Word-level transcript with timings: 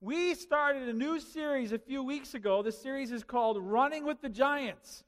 We 0.00 0.36
started 0.36 0.88
a 0.88 0.92
new 0.92 1.18
series 1.18 1.72
a 1.72 1.78
few 1.78 2.04
weeks 2.04 2.34
ago. 2.34 2.62
The 2.62 2.70
series 2.70 3.10
is 3.10 3.24
called 3.24 3.58
Running 3.60 4.06
with 4.06 4.20
the 4.20 4.28
Giants. 4.28 5.02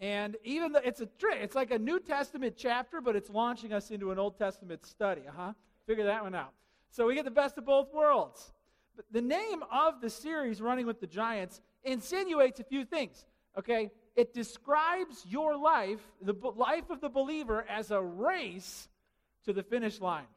And 0.00 0.36
even 0.44 0.70
though 0.70 0.82
it's 0.84 1.00
a 1.00 1.06
trick, 1.18 1.38
it's 1.42 1.56
like 1.56 1.72
a 1.72 1.78
New 1.80 1.98
Testament 1.98 2.54
chapter, 2.56 3.00
but 3.00 3.16
it's 3.16 3.28
launching 3.28 3.72
us 3.72 3.90
into 3.90 4.12
an 4.12 4.20
Old 4.20 4.38
Testament 4.38 4.86
study. 4.86 5.22
Uh-huh. 5.28 5.52
Figure 5.88 6.04
that 6.04 6.22
one 6.22 6.36
out. 6.36 6.52
So 6.90 7.08
we 7.08 7.16
get 7.16 7.24
the 7.24 7.30
best 7.32 7.58
of 7.58 7.66
both 7.66 7.92
worlds. 7.92 8.52
But 8.94 9.06
the 9.10 9.20
name 9.20 9.64
of 9.72 10.00
the 10.00 10.08
series, 10.08 10.60
Running 10.60 10.86
with 10.86 11.00
the 11.00 11.08
Giants, 11.08 11.60
insinuates 11.82 12.60
a 12.60 12.64
few 12.64 12.84
things. 12.84 13.26
Okay? 13.58 13.90
It 14.14 14.32
describes 14.32 15.26
your 15.28 15.56
life, 15.56 16.00
the 16.22 16.34
life 16.54 16.88
of 16.90 17.00
the 17.00 17.08
believer, 17.08 17.66
as 17.68 17.90
a 17.90 18.00
race 18.00 18.88
to 19.44 19.52
the 19.52 19.64
finish 19.64 20.00
line. 20.00 20.28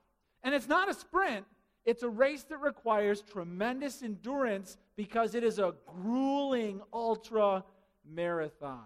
And 0.42 0.56
it's 0.56 0.68
not 0.68 0.90
a 0.90 0.96
sprint, 0.96 1.46
it's 1.86 2.04
a 2.04 2.10
race 2.10 2.44
that 2.44 2.58
requires 2.58 3.22
tremendous 3.22 4.04
endurance 4.04 4.78
because 4.96 5.34
it 5.36 5.44
is 5.44 5.60
a 5.60 5.74
grueling 5.88 6.82
ultra 6.94 7.64
marathon. 8.08 8.86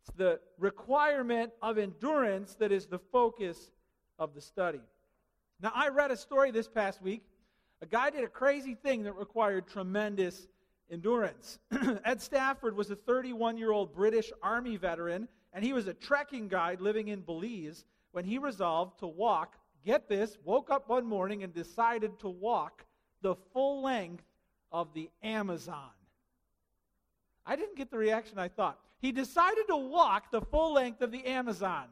It's 0.00 0.16
the 0.16 0.40
requirement 0.58 1.52
of 1.60 1.78
endurance 1.78 2.54
that 2.56 2.72
is 2.72 2.86
the 2.86 2.98
focus 2.98 3.70
of 4.18 4.34
the 4.34 4.40
study. 4.40 4.80
Now, 5.60 5.72
I 5.74 5.88
read 5.88 6.10
a 6.10 6.16
story 6.16 6.50
this 6.50 6.68
past 6.68 7.02
week. 7.02 7.22
A 7.82 7.86
guy 7.86 8.10
did 8.10 8.24
a 8.24 8.28
crazy 8.28 8.74
thing 8.74 9.02
that 9.04 9.12
required 9.12 9.66
tremendous 9.66 10.48
endurance. 10.90 11.58
Ed 12.04 12.20
Stafford 12.20 12.76
was 12.76 12.90
a 12.90 12.96
31 12.96 13.58
year 13.58 13.72
old 13.72 13.94
British 13.94 14.32
Army 14.42 14.76
veteran, 14.76 15.28
and 15.52 15.64
he 15.64 15.72
was 15.72 15.86
a 15.86 15.94
trekking 15.94 16.48
guide 16.48 16.80
living 16.80 17.08
in 17.08 17.20
Belize 17.20 17.84
when 18.12 18.24
he 18.24 18.38
resolved 18.38 18.98
to 19.00 19.06
walk 19.06 19.56
get 19.84 20.08
this, 20.08 20.38
woke 20.44 20.70
up 20.70 20.88
one 20.88 21.06
morning 21.06 21.42
and 21.42 21.52
decided 21.52 22.18
to 22.20 22.28
walk 22.28 22.84
the 23.22 23.34
full 23.52 23.82
length 23.82 24.24
of 24.72 24.94
the 24.94 25.10
Amazon. 25.22 25.90
I 27.44 27.56
didn't 27.56 27.76
get 27.76 27.90
the 27.90 27.98
reaction 27.98 28.38
I 28.38 28.48
thought. 28.48 28.78
He 29.00 29.12
decided 29.12 29.66
to 29.68 29.76
walk 29.76 30.30
the 30.30 30.42
full 30.42 30.74
length 30.74 31.02
of 31.02 31.10
the 31.10 31.26
Amazon. 31.26 31.86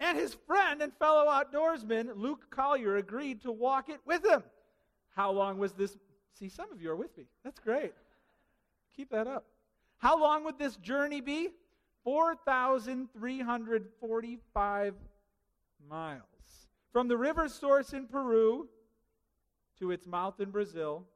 And 0.00 0.18
his 0.18 0.34
friend 0.46 0.82
and 0.82 0.92
fellow 0.94 1.30
outdoorsman, 1.30 2.16
Luke 2.16 2.50
Collier, 2.50 2.96
agreed 2.96 3.42
to 3.42 3.52
walk 3.52 3.88
it 3.88 4.00
with 4.04 4.24
him. 4.24 4.42
How 5.14 5.30
long 5.30 5.58
was 5.58 5.72
this? 5.72 5.96
See, 6.32 6.48
some 6.48 6.72
of 6.72 6.80
you 6.80 6.90
are 6.90 6.96
with 6.96 7.16
me. 7.16 7.26
That's 7.44 7.60
great. 7.60 7.92
Keep 8.96 9.10
that 9.10 9.26
up. 9.26 9.44
How 9.98 10.18
long 10.18 10.44
would 10.44 10.58
this 10.58 10.76
journey 10.76 11.20
be? 11.20 11.50
4,345 12.04 14.94
miles. 15.88 16.22
From 16.92 17.08
the 17.08 17.16
river 17.16 17.48
source 17.48 17.92
in 17.92 18.06
Peru 18.06 18.68
to 19.78 19.90
its 19.90 20.06
mouth 20.06 20.40
in 20.40 20.50
Brazil, 20.50 21.06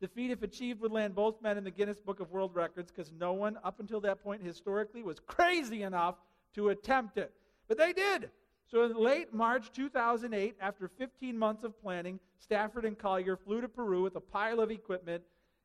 the 0.00 0.08
feat, 0.08 0.30
if 0.30 0.42
achieved, 0.42 0.80
would 0.80 0.92
land 0.92 1.14
both 1.14 1.40
men 1.40 1.56
in 1.56 1.64
the 1.64 1.70
Guinness 1.70 2.00
Book 2.00 2.20
of 2.20 2.30
World 2.30 2.54
Records 2.54 2.90
because 2.90 3.12
no 3.12 3.32
one 3.32 3.58
up 3.64 3.80
until 3.80 4.00
that 4.00 4.22
point 4.22 4.42
historically 4.42 5.02
was 5.02 5.18
crazy 5.20 5.82
enough 5.82 6.16
to 6.54 6.68
attempt 6.68 7.16
it. 7.16 7.32
But 7.68 7.78
they 7.78 7.92
did. 7.92 8.30
So 8.66 8.84
in 8.84 8.96
late 8.96 9.32
March 9.32 9.72
2008, 9.72 10.56
after 10.60 10.88
15 10.88 11.38
months 11.38 11.64
of 11.64 11.80
planning, 11.80 12.18
Stafford 12.38 12.84
and 12.84 12.98
Collier 12.98 13.36
flew 13.36 13.60
to 13.60 13.68
Peru 13.68 14.02
with 14.02 14.16
a 14.16 14.20
pile 14.20 14.60
of 14.60 14.70
equipment 14.70 15.22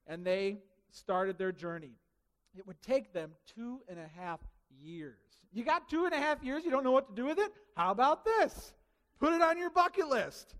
and 0.07 0.25
they 0.25 0.57
started 0.91 1.37
their 1.37 1.51
journey. 1.51 1.93
It 2.57 2.65
would 2.67 2.81
take 2.81 3.13
them 3.13 3.31
two 3.45 3.81
and 3.87 3.99
a 3.99 4.07
half 4.19 4.39
years. 4.81 5.17
You 5.51 5.63
got 5.63 5.89
two 5.89 6.05
and 6.05 6.13
a 6.13 6.17
half 6.17 6.43
years, 6.43 6.63
you 6.63 6.71
don't 6.71 6.83
know 6.83 6.91
what 6.91 7.09
to 7.09 7.15
do 7.15 7.25
with 7.25 7.39
it? 7.39 7.51
How 7.75 7.91
about 7.91 8.23
this? 8.23 8.73
Put 9.19 9.33
it 9.33 9.41
on 9.41 9.57
your 9.57 9.69
bucket 9.69 10.07
list. 10.07 10.55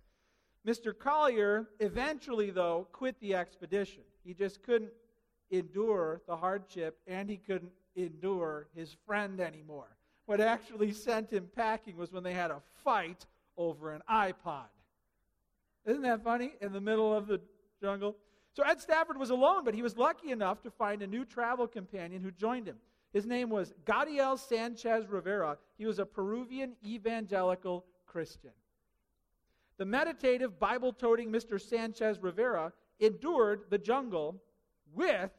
Mr. 0.68 0.98
Collier 0.98 1.70
eventually, 1.80 2.50
though, 2.50 2.88
quit 2.92 3.20
the 3.20 3.36
expedition. 3.36 4.02
He 4.23 4.34
just 4.34 4.62
couldn't 4.64 4.92
endure 5.52 6.22
the 6.28 6.36
hardship 6.36 6.98
and 7.08 7.30
he 7.30 7.38
couldn't 7.38 7.72
endure 7.95 8.67
his 8.76 8.95
friend 9.06 9.40
anymore. 9.40 9.98
What 10.26 10.42
actually 10.42 10.92
sent 10.92 11.32
him 11.32 11.49
packing 11.55 11.98
was 11.98 12.11
when 12.11 12.23
they 12.23 12.33
had 12.33 12.52
a 12.52 12.61
fight 12.83 13.26
over 13.58 13.92
an 13.92 14.02
iPod. 14.10 14.67
Isn't 15.86 16.04
that 16.04 16.23
funny? 16.23 16.54
In 16.61 16.72
the 16.72 16.82
middle 16.82 17.16
of 17.16 17.28
the 17.28 17.42
jungle. 17.82 18.16
So 18.54 18.64
Ed 18.64 18.82
Stafford 18.82 19.17
was 19.17 19.30
alone, 19.30 19.64
but 19.64 19.73
he 19.73 19.82
was 19.82 19.98
lucky 19.98 20.32
enough 20.32 20.61
to 20.64 20.72
find 20.72 21.02
a 21.02 21.08
new 21.08 21.26
travel 21.26 21.67
companion 21.67 22.22
who 22.22 22.32
joined 22.32 22.67
him. 22.67 22.76
His 23.14 23.25
name 23.25 23.49
was 23.49 23.73
Gadiel 23.86 24.37
Sanchez 24.37 25.08
Rivera. 25.08 25.58
He 25.77 25.86
was 25.86 25.99
a 25.99 26.05
Peruvian 26.05 26.75
evangelical 26.86 27.86
Christian. 28.05 28.52
The 29.77 29.86
meditative, 29.86 30.59
Bible 30.59 30.93
toting 30.93 31.31
Mr. 31.31 31.59
Sanchez 31.59 32.19
Rivera 32.21 32.71
endured 32.99 33.64
the 33.69 33.77
jungle 33.77 34.36
with 34.93 35.31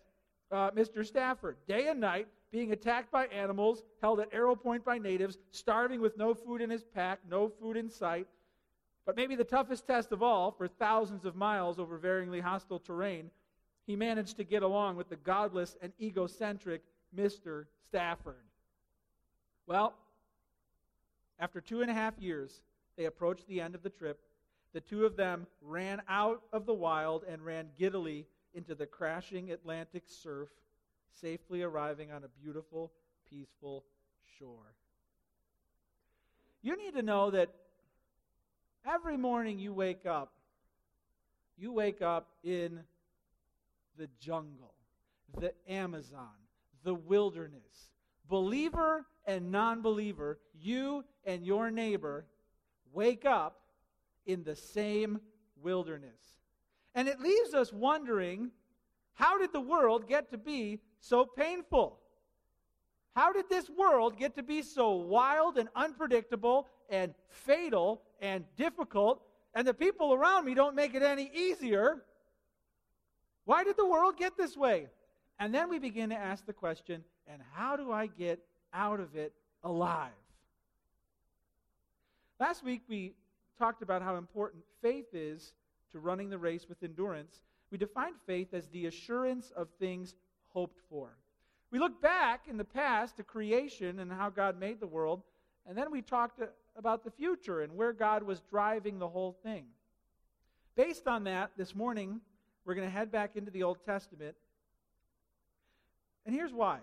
uh, 0.51 0.71
Mr. 0.71 1.07
Stafford, 1.07 1.57
day 1.69 1.89
and 1.89 2.01
night, 2.01 2.27
being 2.51 2.73
attacked 2.73 3.13
by 3.13 3.27
animals, 3.27 3.85
held 4.01 4.19
at 4.19 4.33
arrow 4.33 4.57
point 4.57 4.85
by 4.85 4.99
natives, 4.99 5.39
starving 5.53 6.01
with 6.01 6.17
no 6.17 6.35
food 6.35 6.61
in 6.61 6.71
his 6.71 6.83
pack, 6.83 7.21
no 7.29 7.49
food 7.49 7.77
in 7.77 7.89
sight. 7.89 8.27
But 9.07 9.17
maybe 9.17 9.37
the 9.37 9.45
toughest 9.45 9.87
test 9.87 10.11
of 10.11 10.23
all, 10.23 10.51
for 10.51 10.67
thousands 10.67 11.25
of 11.25 11.37
miles 11.37 11.79
over 11.79 11.99
varyingly 11.99 12.41
hostile 12.41 12.81
terrain, 12.81 13.31
he 13.87 13.95
managed 13.95 14.37
to 14.39 14.45
get 14.45 14.63
along 14.63 14.97
with 14.97 15.09
the 15.09 15.17
godless 15.17 15.77
and 15.81 15.93
egocentric 16.01 16.83
Mr. 17.17 17.67
Stafford. 17.89 18.45
Well, 19.67 19.95
after 21.39 21.61
two 21.61 21.83
and 21.83 21.91
a 21.91 21.95
half 21.95 22.19
years, 22.19 22.61
they 22.97 23.07
approached 23.07 23.47
the 23.49 23.61
end 23.61 23.75
of 23.75 23.83
the 23.83 23.91
trip. 23.91 24.21
The 24.73 24.81
two 24.81 25.05
of 25.05 25.17
them 25.17 25.47
ran 25.63 26.03
out 26.09 26.43
of 26.53 26.67
the 26.67 26.75
wild 26.75 27.25
and 27.29 27.45
ran 27.45 27.69
giddily 27.79 28.27
into 28.55 28.75
the 28.75 28.87
crashing 28.87 29.51
Atlantic 29.51 30.05
surf, 30.07 30.49
safely 31.21 31.63
arriving 31.63 32.13
on 32.13 32.25
a 32.25 32.29
beautiful, 32.43 32.93
peaceful 33.29 33.85
shore. 34.39 34.75
You 36.63 36.77
need 36.77 36.95
to 36.95 37.03
know 37.03 37.31
that 37.31 37.49
every 38.87 39.17
morning 39.17 39.59
you 39.59 39.73
wake 39.73 40.05
up, 40.05 40.33
you 41.57 41.73
wake 41.73 42.03
up 42.03 42.29
in 42.43 42.81
the 43.97 44.09
jungle, 44.19 44.75
the 45.39 45.53
Amazon, 45.69 46.40
the 46.85 46.95
wilderness. 46.95 47.91
Believer 48.29 49.07
and 49.27 49.51
non 49.51 49.83
believer, 49.83 50.39
you 50.59 51.05
and 51.25 51.45
your 51.45 51.71
neighbor 51.71 52.27
wake 52.93 53.25
up 53.25 53.61
in 54.27 54.45
the 54.45 54.57
same 54.57 55.21
wilderness. 55.63 56.21
And 56.95 57.09
it 57.09 57.21
leaves 57.21 57.55
us 57.55 57.73
wondering 57.73 58.51
how 59.15 59.39
did 59.39 59.53
the 59.53 59.61
world 59.61 60.09
get 60.09 60.31
to 60.31 60.39
be 60.39 60.81
so 61.01 61.25
painful? 61.25 61.99
How 63.15 63.33
did 63.33 63.49
this 63.49 63.69
world 63.69 64.17
get 64.17 64.37
to 64.37 64.43
be 64.43 64.63
so 64.63 64.93
wild 64.93 65.59
and 65.59 65.69
unpredictable 65.75 66.69
and 66.89 67.15
fatal 67.29 68.03
and 68.21 68.45
difficult? 68.57 69.23
And 69.55 69.67
the 69.67 69.75
people 69.75 70.15
around 70.15 70.45
me 70.45 70.55
don't 70.55 70.77
make 70.77 70.95
it 70.95 71.03
any 71.03 71.31
easier. 71.35 72.05
Why 73.45 73.65
did 73.65 73.77
the 73.77 73.87
world 73.87 74.17
get 74.17 74.37
this 74.37 74.57
way? 74.57 74.87
And 75.41 75.55
then 75.55 75.71
we 75.71 75.79
begin 75.79 76.11
to 76.11 76.17
ask 76.17 76.45
the 76.45 76.53
question 76.53 77.03
and 77.27 77.41
how 77.55 77.75
do 77.75 77.91
I 77.91 78.07
get 78.07 78.41
out 78.75 79.01
of 79.01 79.17
it 79.17 79.33
alive? 79.65 80.11
Last 82.39 82.63
week 82.63 82.83
we 82.89 83.15
talked 83.59 83.83
about 83.83 84.03
how 84.03 84.17
important 84.17 84.63
faith 84.83 85.07
is 85.15 85.55
to 85.93 85.99
running 85.99 86.29
the 86.29 86.39
race 86.39 86.69
with 86.69 86.83
endurance. 86.83 87.41
We 87.71 87.79
defined 87.79 88.17
faith 88.27 88.53
as 88.53 88.69
the 88.69 88.87
assurance 88.87 89.51
of 89.57 89.69
things 89.79 90.15
hoped 90.49 90.81
for. 90.91 91.09
We 91.71 91.79
look 91.79 92.03
back 92.03 92.43
in 92.49 92.59
the 92.59 92.65
past 92.65 93.17
to 93.17 93.23
creation 93.23 94.01
and 94.01 94.13
how 94.13 94.29
God 94.29 94.59
made 94.59 94.81
the 94.81 94.87
world, 94.87 95.23
and 95.67 95.79
then 95.79 95.91
we 95.91 96.03
talked 96.03 96.41
about 96.77 97.05
the 97.05 97.11
future 97.11 97.63
and 97.63 97.77
where 97.77 97.93
God 97.93 98.25
was 98.25 98.41
driving 98.51 98.99
the 98.99 99.09
whole 99.09 99.37
thing. 99.43 99.67
Based 100.75 101.07
on 101.07 101.25
that, 101.25 101.53
this 101.57 101.75
morning, 101.75 102.21
we're 102.65 102.75
going 102.75 102.87
to 102.87 102.93
head 102.93 103.13
back 103.13 103.37
into 103.37 103.51
the 103.51 103.63
Old 103.63 103.79
Testament 103.85 104.35
and 106.27 106.35
here's 106.35 106.53
why. 106.53 106.79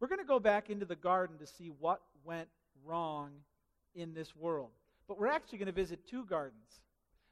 We're 0.00 0.08
going 0.08 0.20
to 0.20 0.26
go 0.26 0.38
back 0.38 0.70
into 0.70 0.86
the 0.86 0.96
garden 0.96 1.38
to 1.38 1.46
see 1.46 1.70
what 1.80 2.00
went 2.24 2.48
wrong 2.84 3.30
in 3.94 4.14
this 4.14 4.36
world. 4.36 4.70
But 5.08 5.18
we're 5.18 5.28
actually 5.28 5.58
going 5.58 5.66
to 5.66 5.72
visit 5.72 6.06
two 6.06 6.24
gardens. 6.24 6.80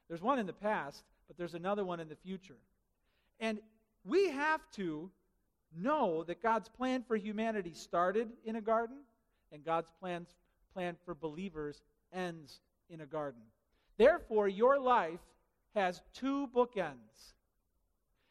There's 0.07 0.21
one 0.21 0.39
in 0.39 0.45
the 0.45 0.53
past, 0.53 1.03
but 1.27 1.37
there's 1.37 1.53
another 1.53 1.85
one 1.85 1.99
in 1.99 2.09
the 2.09 2.15
future. 2.15 2.57
And 3.39 3.59
we 4.03 4.29
have 4.29 4.61
to 4.73 5.09
know 5.75 6.23
that 6.23 6.41
God's 6.41 6.69
plan 6.69 7.03
for 7.07 7.15
humanity 7.15 7.73
started 7.73 8.29
in 8.45 8.55
a 8.55 8.61
garden, 8.61 8.97
and 9.51 9.63
God's 9.63 9.91
plans, 9.99 10.35
plan 10.73 10.95
for 11.05 11.13
believers 11.13 11.81
ends 12.13 12.59
in 12.89 13.01
a 13.01 13.05
garden. 13.05 13.41
Therefore, 13.97 14.47
your 14.47 14.79
life 14.79 15.19
has 15.75 16.01
two 16.13 16.47
bookends. 16.55 17.33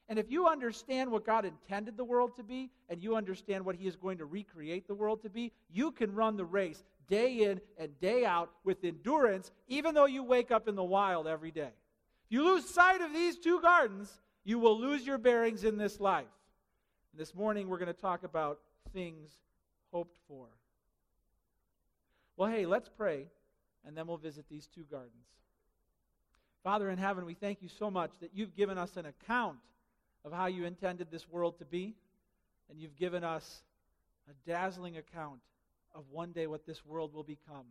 And 0.08 0.18
if 0.18 0.30
you 0.30 0.46
understand 0.46 1.10
what 1.10 1.26
God 1.26 1.44
intended 1.44 1.96
the 1.96 2.04
world 2.04 2.36
to 2.36 2.44
be, 2.44 2.70
and 2.88 3.02
you 3.02 3.16
understand 3.16 3.64
what 3.64 3.74
He 3.74 3.88
is 3.88 3.96
going 3.96 4.18
to 4.18 4.24
recreate 4.24 4.86
the 4.86 4.94
world 4.94 5.22
to 5.22 5.30
be, 5.30 5.52
you 5.72 5.90
can 5.90 6.14
run 6.14 6.36
the 6.36 6.44
race 6.44 6.84
day 7.08 7.44
in 7.44 7.60
and 7.78 7.98
day 8.00 8.24
out 8.24 8.50
with 8.64 8.84
endurance, 8.84 9.50
even 9.68 9.94
though 9.94 10.06
you 10.06 10.22
wake 10.22 10.50
up 10.50 10.68
in 10.68 10.76
the 10.76 10.84
wild 10.84 11.26
every 11.26 11.50
day. 11.50 11.70
If 12.26 12.30
you 12.32 12.44
lose 12.44 12.68
sight 12.68 13.00
of 13.00 13.12
these 13.12 13.36
two 13.36 13.60
gardens, 13.60 14.12
you 14.44 14.58
will 14.58 14.78
lose 14.78 15.04
your 15.04 15.18
bearings 15.18 15.64
in 15.64 15.76
this 15.76 15.98
life. 15.98 16.26
And 17.12 17.20
this 17.20 17.34
morning, 17.34 17.68
we're 17.68 17.78
going 17.78 17.92
to 17.92 18.00
talk 18.00 18.22
about 18.22 18.60
things 18.92 19.28
hoped 19.92 20.16
for. 20.28 20.46
Well, 22.36 22.50
hey, 22.50 22.66
let's 22.66 22.88
pray, 22.88 23.26
and 23.84 23.96
then 23.96 24.06
we'll 24.06 24.18
visit 24.18 24.44
these 24.48 24.68
two 24.68 24.84
gardens. 24.88 25.26
Father 26.62 26.90
in 26.90 26.98
heaven, 26.98 27.24
we 27.24 27.34
thank 27.34 27.62
you 27.62 27.68
so 27.68 27.90
much 27.90 28.10
that 28.20 28.30
you've 28.34 28.54
given 28.54 28.78
us 28.78 28.96
an 28.96 29.06
account 29.06 29.58
of 30.26 30.32
how 30.32 30.46
you 30.46 30.64
intended 30.64 31.08
this 31.10 31.28
world 31.28 31.56
to 31.58 31.64
be, 31.64 31.94
and 32.68 32.80
you've 32.80 32.96
given 32.96 33.22
us 33.22 33.62
a 34.28 34.50
dazzling 34.50 34.96
account 34.96 35.38
of 35.94 36.02
one 36.10 36.32
day 36.32 36.48
what 36.48 36.66
this 36.66 36.84
world 36.84 37.14
will 37.14 37.22
become. 37.22 37.64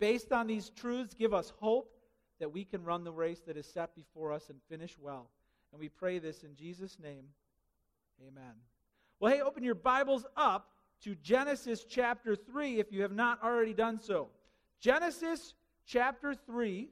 Based 0.00 0.32
on 0.32 0.48
these 0.48 0.70
truths, 0.70 1.14
give 1.14 1.32
us 1.32 1.52
hope 1.60 1.96
that 2.40 2.52
we 2.52 2.64
can 2.64 2.84
run 2.84 3.04
the 3.04 3.12
race 3.12 3.40
that 3.46 3.56
is 3.56 3.66
set 3.66 3.94
before 3.94 4.32
us 4.32 4.50
and 4.50 4.58
finish 4.68 4.96
well. 5.00 5.30
And 5.72 5.80
we 5.80 5.88
pray 5.88 6.18
this 6.18 6.42
in 6.42 6.56
Jesus' 6.56 6.98
name. 7.00 7.24
Amen. 8.20 8.54
Well, 9.20 9.32
hey, 9.32 9.40
open 9.40 9.62
your 9.62 9.76
Bibles 9.76 10.26
up 10.36 10.68
to 11.04 11.14
Genesis 11.14 11.84
chapter 11.88 12.34
3 12.34 12.80
if 12.80 12.90
you 12.90 13.02
have 13.02 13.12
not 13.12 13.42
already 13.44 13.72
done 13.72 14.00
so. 14.00 14.28
Genesis 14.80 15.54
chapter 15.86 16.34
3. 16.34 16.88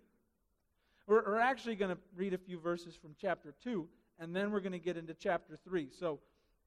We're, 1.06 1.24
we're 1.26 1.38
actually 1.38 1.74
going 1.74 1.90
to 1.90 1.98
read 2.16 2.32
a 2.32 2.38
few 2.38 2.60
verses 2.60 2.94
from 2.94 3.14
chapter 3.20 3.54
2, 3.62 3.86
and 4.18 4.34
then 4.34 4.50
we're 4.50 4.60
going 4.60 4.72
to 4.72 4.78
get 4.78 4.96
into 4.96 5.14
chapter 5.14 5.56
3. 5.56 5.88
So, 5.98 6.20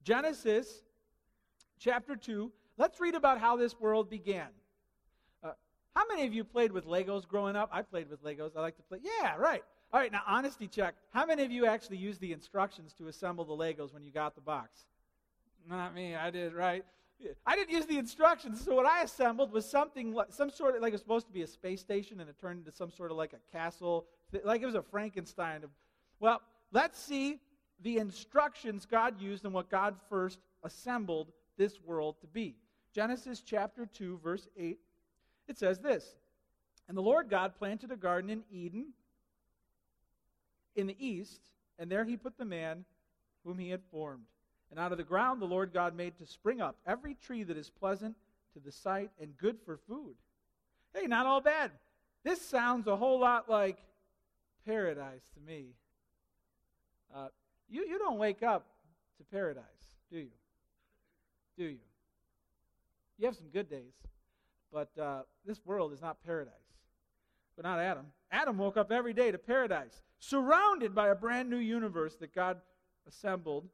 Genesis 0.03 0.83
chapter 1.79 2.15
2, 2.15 2.51
let's 2.77 2.99
read 2.99 3.15
about 3.15 3.39
how 3.39 3.55
this 3.55 3.79
world 3.79 4.09
began. 4.09 4.47
Uh, 5.43 5.51
how 5.95 6.03
many 6.07 6.25
of 6.25 6.33
you 6.33 6.43
played 6.43 6.71
with 6.71 6.85
Legos 6.85 7.27
growing 7.27 7.55
up? 7.55 7.69
I 7.71 7.81
played 7.81 8.09
with 8.09 8.23
Legos. 8.23 8.55
I 8.55 8.61
like 8.61 8.77
to 8.77 8.83
play. 8.83 8.99
Yeah, 9.01 9.35
right. 9.37 9.63
All 9.93 9.99
right, 9.99 10.11
now, 10.11 10.21
honesty 10.27 10.67
check. 10.67 10.95
How 11.11 11.25
many 11.25 11.43
of 11.43 11.51
you 11.51 11.65
actually 11.65 11.97
used 11.97 12.19
the 12.19 12.33
instructions 12.33 12.93
to 12.93 13.07
assemble 13.07 13.45
the 13.45 13.53
Legos 13.53 13.93
when 13.93 14.03
you 14.03 14.11
got 14.11 14.35
the 14.35 14.41
box? 14.41 14.85
Not 15.69 15.95
me. 15.95 16.15
I 16.15 16.29
did, 16.29 16.53
right? 16.53 16.83
I 17.45 17.55
didn't 17.55 17.71
use 17.71 17.85
the 17.85 17.97
instructions, 17.97 18.63
so 18.63 18.75
what 18.75 18.85
I 18.85 19.01
assembled 19.01 19.51
was 19.51 19.67
something, 19.67 20.15
some 20.29 20.51
sort 20.51 20.75
of 20.75 20.81
like 20.81 20.89
it 20.89 20.93
was 20.93 21.01
supposed 21.01 21.25
to 21.27 21.33
be 21.33 21.41
a 21.41 21.47
space 21.47 21.81
station, 21.81 22.19
and 22.19 22.29
it 22.29 22.37
turned 22.39 22.59
into 22.59 22.71
some 22.71 22.91
sort 22.91 23.09
of 23.09 23.17
like 23.17 23.33
a 23.33 23.51
castle, 23.51 24.05
like 24.43 24.61
it 24.61 24.65
was 24.65 24.75
a 24.75 24.83
Frankenstein. 24.83 25.63
Well, 26.19 26.41
let's 26.71 26.99
see 26.99 27.39
the 27.81 27.97
instructions 27.97 28.85
God 28.85 29.21
used 29.21 29.45
and 29.45 29.53
what 29.53 29.69
God 29.69 29.95
first 30.09 30.39
assembled 30.63 31.31
this 31.57 31.79
world 31.81 32.15
to 32.21 32.27
be. 32.27 32.55
Genesis 32.93 33.41
chapter 33.41 33.85
2, 33.85 34.19
verse 34.23 34.47
8, 34.57 34.79
it 35.47 35.57
says 35.57 35.79
this 35.79 36.15
And 36.87 36.97
the 36.97 37.01
Lord 37.01 37.29
God 37.29 37.55
planted 37.57 37.91
a 37.91 37.97
garden 37.97 38.29
in 38.29 38.43
Eden 38.51 38.87
in 40.75 40.87
the 40.87 40.97
east, 40.99 41.41
and 41.79 41.91
there 41.91 42.05
he 42.05 42.17
put 42.17 42.37
the 42.37 42.45
man 42.45 42.85
whom 43.43 43.57
he 43.57 43.69
had 43.69 43.81
formed. 43.91 44.25
And 44.69 44.79
out 44.79 44.91
of 44.91 44.97
the 44.97 45.03
ground 45.03 45.41
the 45.41 45.45
Lord 45.45 45.73
God 45.73 45.95
made 45.95 46.17
to 46.17 46.25
spring 46.25 46.61
up 46.61 46.75
every 46.85 47.15
tree 47.15 47.43
that 47.43 47.57
is 47.57 47.69
pleasant 47.69 48.15
to 48.53 48.59
the 48.59 48.71
sight 48.71 49.11
and 49.21 49.37
good 49.37 49.57
for 49.65 49.77
food. 49.77 50.15
Hey, 50.93 51.07
not 51.07 51.25
all 51.25 51.41
bad. 51.41 51.71
This 52.23 52.41
sounds 52.41 52.87
a 52.87 52.95
whole 52.95 53.19
lot 53.19 53.49
like 53.49 53.77
paradise 54.65 55.21
to 55.33 55.39
me. 55.39 55.67
Uh, 57.13 57.27
you, 57.69 57.85
you 57.87 57.97
don't 57.97 58.17
wake 58.17 58.43
up 58.43 58.67
to 59.17 59.23
paradise, 59.23 59.63
do 60.11 60.17
you? 60.17 60.31
Do 61.57 61.65
you? 61.65 61.77
You 63.17 63.25
have 63.25 63.35
some 63.35 63.47
good 63.47 63.69
days, 63.69 63.93
but 64.71 64.89
uh, 65.01 65.21
this 65.45 65.59
world 65.65 65.91
is 65.93 66.01
not 66.01 66.23
paradise. 66.23 66.53
But 67.55 67.65
not 67.65 67.79
Adam. 67.79 68.05
Adam 68.31 68.57
woke 68.57 68.77
up 68.77 68.91
every 68.91 69.13
day 69.13 69.31
to 69.31 69.37
paradise, 69.37 70.03
surrounded 70.19 70.93
by 70.93 71.09
a 71.09 71.15
brand 71.15 71.49
new 71.49 71.57
universe 71.57 72.15
that 72.17 72.35
God 72.35 72.57
assembled 73.07 73.67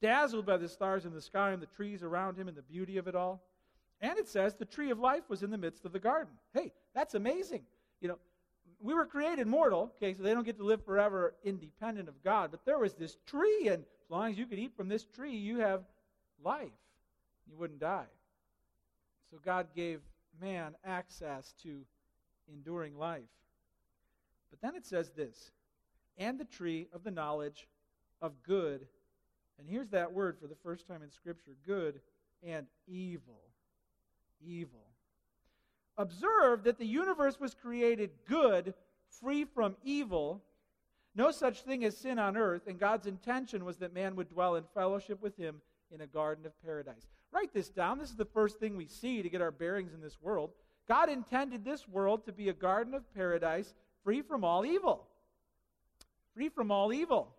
dazzled 0.00 0.46
by 0.46 0.56
the 0.56 0.68
stars 0.68 1.04
in 1.04 1.12
the 1.12 1.20
sky 1.20 1.50
and 1.50 1.62
the 1.62 1.66
trees 1.66 2.02
around 2.02 2.36
him 2.36 2.48
and 2.48 2.56
the 2.56 2.62
beauty 2.62 2.96
of 2.96 3.08
it 3.08 3.14
all. 3.14 3.42
And 4.00 4.18
it 4.18 4.28
says 4.28 4.54
the 4.54 4.64
tree 4.64 4.90
of 4.90 4.98
life 4.98 5.28
was 5.28 5.42
in 5.42 5.50
the 5.50 5.58
midst 5.58 5.84
of 5.84 5.92
the 5.92 5.98
garden. 5.98 6.32
Hey, 6.54 6.72
that's 6.94 7.14
amazing. 7.14 7.62
You 8.00 8.08
know, 8.08 8.18
we 8.80 8.94
were 8.94 9.06
created 9.06 9.46
mortal, 9.46 9.92
okay, 9.96 10.14
so 10.14 10.22
they 10.22 10.34
don't 10.34 10.44
get 10.44 10.58
to 10.58 10.64
live 10.64 10.84
forever 10.84 11.34
independent 11.44 12.08
of 12.08 12.22
God, 12.22 12.50
but 12.50 12.64
there 12.64 12.78
was 12.78 12.94
this 12.94 13.16
tree, 13.26 13.68
and 13.68 13.82
as 13.82 14.10
long 14.10 14.30
as 14.30 14.38
you 14.38 14.46
could 14.46 14.58
eat 14.58 14.76
from 14.76 14.88
this 14.88 15.04
tree, 15.04 15.36
you 15.36 15.58
have 15.58 15.82
life. 16.42 16.70
You 17.50 17.56
wouldn't 17.56 17.80
die. 17.80 18.06
So 19.30 19.38
God 19.44 19.68
gave 19.74 20.00
man 20.40 20.74
access 20.84 21.54
to 21.62 21.80
enduring 22.52 22.96
life. 22.96 23.22
But 24.50 24.60
then 24.60 24.76
it 24.76 24.86
says 24.86 25.10
this 25.10 25.50
and 26.16 26.38
the 26.38 26.44
tree 26.44 26.88
of 26.92 27.04
the 27.04 27.10
knowledge 27.10 27.68
of 28.20 28.42
good 28.42 28.86
and 29.58 29.68
here's 29.68 29.90
that 29.90 30.12
word 30.12 30.38
for 30.40 30.46
the 30.46 30.54
first 30.62 30.86
time 30.86 31.02
in 31.02 31.10
Scripture 31.10 31.56
good 31.66 32.00
and 32.42 32.66
evil. 32.86 33.40
Evil. 34.40 34.87
Observe 35.98 36.62
that 36.62 36.78
the 36.78 36.86
universe 36.86 37.38
was 37.38 37.54
created 37.54 38.10
good, 38.26 38.72
free 39.20 39.44
from 39.44 39.76
evil. 39.82 40.42
No 41.14 41.32
such 41.32 41.62
thing 41.62 41.84
as 41.84 41.96
sin 41.96 42.18
on 42.18 42.36
earth, 42.36 42.68
and 42.68 42.78
God's 42.78 43.06
intention 43.06 43.64
was 43.64 43.78
that 43.78 43.92
man 43.92 44.14
would 44.16 44.30
dwell 44.30 44.54
in 44.54 44.64
fellowship 44.74 45.20
with 45.20 45.36
him 45.36 45.60
in 45.92 46.00
a 46.00 46.06
garden 46.06 46.46
of 46.46 46.52
paradise. 46.62 47.08
Write 47.32 47.52
this 47.52 47.68
down. 47.68 47.98
This 47.98 48.10
is 48.10 48.16
the 48.16 48.24
first 48.24 48.58
thing 48.58 48.76
we 48.76 48.86
see 48.86 49.22
to 49.22 49.28
get 49.28 49.42
our 49.42 49.50
bearings 49.50 49.92
in 49.92 50.00
this 50.00 50.22
world. 50.22 50.50
God 50.86 51.10
intended 51.10 51.64
this 51.64 51.86
world 51.86 52.24
to 52.24 52.32
be 52.32 52.48
a 52.48 52.54
garden 52.54 52.94
of 52.94 53.12
paradise 53.14 53.74
free 54.04 54.22
from 54.22 54.44
all 54.44 54.64
evil. 54.64 55.06
Free 56.34 56.48
from 56.48 56.70
all 56.70 56.92
evil. 56.92 57.34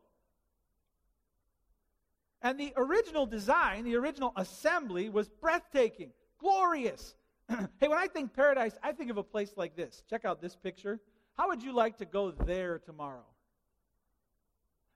And 2.42 2.60
the 2.60 2.74
original 2.78 3.26
design, 3.26 3.86
the 3.86 3.96
original 3.96 4.34
assembly 4.36 5.10
was 5.10 5.30
breathtaking, 5.30 6.12
glorious. 6.40 7.16
hey, 7.80 7.88
when 7.88 7.98
I 7.98 8.08
think 8.08 8.34
paradise, 8.34 8.78
I 8.84 8.92
think 8.92 9.10
of 9.10 9.18
a 9.18 9.24
place 9.24 9.54
like 9.56 9.76
this. 9.76 10.04
Check 10.10 10.26
out 10.26 10.42
this 10.42 10.56
picture. 10.56 11.00
How 11.36 11.48
would 11.48 11.64
you 11.64 11.74
like 11.74 11.98
to 11.98 12.06
go 12.06 12.32
there 12.32 12.80
tomorrow? 12.80 13.26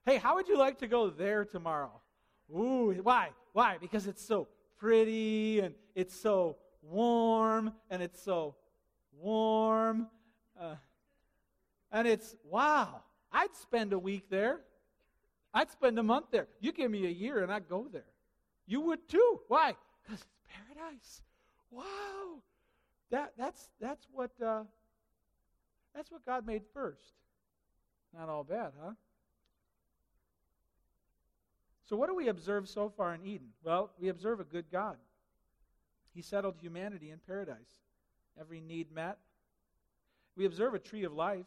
Hey, 0.06 0.18
how 0.18 0.34
would 0.36 0.48
you 0.48 0.58
like 0.58 0.78
to 0.78 0.86
go 0.86 1.10
there 1.10 1.44
tomorrow? 1.44 2.00
Ooh, 2.54 2.92
why? 3.02 3.30
Why? 3.52 3.78
Because 3.78 4.06
it's 4.06 4.24
so 4.24 4.48
pretty 4.78 5.60
and 5.60 5.74
it's 5.94 6.14
so 6.14 6.56
warm 6.82 7.72
and 7.90 8.02
it's 8.02 8.22
so 8.22 8.54
warm. 9.18 10.08
Uh, 10.60 10.76
and 11.90 12.06
it's, 12.06 12.36
wow, 12.44 13.00
I'd 13.32 13.54
spend 13.54 13.92
a 13.92 13.98
week 13.98 14.28
there. 14.28 14.60
I'd 15.52 15.70
spend 15.70 15.98
a 15.98 16.02
month 16.02 16.26
there. 16.30 16.48
You 16.60 16.72
give 16.72 16.90
me 16.90 17.06
a 17.06 17.10
year 17.10 17.42
and 17.42 17.50
I'd 17.50 17.68
go 17.68 17.86
there. 17.90 18.04
You 18.66 18.80
would 18.82 19.08
too. 19.08 19.40
Why? 19.48 19.74
Because 20.02 20.20
it's 20.20 20.28
paradise. 20.48 21.22
Wow. 21.74 22.42
That, 23.10 23.32
that's, 23.36 23.70
that's, 23.80 24.06
what, 24.12 24.30
uh, 24.44 24.62
that's 25.94 26.10
what 26.10 26.24
God 26.24 26.46
made 26.46 26.62
first. 26.72 27.14
Not 28.16 28.28
all 28.28 28.44
bad, 28.44 28.72
huh? 28.80 28.92
So, 31.86 31.96
what 31.96 32.08
do 32.08 32.14
we 32.14 32.28
observe 32.28 32.68
so 32.68 32.88
far 32.96 33.14
in 33.14 33.26
Eden? 33.26 33.48
Well, 33.62 33.90
we 33.98 34.08
observe 34.08 34.40
a 34.40 34.44
good 34.44 34.66
God. 34.72 34.96
He 36.14 36.22
settled 36.22 36.54
humanity 36.60 37.10
in 37.10 37.18
paradise, 37.26 37.82
every 38.40 38.60
need 38.60 38.92
met. 38.92 39.18
We 40.36 40.46
observe 40.46 40.74
a 40.74 40.78
tree 40.78 41.04
of 41.04 41.12
life. 41.12 41.46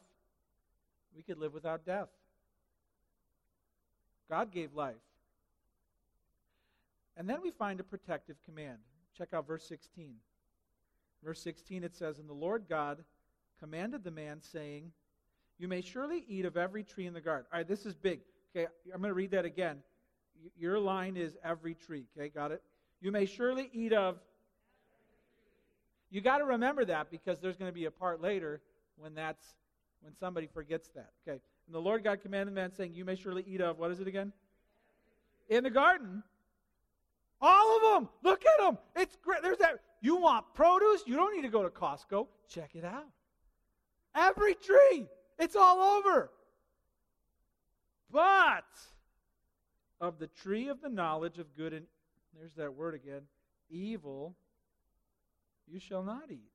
We 1.16 1.24
could 1.24 1.40
live 1.40 1.54
without 1.54 1.86
death. 1.86 2.10
God 4.30 4.52
gave 4.52 4.74
life. 4.74 4.96
And 7.16 7.28
then 7.28 7.42
we 7.42 7.50
find 7.50 7.80
a 7.80 7.84
protective 7.84 8.36
command. 8.46 8.78
Check 9.18 9.34
out 9.34 9.48
verse 9.48 9.68
16. 9.68 10.14
Verse 11.24 11.42
16 11.42 11.84
it 11.84 11.96
says, 11.96 12.20
And 12.20 12.30
the 12.30 12.34
Lord 12.34 12.66
God 12.70 13.04
commanded 13.60 14.04
the 14.04 14.12
man, 14.12 14.42
saying, 14.42 14.92
You 15.58 15.68
may 15.68 15.82
surely 15.82 16.24
eat 16.28 16.46
of 16.46 16.58
every 16.58 16.84
tree 16.84 17.08
in 17.08 17.14
the 17.14 17.22
garden. 17.22 17.46
All 17.52 17.60
right, 17.60 17.68
this 17.68 17.86
is 17.86 17.96
big. 17.96 18.20
Okay, 18.56 18.68
I'm 18.94 19.02
going 19.02 19.10
to 19.10 19.16
read 19.16 19.32
that 19.32 19.46
again. 19.46 19.78
Your 20.58 20.80
line 20.80 21.18
is 21.18 21.36
every 21.44 21.74
tree. 21.74 22.06
Okay, 22.18 22.30
got 22.30 22.52
it? 22.52 22.62
You 23.02 23.12
may 23.12 23.26
surely 23.26 23.70
eat 23.74 23.94
of. 23.94 24.18
You 26.10 26.22
got 26.22 26.38
to 26.38 26.46
remember 26.46 26.86
that 26.86 27.10
because 27.12 27.40
there's 27.40 27.58
going 27.58 27.70
to 27.70 27.76
be 27.76 27.86
a 27.86 27.92
part 27.92 28.22
later 28.22 28.62
when 28.98 29.14
that's 29.14 29.44
when 30.02 30.16
somebody 30.20 30.48
forgets 30.48 30.90
that. 30.90 31.10
Okay. 31.28 31.40
And 31.66 31.76
the 31.76 31.82
Lord 31.82 32.04
God 32.04 32.22
commanded 32.22 32.56
the 32.56 32.60
man, 32.60 32.72
saying, 32.74 32.94
You 32.94 33.04
may 33.04 33.16
surely 33.16 33.44
eat 33.48 33.62
of, 33.62 33.78
what 33.80 33.92
is 33.92 34.00
it 34.00 34.08
again? 34.08 34.32
In 35.50 35.64
the 35.64 35.70
garden. 35.70 36.24
All 37.42 37.78
of 37.78 37.82
them. 37.82 38.10
Look 38.24 38.44
at 38.46 38.60
them. 38.60 38.78
It's 38.96 39.16
great. 39.24 39.42
There's 39.42 39.58
that. 39.60 39.80
You 40.02 40.18
want 40.18 40.46
produce? 40.54 41.04
You 41.06 41.16
don't 41.16 41.36
need 41.36 41.44
to 41.44 41.50
go 41.50 41.64
to 41.64 41.70
Costco. 41.70 42.28
Check 42.50 42.72
it 42.76 42.86
out. 42.86 43.08
Every 44.16 44.56
tree. 44.56 45.08
It's 45.40 45.56
all 45.56 45.98
over. 45.98 46.32
But 48.12 48.66
of 50.00 50.20
the 50.20 50.28
tree 50.28 50.68
of 50.70 50.82
the 50.82 50.90
knowledge 50.90 51.40
of 51.40 51.56
good 51.56 51.74
and 51.74 51.86
there's 52.38 52.54
that 52.54 52.74
word 52.76 52.94
again 52.94 53.22
evil 53.70 54.36
you 55.68 55.80
shall 55.80 56.04
not 56.04 56.30
eat 56.30 56.52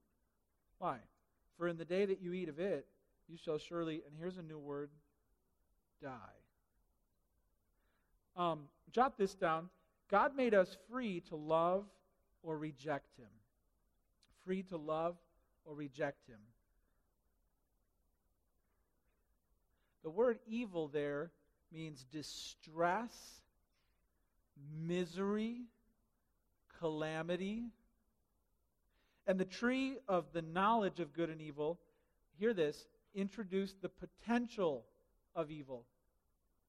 Why? 0.79 0.99
For 1.59 1.69
in 1.69 1.77
the 1.77 1.85
day 1.85 2.07
that 2.07 2.21
you 2.21 2.33
eat 2.33 2.49
of 2.49 2.59
it, 2.59 2.87
you 3.29 3.37
shall 3.37 3.59
surely, 3.59 4.03
and 4.07 4.17
here's 4.19 4.39
a 4.39 4.43
new 4.43 4.59
word, 4.59 4.91
die. 6.03 6.11
Um, 8.37 8.65
jot 8.91 9.19
this 9.19 9.35
down. 9.35 9.69
God 10.13 10.37
made 10.37 10.53
us 10.53 10.77
free 10.91 11.21
to 11.31 11.37
love 11.37 11.87
or 12.43 12.59
reject 12.59 13.17
Him. 13.17 13.31
Free 14.45 14.63
to 14.65 14.77
love 14.77 15.17
or 15.65 15.75
reject 15.75 16.29
Him. 16.29 16.39
The 20.05 20.11
word 20.11 20.39
evil 20.47 20.89
there 20.89 21.31
means 21.73 22.05
distress, 22.13 23.11
misery, 24.87 25.63
calamity. 26.79 27.71
And 29.27 29.41
the 29.41 29.47
tree 29.47 29.97
of 30.09 30.27
the 30.35 30.43
knowledge 30.43 31.01
of 31.01 31.15
good 31.15 31.31
and 31.31 31.41
evil, 31.41 31.79
hear 32.39 32.53
this, 32.53 32.87
introduced 33.15 33.81
the 33.81 33.89
potential 33.89 34.85
of 35.35 35.51
evil 35.51 35.87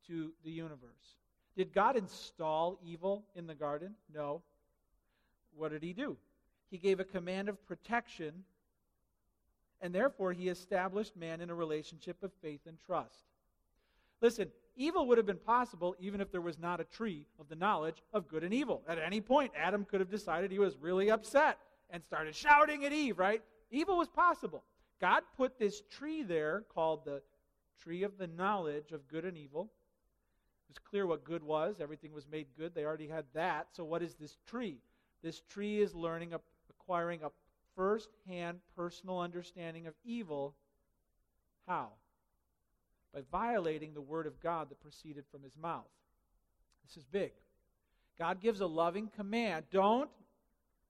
to 0.08 0.32
the 0.46 0.52
universe. 0.52 1.18
Did 1.56 1.74
God 1.74 1.96
install 1.96 2.80
evil 2.84 3.24
in 3.36 3.48
the 3.48 3.54
garden? 3.54 3.94
No. 4.14 4.42
What 5.56 5.72
did 5.72 5.84
he 5.84 5.94
do? 5.94 6.18
He 6.72 6.78
gave 6.78 7.00
a 7.00 7.04
command 7.04 7.50
of 7.50 7.64
protection, 7.68 8.44
and 9.82 9.94
therefore 9.94 10.34
he 10.34 10.50
established 10.50 11.16
man 11.16 11.42
in 11.42 11.52
a 11.52 11.56
relationship 11.56 12.24
of 12.24 12.32
faith 12.42 12.62
and 12.66 12.78
trust. 12.86 13.26
Listen, 14.22 14.48
evil 14.76 15.06
would 15.08 15.18
have 15.18 15.28
been 15.28 15.38
possible 15.38 15.96
even 16.00 16.22
if 16.22 16.32
there 16.32 16.42
was 16.42 16.58
not 16.58 16.80
a 16.80 16.86
tree 16.86 17.28
of 17.40 17.50
the 17.50 17.56
knowledge 17.56 18.02
of 18.14 18.28
good 18.28 18.44
and 18.44 18.54
evil. 18.54 18.82
At 18.88 18.98
any 18.98 19.22
point, 19.22 19.52
Adam 19.56 19.86
could 19.86 20.00
have 20.00 20.10
decided 20.10 20.50
he 20.50 20.60
was 20.60 20.78
really 20.78 21.12
upset 21.12 21.60
and 21.92 22.04
started 22.04 22.34
shouting 22.34 22.86
at 22.86 22.94
Eve, 22.94 23.20
right? 23.20 23.44
Evil 23.70 23.98
was 23.98 24.08
possible. 24.08 24.64
God 25.00 25.24
put 25.38 25.60
this 25.60 25.82
tree 25.92 26.24
there 26.24 26.64
called 26.74 27.06
the 27.06 27.22
tree 27.84 28.04
of 28.04 28.18
the 28.18 28.28
knowledge 28.28 28.92
of 28.92 29.08
good 29.08 29.26
and 29.26 29.38
evil. 29.38 29.70
It 30.68 30.70
was 30.70 30.80
clear 30.90 31.06
what 31.06 31.24
good 31.24 31.44
was. 31.44 31.76
Everything 31.80 32.14
was 32.14 32.28
made 32.28 32.48
good. 32.58 32.74
They 32.74 32.86
already 32.86 33.08
had 33.08 33.26
that. 33.34 33.68
So, 33.74 33.84
what 33.84 34.02
is 34.02 34.16
this 34.16 34.38
tree? 34.48 34.78
This 35.22 35.42
tree 35.50 35.82
is 35.82 35.94
learning, 35.94 36.34
acquiring 36.70 37.22
a 37.24 37.32
first 37.76 38.10
hand 38.28 38.60
personal 38.76 39.20
understanding 39.20 39.88
of 39.88 39.94
evil. 40.06 40.56
How? 41.68 41.90
by 43.14 43.22
violating 43.32 43.94
the 43.94 44.02
word 44.02 44.26
of 44.26 44.42
God 44.42 44.70
that 44.70 44.82
proceeded 44.82 45.24
from 45.32 45.44
his 45.44 45.56
mouth. 45.56 45.86
This 46.86 46.98
is 46.98 47.04
big. 47.06 47.32
God 48.18 48.42
gives 48.42 48.60
a 48.60 48.66
loving 48.66 49.10
command. 49.16 49.66
Don't, 49.72 50.10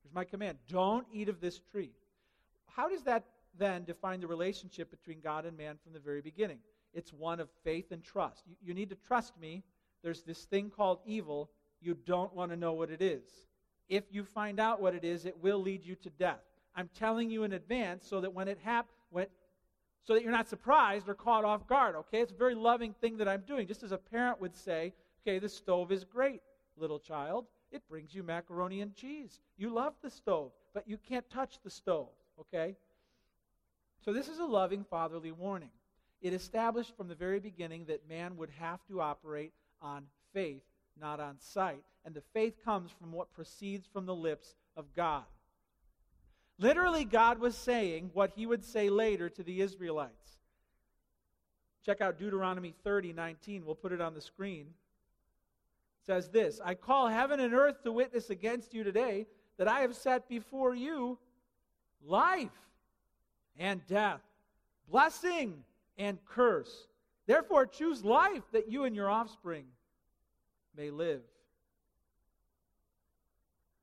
here's 0.01 0.13
my 0.13 0.23
command, 0.23 0.57
don't 0.69 1.05
eat 1.11 1.29
of 1.29 1.41
this 1.41 1.59
tree. 1.71 1.91
How 2.67 2.89
does 2.89 3.03
that 3.03 3.25
then 3.59 3.83
define 3.83 4.21
the 4.21 4.27
relationship 4.27 4.89
between 4.89 5.19
God 5.19 5.45
and 5.45 5.57
man 5.57 5.77
from 5.83 5.93
the 5.93 5.99
very 5.99 6.21
beginning? 6.21 6.59
It's 6.93 7.13
one 7.13 7.39
of 7.39 7.49
faith 7.63 7.91
and 7.91 8.03
trust. 8.03 8.43
You, 8.47 8.55
you 8.61 8.73
need 8.73 8.89
to 8.89 8.95
trust 9.07 9.33
me. 9.39 9.63
There's 10.03 10.23
this 10.23 10.45
thing 10.45 10.69
called 10.69 10.99
evil. 11.05 11.49
You 11.81 11.97
don't 12.05 12.33
want 12.33 12.51
to 12.51 12.57
know 12.57 12.73
what 12.73 12.89
it 12.89 13.01
is. 13.01 13.23
If 13.89 14.03
you 14.11 14.23
find 14.23 14.59
out 14.59 14.81
what 14.81 14.95
it 14.95 15.03
is, 15.03 15.25
it 15.25 15.41
will 15.41 15.61
lead 15.61 15.85
you 15.85 15.95
to 15.95 16.09
death. 16.09 16.41
I'm 16.75 16.89
telling 16.97 17.29
you 17.29 17.43
in 17.43 17.53
advance 17.53 18.07
so 18.07 18.21
that 18.21 18.33
when 18.33 18.47
it 18.47 18.59
happens, 18.63 18.93
so 20.05 20.13
that 20.13 20.23
you're 20.23 20.31
not 20.31 20.49
surprised 20.49 21.07
or 21.07 21.13
caught 21.13 21.45
off 21.45 21.67
guard, 21.67 21.95
okay? 21.95 22.19
It's 22.19 22.31
a 22.31 22.35
very 22.35 22.55
loving 22.55 22.93
thing 22.99 23.17
that 23.17 23.27
I'm 23.27 23.43
doing. 23.47 23.67
Just 23.67 23.83
as 23.83 23.91
a 23.91 23.97
parent 23.97 24.41
would 24.41 24.55
say, 24.55 24.93
okay, 25.21 25.39
the 25.39 25.47
stove 25.47 25.91
is 25.91 26.03
great, 26.03 26.41
little 26.75 26.99
child. 26.99 27.45
It 27.71 27.87
brings 27.89 28.13
you 28.13 28.21
macaroni 28.21 28.81
and 28.81 28.93
cheese. 28.93 29.39
You 29.57 29.69
love 29.69 29.93
the 30.01 30.09
stove, 30.09 30.51
but 30.73 30.87
you 30.87 30.97
can't 30.97 31.29
touch 31.29 31.59
the 31.63 31.69
stove, 31.69 32.09
okay? 32.39 32.75
So 34.03 34.11
this 34.11 34.27
is 34.27 34.39
a 34.39 34.45
loving 34.45 34.83
fatherly 34.83 35.31
warning. 35.31 35.71
It 36.23 36.31
established 36.31 36.95
from 36.95 37.09
the 37.09 37.15
very 37.15 37.41
beginning 37.41 37.85
that 37.85 38.07
man 38.07 38.37
would 38.37 38.49
have 38.57 38.79
to 38.87 39.01
operate 39.01 39.51
on 39.81 40.05
faith, 40.33 40.63
not 40.99 41.19
on 41.19 41.35
sight. 41.37 41.83
And 42.05 42.15
the 42.15 42.23
faith 42.33 42.55
comes 42.63 42.91
from 42.91 43.11
what 43.11 43.33
proceeds 43.33 43.85
from 43.91 44.05
the 44.05 44.15
lips 44.15 44.55
of 44.77 44.85
God. 44.95 45.25
Literally, 46.57 47.03
God 47.03 47.39
was 47.39 47.57
saying 47.57 48.11
what 48.13 48.31
he 48.37 48.45
would 48.45 48.63
say 48.63 48.89
later 48.89 49.29
to 49.29 49.43
the 49.43 49.59
Israelites. 49.59 50.37
Check 51.85 51.99
out 51.99 52.17
Deuteronomy 52.17 52.73
30, 52.85 53.11
19. 53.11 53.65
We'll 53.65 53.75
put 53.75 53.91
it 53.91 53.99
on 53.99 54.13
the 54.13 54.21
screen. 54.21 54.67
It 55.99 56.05
says 56.05 56.29
this 56.29 56.61
I 56.63 56.75
call 56.75 57.09
heaven 57.09 57.41
and 57.41 57.53
earth 57.53 57.83
to 57.83 57.91
witness 57.91 58.29
against 58.29 58.73
you 58.73 58.85
today 58.85 59.27
that 59.57 59.67
I 59.67 59.81
have 59.81 59.93
set 59.93 60.29
before 60.29 60.73
you 60.73 61.17
life 62.05 62.47
and 63.57 63.85
death, 63.87 64.21
blessing 64.89 65.65
and 65.97 66.17
curse. 66.25 66.87
Therefore, 67.25 67.65
choose 67.65 68.03
life 68.03 68.43
that 68.51 68.69
you 68.69 68.83
and 68.83 68.95
your 68.95 69.09
offspring 69.09 69.65
may 70.75 70.89
live. 70.89 71.21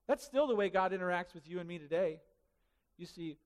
That's 0.07 0.25
still 0.25 0.47
the 0.47 0.57
way 0.57 0.69
God 0.69 0.93
interacts 0.93 1.35
with 1.35 1.49
you 1.49 1.61
and 1.61 1.69
me 1.69 1.79
today. 1.79 2.21
You 2.99 3.07
see, 3.07 3.37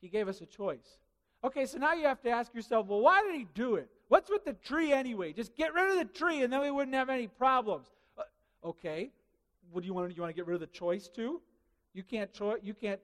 he 0.00 0.08
gave 0.08 0.26
us 0.26 0.40
a 0.40 0.46
choice. 0.46 0.98
Okay, 1.44 1.66
so 1.66 1.78
now 1.78 1.92
you 1.92 2.04
have 2.06 2.20
to 2.22 2.30
ask 2.30 2.52
yourself, 2.54 2.86
well, 2.86 3.00
why 3.00 3.22
did 3.22 3.34
he 3.34 3.46
do 3.54 3.76
it? 3.76 3.88
What's 4.08 4.30
with 4.30 4.44
the 4.44 4.54
tree 4.54 4.92
anyway? 4.92 5.32
Just 5.32 5.54
get 5.54 5.74
rid 5.74 5.90
of 5.90 5.98
the 5.98 6.18
tree 6.18 6.42
and 6.42 6.52
then 6.52 6.62
we 6.62 6.70
wouldn't 6.70 6.96
have 6.96 7.10
any 7.10 7.26
problems. 7.28 7.88
Uh, 8.16 8.22
okay, 8.64 9.10
what 9.70 9.82
do 9.82 9.86
you 9.86 9.94
want? 9.94 10.16
You 10.16 10.22
want 10.22 10.34
to 10.34 10.36
get 10.36 10.46
rid 10.46 10.54
of 10.54 10.60
the 10.60 10.66
choice 10.66 11.08
too? 11.08 11.40
You 11.94 12.02
can't 12.02 12.32
choice. 12.32 12.58
You 12.62 12.74
can't. 12.74 13.00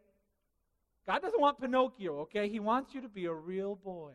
God 1.07 1.21
doesn't 1.21 1.41
want 1.41 1.61
Pinocchio. 1.61 2.21
Okay, 2.21 2.49
He 2.49 2.59
wants 2.59 2.95
you 2.95 3.03
to 3.03 3.09
be 3.09 3.27
a 3.27 3.33
real 3.33 3.77
boy. 3.77 4.13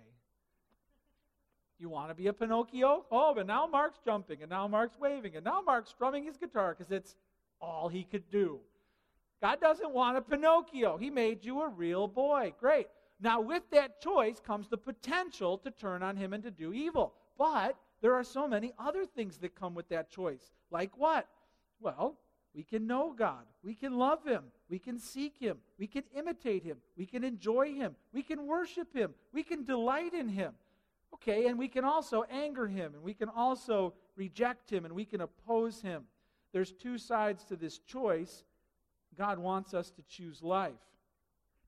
You 1.79 1.89
want 1.89 2.09
to 2.09 2.15
be 2.15 2.27
a 2.27 2.33
Pinocchio? 2.33 3.05
Oh, 3.09 3.33
but 3.33 3.47
now 3.47 3.65
Mark's 3.65 3.99
jumping, 4.03 4.41
and 4.41 4.49
now 4.49 4.67
Mark's 4.67 4.99
waving, 4.99 5.35
and 5.35 5.45
now 5.45 5.61
Mark's 5.61 5.89
strumming 5.89 6.25
his 6.25 6.37
guitar 6.37 6.75
because 6.77 6.91
it's 6.91 7.15
all 7.61 7.87
he 7.87 8.03
could 8.03 8.29
do. 8.29 8.59
God 9.41 9.61
doesn't 9.61 9.93
want 9.93 10.17
a 10.17 10.21
Pinocchio. 10.21 10.97
He 10.97 11.09
made 11.09 11.45
you 11.45 11.61
a 11.61 11.69
real 11.69 12.07
boy. 12.07 12.53
Great. 12.59 12.87
Now, 13.21 13.39
with 13.39 13.63
that 13.71 14.01
choice 14.01 14.39
comes 14.39 14.67
the 14.67 14.77
potential 14.77 15.57
to 15.59 15.71
turn 15.71 16.03
on 16.03 16.17
him 16.17 16.33
and 16.33 16.43
to 16.43 16.51
do 16.51 16.73
evil. 16.73 17.13
But 17.37 17.77
there 18.01 18.13
are 18.13 18.23
so 18.23 18.47
many 18.47 18.73
other 18.77 19.05
things 19.05 19.37
that 19.37 19.55
come 19.55 19.75
with 19.75 19.87
that 19.89 20.09
choice. 20.09 20.51
Like 20.71 20.91
what? 20.97 21.27
Well, 21.79 22.17
we 22.53 22.63
can 22.63 22.87
know 22.87 23.13
God. 23.17 23.45
We 23.63 23.75
can 23.75 23.97
love 23.97 24.25
Him. 24.25 24.43
We 24.69 24.79
can 24.79 24.99
seek 24.99 25.37
Him. 25.37 25.57
We 25.77 25.87
can 25.87 26.03
imitate 26.15 26.63
Him. 26.63 26.77
We 26.97 27.05
can 27.05 27.23
enjoy 27.23 27.73
Him. 27.73 27.95
We 28.13 28.23
can 28.23 28.45
worship 28.45 28.93
Him. 28.93 29.13
We 29.33 29.43
can 29.43 29.63
delight 29.63 30.13
in 30.13 30.27
Him. 30.27 30.53
Okay, 31.13 31.47
and 31.47 31.57
we 31.57 31.67
can 31.67 31.83
also 31.83 32.23
anger 32.29 32.67
Him. 32.67 32.93
And 32.93 33.03
we 33.03 33.13
can 33.13 33.29
also 33.29 33.93
reject 34.15 34.69
Him. 34.69 34.85
And 34.85 34.93
we 34.93 35.05
can 35.05 35.21
oppose 35.21 35.81
Him. 35.81 36.03
There's 36.53 36.71
two 36.71 36.97
sides 36.97 37.43
to 37.45 37.55
this 37.55 37.79
choice. 37.79 38.43
God 39.17 39.39
wants 39.39 39.73
us 39.73 39.91
to 39.91 40.01
choose 40.03 40.41
life. 40.41 40.71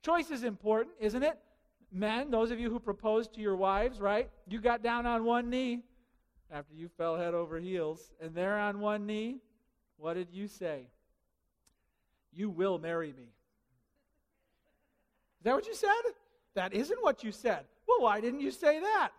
Choice 0.01 0.31
is 0.31 0.43
important, 0.43 0.95
isn't 0.99 1.23
it? 1.23 1.37
Men, 1.91 2.31
those 2.31 2.51
of 2.51 2.59
you 2.59 2.69
who 2.69 2.79
proposed 2.79 3.33
to 3.33 3.41
your 3.41 3.55
wives, 3.55 3.99
right? 3.99 4.29
You 4.47 4.61
got 4.61 4.81
down 4.81 5.05
on 5.05 5.25
one 5.25 5.49
knee 5.49 5.83
after 6.49 6.73
you 6.73 6.87
fell 6.87 7.17
head 7.17 7.33
over 7.33 7.59
heels, 7.59 8.11
and 8.21 8.33
there 8.33 8.57
on 8.57 8.79
one 8.79 9.05
knee, 9.05 9.39
what 9.97 10.15
did 10.15 10.29
you 10.31 10.47
say? 10.47 10.87
You 12.33 12.49
will 12.49 12.79
marry 12.79 13.13
me. 13.13 13.23
Is 15.39 15.43
that 15.43 15.53
what 15.53 15.67
you 15.67 15.75
said? 15.75 15.89
That 16.55 16.73
isn't 16.73 17.01
what 17.01 17.23
you 17.23 17.31
said. 17.31 17.65
Well, 17.87 18.01
why 18.01 18.21
didn't 18.21 18.41
you 18.41 18.51
say 18.51 18.79
that? 18.79 19.09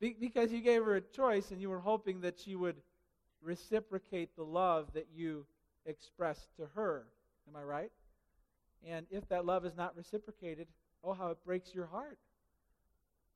Be- 0.00 0.16
because 0.18 0.52
you 0.52 0.60
gave 0.60 0.84
her 0.84 0.96
a 0.96 1.00
choice 1.00 1.50
and 1.50 1.60
you 1.60 1.68
were 1.68 1.80
hoping 1.80 2.20
that 2.20 2.38
she 2.38 2.54
would 2.54 2.76
reciprocate 3.42 4.34
the 4.36 4.44
love 4.44 4.92
that 4.94 5.08
you 5.14 5.44
expressed 5.86 6.48
to 6.56 6.66
her. 6.74 7.06
Am 7.48 7.56
I 7.56 7.62
right? 7.62 7.90
And 8.86 9.06
if 9.10 9.28
that 9.28 9.44
love 9.44 9.64
is 9.64 9.76
not 9.76 9.96
reciprocated, 9.96 10.68
oh, 11.02 11.14
how 11.14 11.30
it 11.30 11.38
breaks 11.44 11.74
your 11.74 11.86
heart, 11.86 12.18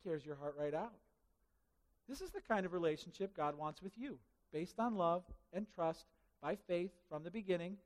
tears 0.04 0.24
your 0.24 0.36
heart 0.36 0.54
right 0.58 0.74
out. 0.74 0.92
This 2.08 2.20
is 2.20 2.30
the 2.30 2.40
kind 2.40 2.66
of 2.66 2.72
relationship 2.72 3.36
God 3.36 3.56
wants 3.56 3.82
with 3.82 3.96
you, 3.96 4.18
based 4.52 4.78
on 4.78 4.96
love 4.96 5.22
and 5.52 5.66
trust 5.74 6.06
by 6.40 6.56
faith 6.66 6.90
from 7.08 7.24
the 7.24 7.30
beginning. 7.30 7.76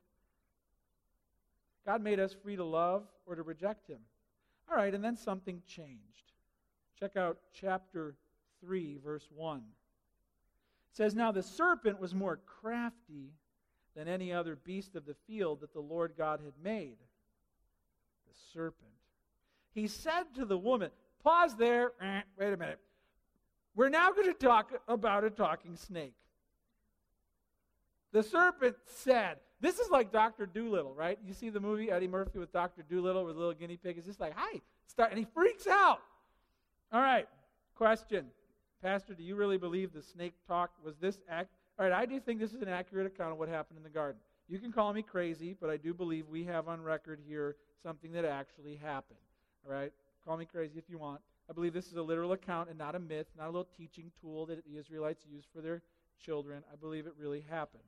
God 1.84 2.02
made 2.02 2.18
us 2.18 2.34
free 2.42 2.56
to 2.56 2.64
love 2.64 3.04
or 3.26 3.36
to 3.36 3.42
reject 3.42 3.88
Him. 3.88 4.00
All 4.68 4.76
right, 4.76 4.92
and 4.92 5.04
then 5.04 5.16
something 5.16 5.62
changed. 5.66 6.32
Check 6.98 7.16
out 7.16 7.38
chapter 7.52 8.16
3, 8.66 8.98
verse 9.04 9.26
1. 9.34 9.58
It 9.58 9.62
says, 10.92 11.14
Now 11.14 11.30
the 11.30 11.42
serpent 11.42 12.00
was 12.00 12.14
more 12.14 12.40
crafty 12.60 13.30
than 13.94 14.08
any 14.08 14.32
other 14.32 14.56
beast 14.56 14.96
of 14.96 15.06
the 15.06 15.14
field 15.26 15.60
that 15.60 15.72
the 15.72 15.80
Lord 15.80 16.14
God 16.18 16.40
had 16.44 16.54
made. 16.62 16.96
The 18.26 18.34
serpent. 18.52 18.90
He 19.72 19.86
said 19.86 20.24
to 20.34 20.44
the 20.44 20.58
woman, 20.58 20.90
Pause 21.22 21.56
there. 21.56 21.92
Eh, 22.00 22.20
wait 22.38 22.52
a 22.52 22.56
minute. 22.56 22.80
We're 23.74 23.88
now 23.88 24.10
going 24.10 24.26
to 24.26 24.32
talk 24.32 24.72
about 24.88 25.24
a 25.24 25.30
talking 25.30 25.76
snake. 25.76 26.14
The 28.12 28.22
serpent 28.22 28.76
said, 28.86 29.36
This 29.60 29.78
is 29.78 29.90
like 29.90 30.10
Dr. 30.10 30.46
Dolittle, 30.46 30.94
right? 30.94 31.18
You 31.24 31.34
see 31.34 31.50
the 31.50 31.60
movie 31.60 31.90
Eddie 31.90 32.08
Murphy 32.08 32.38
with 32.38 32.52
Dr. 32.52 32.82
Dolittle 32.82 33.24
with 33.24 33.36
a 33.36 33.38
little 33.38 33.54
guinea 33.54 33.76
pig? 33.76 33.98
It's 33.98 34.06
just 34.06 34.20
like, 34.20 34.32
hi, 34.34 34.60
start, 34.86 35.10
and 35.10 35.18
he 35.18 35.26
freaks 35.34 35.66
out. 35.66 36.00
All 36.92 37.00
right, 37.00 37.28
question. 37.74 38.26
Pastor, 38.82 39.14
do 39.14 39.22
you 39.22 39.36
really 39.36 39.58
believe 39.58 39.92
the 39.92 40.02
snake 40.02 40.34
talk 40.46 40.70
was 40.84 40.96
this 40.96 41.18
act? 41.28 41.50
All 41.78 41.84
right, 41.86 41.94
I 41.94 42.06
do 42.06 42.20
think 42.20 42.40
this 42.40 42.52
is 42.52 42.62
an 42.62 42.68
accurate 42.68 43.06
account 43.06 43.32
of 43.32 43.38
what 43.38 43.48
happened 43.48 43.78
in 43.78 43.82
the 43.82 43.90
garden. 43.90 44.20
You 44.48 44.58
can 44.58 44.72
call 44.72 44.92
me 44.92 45.02
crazy, 45.02 45.56
but 45.60 45.70
I 45.70 45.76
do 45.76 45.92
believe 45.92 46.28
we 46.28 46.44
have 46.44 46.68
on 46.68 46.80
record 46.80 47.20
here 47.26 47.56
something 47.82 48.12
that 48.12 48.24
actually 48.24 48.76
happened. 48.76 49.18
All 49.66 49.72
right? 49.72 49.92
Call 50.24 50.36
me 50.36 50.44
crazy 50.44 50.78
if 50.78 50.84
you 50.88 50.98
want. 50.98 51.20
I 51.48 51.52
believe 51.52 51.72
this 51.72 51.86
is 51.86 51.96
a 51.96 52.02
literal 52.02 52.32
account 52.32 52.68
and 52.68 52.78
not 52.78 52.94
a 52.94 52.98
myth, 52.98 53.26
not 53.36 53.44
a 53.44 53.50
little 53.50 53.68
teaching 53.76 54.10
tool 54.20 54.46
that 54.46 54.64
the 54.64 54.78
Israelites 54.78 55.24
used 55.30 55.48
for 55.54 55.60
their 55.60 55.82
children. 56.18 56.62
I 56.72 56.76
believe 56.76 57.06
it 57.06 57.14
really 57.18 57.44
happened. 57.48 57.82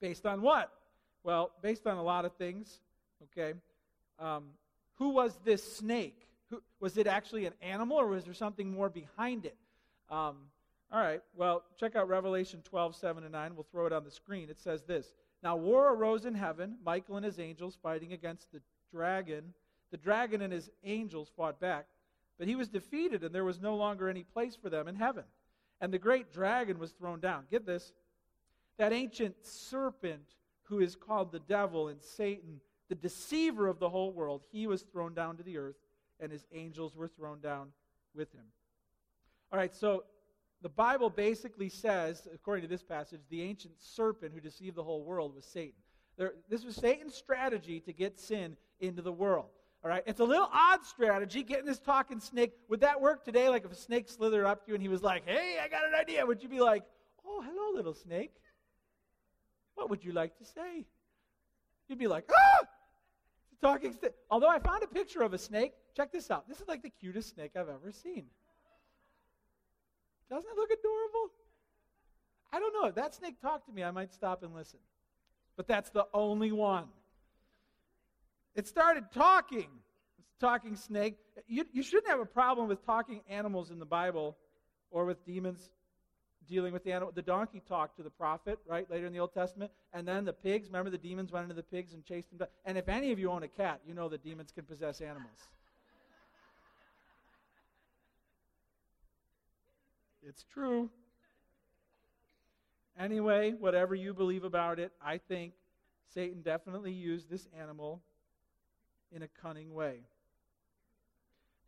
Based 0.00 0.26
on 0.26 0.42
what? 0.42 0.70
Well, 1.24 1.52
based 1.62 1.86
on 1.86 1.96
a 1.96 2.02
lot 2.02 2.24
of 2.24 2.34
things. 2.36 2.80
Okay. 3.24 3.54
Um, 4.18 4.44
who 4.94 5.10
was 5.10 5.38
this 5.44 5.76
snake? 5.76 6.26
Who, 6.50 6.62
was 6.80 6.96
it 6.96 7.06
actually 7.06 7.46
an 7.46 7.54
animal 7.62 7.96
or 7.96 8.06
was 8.06 8.24
there 8.24 8.34
something 8.34 8.70
more 8.70 8.88
behind 8.88 9.46
it? 9.46 9.56
Um, 10.12 10.36
all 10.92 11.00
right. 11.00 11.22
Well, 11.34 11.64
check 11.80 11.96
out 11.96 12.06
Revelation 12.06 12.60
12, 12.64 12.94
7 12.94 13.22
and 13.24 13.32
9. 13.32 13.54
We'll 13.54 13.66
throw 13.72 13.86
it 13.86 13.94
on 13.94 14.04
the 14.04 14.10
screen. 14.10 14.50
It 14.50 14.60
says 14.60 14.82
this 14.82 15.14
Now 15.42 15.56
war 15.56 15.94
arose 15.94 16.26
in 16.26 16.34
heaven, 16.34 16.76
Michael 16.84 17.16
and 17.16 17.24
his 17.24 17.38
angels 17.38 17.78
fighting 17.82 18.12
against 18.12 18.52
the 18.52 18.60
dragon. 18.92 19.54
The 19.90 19.96
dragon 19.96 20.42
and 20.42 20.52
his 20.52 20.70
angels 20.84 21.30
fought 21.34 21.58
back, 21.60 21.86
but 22.38 22.46
he 22.46 22.56
was 22.56 22.68
defeated, 22.68 23.24
and 23.24 23.34
there 23.34 23.44
was 23.44 23.60
no 23.60 23.74
longer 23.74 24.08
any 24.08 24.22
place 24.22 24.54
for 24.54 24.70
them 24.70 24.86
in 24.86 24.94
heaven. 24.94 25.24
And 25.80 25.92
the 25.92 25.98
great 25.98 26.32
dragon 26.32 26.78
was 26.78 26.92
thrown 26.92 27.20
down. 27.20 27.44
Get 27.50 27.66
this 27.66 27.92
that 28.78 28.92
ancient 28.92 29.34
serpent 29.44 30.34
who 30.64 30.80
is 30.80 30.96
called 30.96 31.32
the 31.32 31.40
devil 31.40 31.88
and 31.88 32.02
Satan, 32.02 32.60
the 32.88 32.94
deceiver 32.94 33.66
of 33.68 33.78
the 33.78 33.88
whole 33.88 34.12
world, 34.12 34.42
he 34.50 34.66
was 34.66 34.82
thrown 34.82 35.14
down 35.14 35.36
to 35.38 35.42
the 35.42 35.58
earth, 35.58 35.76
and 36.20 36.30
his 36.32 36.46
angels 36.52 36.96
were 36.96 37.08
thrown 37.08 37.40
down 37.40 37.68
with 38.14 38.32
him. 38.32 38.44
All 39.52 39.58
right, 39.58 39.74
so 39.74 40.04
the 40.62 40.70
Bible 40.70 41.10
basically 41.10 41.68
says, 41.68 42.26
according 42.32 42.62
to 42.62 42.68
this 42.68 42.82
passage, 42.82 43.20
the 43.28 43.42
ancient 43.42 43.74
serpent 43.78 44.32
who 44.32 44.40
deceived 44.40 44.76
the 44.76 44.82
whole 44.82 45.04
world 45.04 45.34
was 45.34 45.44
Satan. 45.44 45.74
There, 46.16 46.32
this 46.48 46.64
was 46.64 46.74
Satan's 46.74 47.14
strategy 47.14 47.78
to 47.80 47.92
get 47.92 48.18
sin 48.18 48.56
into 48.80 49.02
the 49.02 49.12
world. 49.12 49.50
All 49.84 49.90
right, 49.90 50.02
it's 50.06 50.20
a 50.20 50.24
little 50.24 50.48
odd 50.52 50.84
strategy 50.86 51.42
getting 51.42 51.66
this 51.66 51.80
talking 51.80 52.20
snake. 52.20 52.52
Would 52.68 52.80
that 52.80 53.00
work 53.00 53.24
today? 53.24 53.48
Like 53.48 53.64
if 53.64 53.72
a 53.72 53.76
snake 53.76 54.08
slithered 54.08 54.44
up 54.46 54.64
to 54.64 54.68
you 54.68 54.74
and 54.74 54.82
he 54.82 54.88
was 54.88 55.02
like, 55.02 55.26
"Hey, 55.26 55.58
I 55.62 55.68
got 55.68 55.84
an 55.84 55.94
idea," 55.94 56.24
would 56.24 56.42
you 56.42 56.48
be 56.48 56.60
like, 56.60 56.84
"Oh, 57.26 57.42
hello, 57.44 57.74
little 57.74 57.94
snake"? 57.94 58.32
What 59.74 59.90
would 59.90 60.04
you 60.04 60.12
like 60.12 60.38
to 60.38 60.44
say? 60.44 60.86
You'd 61.88 61.98
be 61.98 62.06
like, 62.06 62.30
"Ah!" 62.32 62.66
Talking 63.60 63.92
snake. 63.92 64.12
Although 64.30 64.48
I 64.48 64.60
found 64.60 64.84
a 64.84 64.86
picture 64.86 65.22
of 65.22 65.34
a 65.34 65.38
snake. 65.38 65.72
Check 65.96 66.12
this 66.12 66.30
out. 66.30 66.48
This 66.48 66.60
is 66.60 66.68
like 66.68 66.82
the 66.82 66.90
cutest 66.90 67.34
snake 67.34 67.52
I've 67.56 67.68
ever 67.68 67.90
seen. 67.90 68.26
Doesn't 70.32 70.50
it 70.50 70.56
look 70.56 70.70
adorable? 70.70 71.34
I 72.54 72.58
don't 72.58 72.72
know. 72.72 72.88
If 72.88 72.94
that 72.94 73.14
snake 73.14 73.38
talked 73.42 73.66
to 73.66 73.72
me, 73.72 73.84
I 73.84 73.90
might 73.90 74.14
stop 74.14 74.42
and 74.42 74.54
listen. 74.54 74.78
But 75.58 75.68
that's 75.68 75.90
the 75.90 76.06
only 76.14 76.52
one. 76.52 76.86
It 78.54 78.66
started 78.66 79.04
talking. 79.12 79.68
It's 80.18 80.34
talking 80.40 80.74
snake. 80.74 81.18
You, 81.46 81.66
you 81.74 81.82
shouldn't 81.82 82.08
have 82.08 82.20
a 82.20 82.24
problem 82.24 82.66
with 82.66 82.82
talking 82.86 83.20
animals 83.28 83.70
in 83.70 83.78
the 83.78 83.84
Bible 83.84 84.38
or 84.90 85.04
with 85.04 85.22
demons 85.26 85.68
dealing 86.48 86.72
with 86.72 86.84
the 86.84 86.92
animal. 86.92 87.12
The 87.14 87.20
donkey 87.20 87.60
talked 87.68 87.98
to 87.98 88.02
the 88.02 88.08
prophet, 88.08 88.58
right, 88.66 88.90
later 88.90 89.06
in 89.06 89.12
the 89.12 89.18
Old 89.18 89.34
Testament. 89.34 89.70
And 89.92 90.08
then 90.08 90.24
the 90.24 90.32
pigs, 90.32 90.68
remember 90.68 90.88
the 90.88 90.96
demons 90.96 91.30
went 91.30 91.42
into 91.42 91.56
the 91.56 91.62
pigs 91.62 91.92
and 91.92 92.06
chased 92.06 92.30
them 92.30 92.38
down. 92.38 92.48
And 92.64 92.78
if 92.78 92.88
any 92.88 93.12
of 93.12 93.18
you 93.18 93.30
own 93.30 93.42
a 93.42 93.48
cat, 93.48 93.82
you 93.86 93.92
know 93.92 94.08
that 94.08 94.24
demons 94.24 94.50
can 94.50 94.64
possess 94.64 95.02
animals. 95.02 95.50
It's 100.26 100.44
true. 100.44 100.90
Anyway, 102.98 103.54
whatever 103.58 103.94
you 103.94 104.14
believe 104.14 104.44
about 104.44 104.78
it, 104.78 104.92
I 105.04 105.18
think 105.18 105.54
Satan 106.14 106.42
definitely 106.42 106.92
used 106.92 107.30
this 107.30 107.48
animal 107.58 108.02
in 109.10 109.22
a 109.22 109.28
cunning 109.28 109.72
way. 109.74 110.00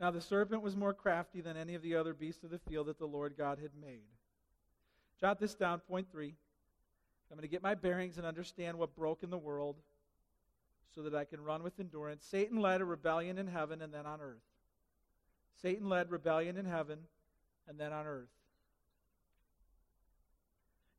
Now, 0.01 0.11
the 0.11 0.21
serpent 0.21 0.63
was 0.63 0.77
more 0.77 0.93
crafty 0.93 1.41
than 1.41 1.57
any 1.57 1.75
of 1.75 1.83
the 1.83 1.95
other 1.95 2.13
beasts 2.13 2.45
of 2.45 2.51
the 2.51 2.59
field 2.59 2.89
that 2.89 2.99
the 2.99 3.07
Lord 3.07 3.35
God 3.39 3.59
had 3.59 3.71
made. 3.81 4.03
Jot 5.21 5.39
this 5.41 5.55
down, 5.55 5.81
point 5.81 6.11
three. 6.11 6.35
I'm 7.31 7.37
going 7.37 7.43
to 7.43 7.49
get 7.49 7.63
my 7.63 7.75
bearings 7.75 8.19
and 8.19 8.27
understand 8.27 8.79
what 8.79 8.95
broke 8.95 9.23
in 9.23 9.31
the 9.31 9.39
world 9.39 9.77
so 10.95 11.03
that 11.03 11.15
I 11.15 11.25
can 11.25 11.43
run 11.43 11.63
with 11.63 11.81
endurance. 11.81 12.25
Satan 12.29 12.61
led 12.61 12.81
a 12.81 12.85
rebellion 12.85 13.39
in 13.39 13.47
heaven 13.47 13.83
and 13.83 13.93
then 13.93 14.07
on 14.07 14.21
earth. 14.21 14.43
Satan 15.61 15.89
led 15.89 16.11
rebellion 16.11 16.57
in 16.57 16.67
heaven 16.67 16.99
and 17.67 17.79
then 17.79 17.93
on 17.93 18.07
earth. 18.07 18.29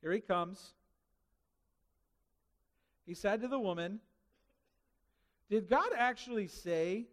Here 0.05 0.13
he 0.13 0.19
comes. 0.19 0.75
He 3.07 3.15
said 3.15 3.41
to 3.41 3.47
the 3.47 3.57
woman, 3.57 3.99
Did 5.49 5.67
God 5.67 5.89
actually 5.97 6.47
say, 6.47 7.07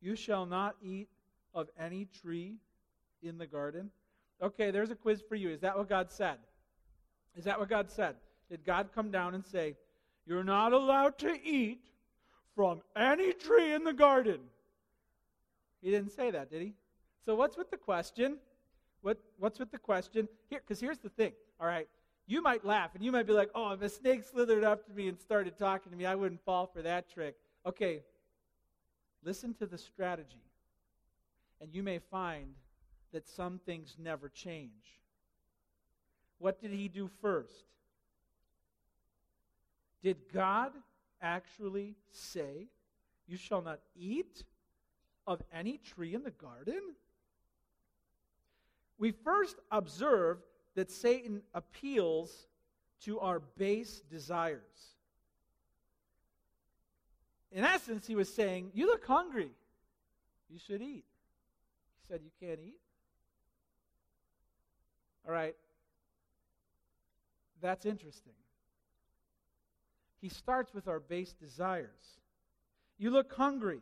You 0.00 0.16
shall 0.16 0.46
not 0.46 0.76
eat 0.82 1.10
of 1.52 1.68
any 1.78 2.08
tree 2.22 2.54
in 3.22 3.36
the 3.36 3.46
garden? 3.46 3.90
Okay, 4.42 4.70
there's 4.70 4.90
a 4.90 4.94
quiz 4.94 5.22
for 5.28 5.34
you. 5.34 5.50
Is 5.50 5.60
that 5.60 5.76
what 5.76 5.90
God 5.90 6.10
said? 6.10 6.38
Is 7.36 7.44
that 7.44 7.60
what 7.60 7.68
God 7.68 7.90
said? 7.90 8.16
Did 8.48 8.64
God 8.64 8.88
come 8.94 9.10
down 9.10 9.34
and 9.34 9.44
say, 9.44 9.76
You're 10.26 10.42
not 10.42 10.72
allowed 10.72 11.18
to 11.18 11.38
eat 11.46 11.82
from 12.54 12.80
any 12.96 13.34
tree 13.34 13.74
in 13.74 13.84
the 13.84 13.92
garden? 13.92 14.40
He 15.82 15.90
didn't 15.90 16.12
say 16.12 16.30
that, 16.30 16.50
did 16.50 16.62
he? 16.62 16.72
So, 17.26 17.34
what's 17.34 17.58
with 17.58 17.70
the 17.70 17.76
question? 17.76 18.38
What, 19.04 19.18
what's 19.38 19.58
with 19.58 19.70
the 19.70 19.78
question? 19.78 20.26
Here, 20.48 20.62
because 20.66 20.80
here's 20.80 20.96
the 20.98 21.10
thing. 21.10 21.34
All 21.60 21.66
right, 21.66 21.86
you 22.26 22.40
might 22.40 22.64
laugh 22.64 22.94
and 22.94 23.04
you 23.04 23.12
might 23.12 23.26
be 23.26 23.34
like, 23.34 23.50
"Oh, 23.54 23.72
if 23.72 23.82
a 23.82 23.88
snake 23.90 24.24
slithered 24.24 24.64
up 24.64 24.86
to 24.86 24.94
me 24.94 25.08
and 25.08 25.20
started 25.20 25.58
talking 25.58 25.92
to 25.92 25.98
me, 25.98 26.06
I 26.06 26.14
wouldn't 26.14 26.42
fall 26.42 26.66
for 26.66 26.80
that 26.80 27.12
trick." 27.12 27.36
Okay, 27.66 28.00
listen 29.22 29.52
to 29.56 29.66
the 29.66 29.76
strategy, 29.76 30.40
and 31.60 31.74
you 31.74 31.82
may 31.82 31.98
find 31.98 32.54
that 33.12 33.28
some 33.28 33.60
things 33.66 33.96
never 33.98 34.30
change. 34.30 35.02
What 36.38 36.62
did 36.62 36.70
he 36.70 36.88
do 36.88 37.10
first? 37.20 37.66
Did 40.02 40.16
God 40.32 40.72
actually 41.20 41.94
say, 42.10 42.68
You 43.26 43.36
shall 43.36 43.60
not 43.60 43.80
eat 43.94 44.44
of 45.26 45.42
any 45.52 45.76
tree 45.76 46.14
in 46.14 46.22
the 46.22 46.30
garden? 46.30 46.94
We 48.98 49.10
first 49.10 49.56
observe 49.70 50.38
that 50.74 50.90
Satan 50.90 51.42
appeals 51.52 52.46
to 53.02 53.20
our 53.20 53.40
base 53.40 54.00
desires. 54.10 54.60
In 57.52 57.64
essence, 57.64 58.06
he 58.06 58.16
was 58.16 58.32
saying, 58.32 58.70
You 58.74 58.86
look 58.86 59.06
hungry. 59.06 59.50
You 60.50 60.58
should 60.58 60.82
eat. 60.82 61.04
He 61.04 62.08
said, 62.08 62.20
You 62.22 62.30
can't 62.40 62.60
eat? 62.60 62.80
All 65.26 65.32
right. 65.32 65.54
That's 67.60 67.86
interesting. 67.86 68.32
He 70.20 70.28
starts 70.28 70.74
with 70.74 70.88
our 70.88 71.00
base 71.00 71.32
desires. 71.32 72.20
You 72.98 73.10
look 73.10 73.32
hungry. 73.32 73.80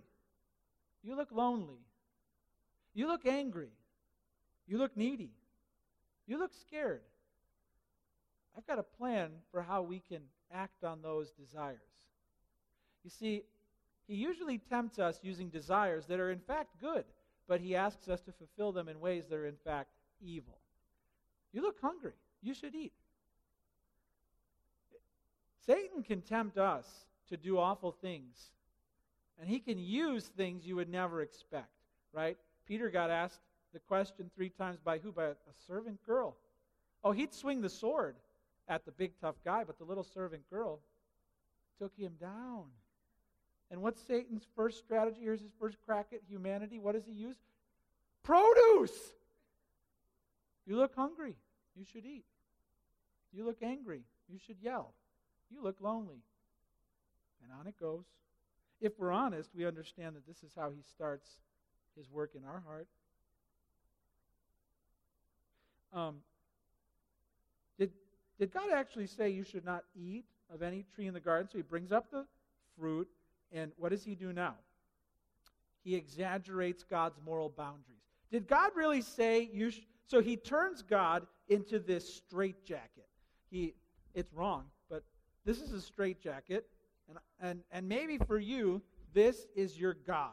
You 1.03 1.17
look 1.17 1.33
lonely. 1.33 1.81
You 2.95 3.07
look 3.07 3.27
angry. 3.27 3.71
You 4.73 4.79
look 4.79 4.97
needy. 4.97 5.29
You 6.27 6.39
look 6.39 6.53
scared. 6.55 7.03
I've 8.57 8.67
got 8.67 8.79
a 8.79 8.83
plan 8.83 9.29
for 9.51 9.61
how 9.61 9.83
we 9.83 10.01
can 10.09 10.23
act 10.51 10.83
on 10.83 11.03
those 11.03 11.31
desires. 11.33 11.79
You 13.05 13.11
see, 13.11 13.43
he 14.09 14.15
usually 14.15 14.57
tempts 14.57 14.99
us 14.99 15.21
using 15.23 15.51
desires 15.51 16.07
that 16.07 16.21
are 16.21 16.31
in 16.31 16.39
fact 16.39 16.81
good, 16.81 17.05
but 17.47 17.61
he 17.61 17.77
asks 17.77 18.09
us 18.09 18.23
to 18.23 18.33
fulfill 18.33 18.73
them 18.73 18.89
in 18.89 18.99
ways 18.99 19.27
that 19.29 19.37
are 19.37 19.47
in 19.47 19.59
fact 19.63 19.91
evil. 20.23 20.57
You 21.53 21.61
look 21.61 21.79
hungry. 21.83 22.15
You 22.41 22.55
should 22.55 22.75
eat. 22.75 22.95
Satan 25.67 26.03
can 26.03 26.23
tempt 26.23 26.57
us 26.57 26.87
to 27.29 27.37
do 27.37 27.59
awful 27.59 27.93
things, 27.93 28.53
and 29.39 29.51
he 29.51 29.59
can 29.59 29.79
use 29.79 30.29
things 30.29 30.65
you 30.65 30.77
would 30.77 30.89
never 30.89 31.21
expect, 31.21 31.69
right? 32.15 32.39
Peter 32.67 32.89
got 32.89 33.11
asked 33.11 33.43
the 33.73 33.81
question 33.81 34.31
three 34.35 34.51
times 34.51 34.79
by 34.85 34.99
who? 34.99 35.13
By 35.13 35.25
a, 35.25 35.35
servant 35.67 36.05
girl. 36.05 36.37
Oh, 37.05 37.13
he'd 37.13 37.35
swing 37.35 37.61
the 37.61 37.69
sword 37.69 38.17
at 38.69 38.85
the 38.85 38.93
big 38.93 39.13
tough 39.21 39.37
guy, 39.45 39.65
but 39.65 39.79
the 39.79 39.85
little 39.85 40.05
servant 40.05 40.49
girl 40.51 40.81
took 41.79 41.93
him 41.97 42.13
down. 42.21 42.65
And 43.71 43.81
what's 43.81 44.01
Satan's 44.03 44.47
first 44.55 44.79
strategy? 44.79 45.21
Here's 45.23 45.41
his 45.41 45.53
first 45.59 45.79
crack 45.85 46.09
at 46.13 46.21
humanity. 46.29 46.79
What 46.79 46.95
does 46.95 47.07
he 47.07 47.13
use? 47.13 47.37
Produce. 48.23 48.93
You 50.67 50.77
look 50.77 50.95
hungry. 50.95 51.37
You 51.75 51.85
should 51.85 52.05
eat. 52.05 52.25
You 53.33 53.45
look 53.45 53.63
angry. 53.63 54.03
You 54.29 54.39
should 54.39 54.57
yell. 54.63 54.93
You 55.51 55.63
look 55.63 55.77
lonely. 55.81 56.23
And 57.43 57.53
on 57.59 57.67
it 57.67 57.75
goes. 57.81 58.05
If 58.81 58.99
we're 58.99 59.13
honest, 59.13 59.51
we 59.55 59.65
understand 59.65 60.17
that 60.17 60.27
this 60.27 60.43
is 60.43 60.53
how 60.57 60.71
he 60.71 60.83
starts 60.83 61.29
his 61.97 62.11
work 62.11 62.33
in 62.35 62.45
our 62.45 62.63
heart. 62.67 62.89
Um, 65.93 66.17
did, 67.79 67.91
did 68.39 68.53
God 68.53 68.71
actually 68.75 69.07
say 69.07 69.31
you 69.31 69.45
should 69.45 69.65
not 69.65 69.85
eat 69.95 70.25
of 70.53 70.63
any 70.63 70.85
tree 70.95 71.07
in 71.07 71.15
the 71.15 71.21
garden? 71.21 71.49
So 71.51 71.59
he 71.59 71.63
brings 71.63 71.93
up 71.93 72.11
the 72.11 72.25
fruit, 72.79 73.09
and 73.53 73.73
what 73.77 73.91
does 73.91 74.05
he 74.05 74.15
do 74.15 74.33
now? 74.33 74.55
He 75.85 75.95
exaggerates 75.95 76.85
God's 76.85 77.19
moral 77.25 77.49
boundaries. 77.49 78.03
Did 78.31 78.47
God 78.47 78.71
really 78.75 79.03
say 79.03 79.51
you 79.53 79.71
sh- 79.71 79.81
so 80.07 80.21
he 80.21 80.37
turns 80.37 80.83
God 80.83 81.27
into 81.49 81.79
this 81.79 82.15
straitjacket. 82.15 83.09
He 83.51 83.75
it's 84.15 84.33
wrong, 84.33 84.65
but 84.89 85.03
this 85.45 85.61
is 85.61 85.73
a 85.73 85.81
straitjacket, 85.81 86.67
and 87.09 87.19
and 87.41 87.61
and 87.71 87.89
maybe 87.89 88.19
for 88.19 88.39
you 88.39 88.81
this 89.13 89.47
is 89.55 89.79
your 89.79 89.95
God. 90.07 90.33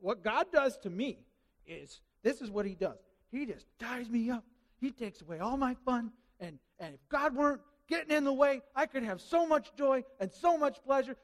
What 0.00 0.22
God 0.22 0.46
does 0.52 0.76
to 0.78 0.90
me 0.90 1.18
is 1.66 2.00
this 2.22 2.40
is 2.40 2.50
what 2.50 2.66
he 2.66 2.74
does. 2.74 2.98
He 3.30 3.46
just 3.46 3.66
ties 3.78 4.08
me 4.08 4.30
up. 4.30 4.44
He 4.80 4.90
takes 4.90 5.20
away 5.20 5.38
all 5.38 5.56
my 5.56 5.74
fun, 5.84 6.12
and 6.38 6.58
and 6.78 6.94
if 6.94 7.00
God 7.08 7.36
weren't 7.36 7.60
getting 7.88 8.16
in 8.16 8.24
the 8.24 8.32
way, 8.32 8.62
I 8.74 8.86
could 8.86 9.02
have 9.02 9.20
so 9.20 9.46
much 9.46 9.74
joy 9.76 10.04
and 10.18 10.32
so 10.32 10.56
much 10.56 10.82
pleasure. 10.84 11.16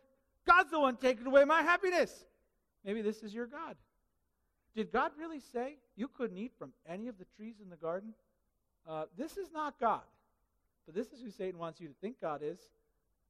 God's 0.46 0.70
the 0.70 0.80
one 0.80 0.96
taking 0.96 1.26
away 1.26 1.44
my 1.44 1.62
happiness. 1.62 2.24
Maybe 2.84 3.02
this 3.02 3.22
is 3.22 3.34
your 3.34 3.46
God. 3.46 3.76
Did 4.74 4.92
God 4.92 5.12
really 5.18 5.40
say 5.40 5.78
you 5.96 6.08
couldn't 6.08 6.36
eat 6.36 6.52
from 6.58 6.72
any 6.86 7.08
of 7.08 7.18
the 7.18 7.24
trees 7.36 7.56
in 7.62 7.70
the 7.70 7.76
garden? 7.76 8.12
Uh, 8.86 9.04
this 9.16 9.36
is 9.36 9.50
not 9.52 9.80
God. 9.80 10.02
But 10.84 10.94
this 10.94 11.08
is 11.12 11.20
who 11.20 11.30
Satan 11.30 11.58
wants 11.58 11.80
you 11.80 11.88
to 11.88 11.94
think 12.00 12.20
God 12.20 12.42
is. 12.44 12.58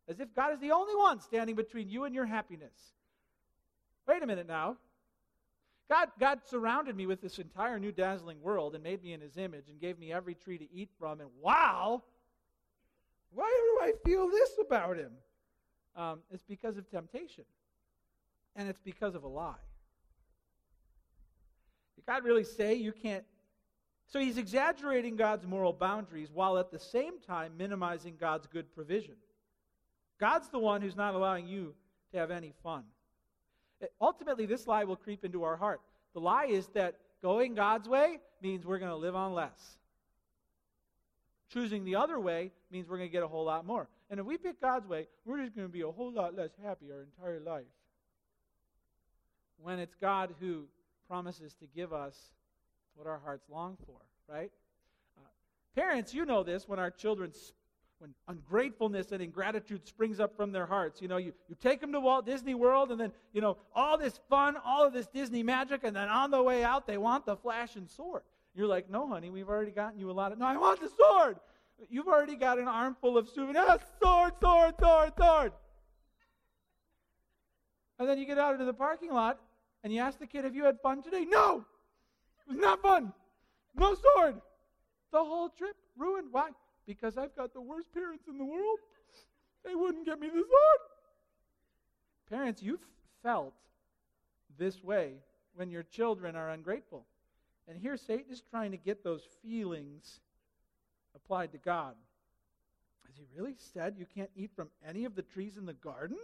As 0.09 0.21
if 0.21 0.35
God 0.35 0.53
is 0.53 0.61
the 0.61 0.73
only 0.73 0.95
one 0.95 1.21
standing 1.21 1.55
between 1.55 1.89
you 1.89 2.05
and 2.05 2.15
your 2.15 2.27
happiness. 2.27 2.75
Wait 4.07 4.23
a 4.23 4.27
minute 4.27 4.47
now. 4.47 4.77
God, 5.88 6.09
God 6.18 6.40
surrounded 6.44 6.96
me 6.96 7.07
with 7.07 7.20
this 7.20 7.38
entire 7.38 7.79
new 7.79 7.92
dazzling 7.92 8.42
world 8.42 8.75
and 8.75 8.83
made 8.83 9.03
me 9.05 9.12
in 9.12 9.20
his 9.20 9.37
image 9.37 9.68
and 9.68 9.81
gave 9.81 9.99
me 9.99 10.12
every 10.12 10.35
tree 10.35 10.59
to 10.59 10.72
eat 10.72 10.90
from. 10.99 11.20
And 11.20 11.31
wow, 11.40 12.03
why 13.33 13.44
do 13.44 13.87
I 13.87 13.92
feel 14.05 14.29
this 14.29 14.51
about 14.61 14.96
him? 14.96 15.12
Um, 15.94 16.18
it's 16.33 16.44
because 16.44 16.77
of 16.77 16.90
temptation. 16.90 17.44
And 18.57 18.68
it's 18.68 18.81
because 18.81 19.14
of 19.14 19.22
a 19.22 19.29
lie. 19.29 19.55
Did 21.94 22.07
God 22.07 22.25
really 22.25 22.44
say 22.44 22.75
you 22.75 22.92
can't? 22.92 23.25
So 24.09 24.18
he's 24.18 24.38
exaggerating 24.38 25.16
God's 25.16 25.46
moral 25.46 25.72
boundaries 25.72 26.31
while 26.33 26.59
at 26.59 26.70
the 26.70 26.79
same 26.79 27.20
time 27.20 27.53
minimizing 27.57 28.16
God's 28.18 28.46
good 28.46 28.72
provision. 28.75 29.16
God's 30.18 30.49
the 30.49 30.59
one 30.59 30.81
who's 30.81 30.96
not 30.96 31.14
allowing 31.14 31.46
you 31.46 31.75
to 32.12 32.18
have 32.18 32.31
any 32.31 32.53
fun. 32.62 32.85
Ultimately, 34.01 34.47
this 34.47 34.67
lie 34.67 34.85
will 34.85 34.97
creep 34.97 35.25
into 35.25 35.43
our 35.45 35.57
heart. 35.57 35.81
The 36.15 36.21
lie 36.21 36.47
is 36.47 36.67
that 36.69 36.97
going 37.23 37.55
God's 37.55 37.89
way 37.89 38.19
means 38.43 38.65
we're 38.65 38.79
going 38.79 38.91
to 38.91 38.97
live 38.97 39.15
on 39.15 39.35
less. 39.35 39.79
Choosing 41.53 41.85
the 41.85 41.97
other 41.97 42.19
way 42.19 42.53
means 42.71 42.89
we're 42.89 42.97
going 42.97 43.09
to 43.09 43.12
get 43.12 43.23
a 43.23 43.29
whole 43.29 43.45
lot 43.45 43.67
more. 43.67 43.89
And 44.11 44.21
if 44.21 44.27
we 44.27 44.37
pick 44.37 44.61
God's 44.61 44.87
way, 44.87 45.07
we're 45.25 45.43
just 45.43 45.55
going 45.55 45.69
to 45.69 45.73
be 45.73 45.83
a 45.83 45.91
whole 45.91 46.12
lot 46.12 46.37
less 46.37 46.51
happy 46.65 46.87
our 46.91 47.03
entire 47.03 47.41
life. 47.41 47.65
When 49.59 49.79
it's 49.79 49.95
God 49.95 50.35
who 50.41 50.65
promises 51.09 51.55
to 51.55 51.67
give 51.75 51.93
us 51.93 52.17
what 52.95 53.07
our 53.07 53.19
hearts 53.19 53.47
long 53.51 53.77
for, 53.87 54.01
right? 54.33 54.51
Uh, 55.17 55.29
parents, 55.75 56.15
you 56.15 56.25
know 56.25 56.43
this 56.43 56.69
when 56.69 56.79
our 56.79 56.91
children, 56.91 57.33
when 57.99 58.15
ungratefulness 58.29 59.13
and 59.13 59.23
ingratitude 59.23 59.87
springs 59.87 60.21
up 60.21 60.37
from 60.37 60.53
their 60.53 60.67
hearts. 60.67 61.01
You 61.01 61.09
know, 61.09 61.17
you, 61.17 61.33
you 61.49 61.57
take 61.61 61.81
them 61.81 61.93
to 61.93 62.01
Walt 62.01 62.27
Disney 62.27 62.55
World 62.55 62.91
and 62.91 63.01
then, 63.01 63.13
you 63.33 63.41
know, 63.41 63.57
all 63.75 63.97
this 63.97 64.21
fun, 64.29 64.57
all 64.65 64.87
of 64.87 64.93
this 64.93 65.07
Disney 65.07 65.43
magic, 65.43 65.83
and 65.85 65.97
then 65.97 66.09
on 66.09 66.31
the 66.31 66.43
way 66.43 66.63
out, 66.63 66.87
they 66.87 66.99
want 66.99 67.25
the 67.25 67.37
flash 67.37 67.77
and 67.77 67.89
sword. 67.89 68.23
You're 68.55 68.67
like, 68.67 68.91
no, 68.91 69.09
honey, 69.09 69.31
we've 69.31 69.49
already 69.49 69.71
gotten 69.71 69.99
you 69.99 70.11
a 70.11 70.13
lot 70.13 70.33
of. 70.33 70.39
No, 70.39 70.47
I 70.47 70.57
want 70.57 70.81
the 70.81 70.89
sword. 70.89 71.39
You've 71.91 72.09
already 72.09 72.37
got 72.37 72.59
an 72.59 72.69
armful 72.69 73.19
of 73.19 73.29
souvenirs. 73.29 73.67
Ah, 73.69 73.79
sword, 74.03 74.33
sword, 74.41 74.75
sword, 74.81 75.13
sword. 75.19 75.53
And 77.99 78.09
then 78.09 78.19
you 78.19 78.27
get 78.27 78.39
out 78.39 78.53
into 78.53 78.65
the 78.65 78.75
parking 78.75 79.13
lot 79.13 79.39
and 79.85 79.93
you 79.93 80.01
ask 80.01 80.19
the 80.19 80.27
kid, 80.27 80.45
Have 80.45 80.55
you 80.55 80.65
had 80.65 80.81
fun 80.83 81.03
today? 81.03 81.25
No! 81.25 81.65
It 82.47 82.53
was 82.53 82.59
not 82.59 82.81
fun. 82.83 83.13
No 83.75 83.95
sword. 83.95 84.37
The 85.13 85.19
whole 85.19 85.49
trip 85.49 85.77
ruined. 85.97 86.29
Why? 86.31 86.51
Because 86.87 87.18
I've 87.18 87.35
got 87.35 87.53
the 87.53 87.61
worst 87.61 87.92
parents 87.92 88.25
in 88.29 88.38
the 88.38 88.44
world. 88.44 88.79
They 89.64 89.75
wouldn't 89.75 90.07
get 90.07 90.20
me 90.20 90.29
this 90.29 90.44
sword. 90.46 90.81
Parents, 92.31 92.62
you've 92.62 92.87
felt 93.22 93.55
this 94.59 94.83
way 94.83 95.14
when 95.55 95.70
your 95.70 95.83
children 95.83 96.37
are 96.37 96.51
ungrateful. 96.51 97.05
And 97.68 97.79
here 97.79 97.96
Satan 97.96 98.33
is 98.33 98.42
trying 98.49 98.70
to 98.70 98.77
get 98.77 99.03
those 99.03 99.22
feelings 99.42 100.20
applied 101.14 101.53
to 101.53 101.59
God. 101.59 101.94
Has 103.07 103.16
he 103.16 103.25
really 103.37 103.55
said 103.72 103.96
you 103.99 104.07
can't 104.07 104.31
eat 104.37 104.51
from 104.55 104.68
any 104.87 105.05
of 105.05 105.14
the 105.14 105.22
trees 105.22 105.57
in 105.57 105.66
the 105.66 105.72
garden? 105.72 106.18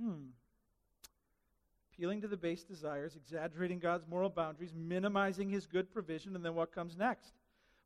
Hmm. 0.00 0.28
Appealing 1.92 2.20
to 2.22 2.28
the 2.28 2.36
base 2.36 2.62
desires, 2.62 3.16
exaggerating 3.16 3.80
God's 3.80 4.06
moral 4.08 4.30
boundaries, 4.30 4.72
minimizing 4.74 5.50
his 5.50 5.66
good 5.66 5.92
provision, 5.92 6.36
and 6.36 6.44
then 6.44 6.54
what 6.54 6.72
comes 6.72 6.96
next? 6.96 7.32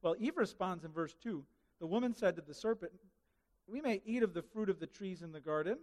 Well, 0.02 0.16
Eve 0.18 0.36
responds 0.36 0.84
in 0.84 0.90
verse 0.90 1.14
2. 1.22 1.44
The 1.80 1.86
woman 1.86 2.14
said 2.14 2.36
to 2.36 2.42
the 2.42 2.54
serpent, 2.54 2.92
We 3.66 3.80
may 3.80 4.02
eat 4.04 4.22
of 4.22 4.34
the 4.34 4.42
fruit 4.42 4.68
of 4.68 4.80
the 4.80 4.86
trees 4.86 5.22
in 5.22 5.32
the 5.32 5.40
garden. 5.40 5.78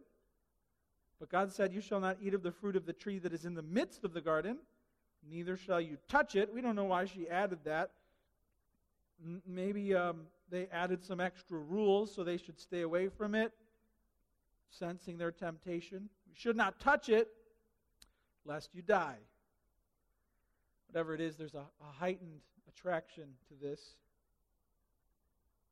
But 1.19 1.29
God 1.29 1.51
said, 1.51 1.73
You 1.73 1.81
shall 1.81 1.99
not 1.99 2.17
eat 2.21 2.33
of 2.33 2.43
the 2.43 2.51
fruit 2.51 2.75
of 2.75 2.85
the 2.85 2.93
tree 2.93 3.19
that 3.19 3.33
is 3.33 3.45
in 3.45 3.53
the 3.53 3.61
midst 3.61 4.03
of 4.03 4.13
the 4.13 4.21
garden, 4.21 4.57
neither 5.29 5.57
shall 5.57 5.81
you 5.81 5.97
touch 6.07 6.35
it. 6.35 6.53
We 6.53 6.61
don't 6.61 6.75
know 6.75 6.85
why 6.85 7.05
she 7.05 7.29
added 7.29 7.59
that. 7.65 7.91
maybe 9.45 9.93
um, 9.95 10.21
they 10.49 10.67
added 10.71 11.03
some 11.03 11.19
extra 11.19 11.57
rules 11.57 12.13
so 12.13 12.23
they 12.23 12.37
should 12.37 12.59
stay 12.59 12.81
away 12.81 13.09
from 13.09 13.35
it, 13.35 13.51
sensing 14.69 15.17
their 15.17 15.31
temptation. 15.31 16.09
You 16.27 16.33
should 16.35 16.55
not 16.55 16.79
touch 16.79 17.09
it, 17.09 17.27
lest 18.45 18.73
you 18.73 18.81
die. 18.81 19.17
Whatever 20.87 21.13
it 21.13 21.21
is, 21.21 21.35
there's 21.35 21.53
a, 21.53 21.59
a 21.59 21.91
heightened 21.99 22.41
attraction 22.67 23.25
to 23.49 23.53
this. 23.61 23.97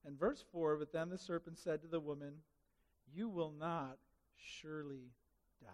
And 0.08 0.18
verse 0.18 0.44
4 0.54 0.78
But 0.78 0.94
then 0.94 1.10
the 1.10 1.18
serpent 1.18 1.60
said 1.60 1.82
to 1.82 1.88
the 1.88 2.00
woman, 2.00 2.34
You 3.14 3.28
will 3.28 3.52
not 3.52 3.98
surely 4.38 5.12
die. 5.62 5.70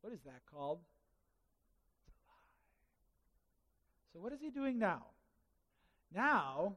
What 0.00 0.12
is 0.12 0.22
that 0.24 0.42
called? 0.52 0.80
So, 4.12 4.18
what 4.18 4.32
is 4.32 4.40
he 4.40 4.50
doing 4.50 4.78
now? 4.78 5.04
Now, 6.12 6.76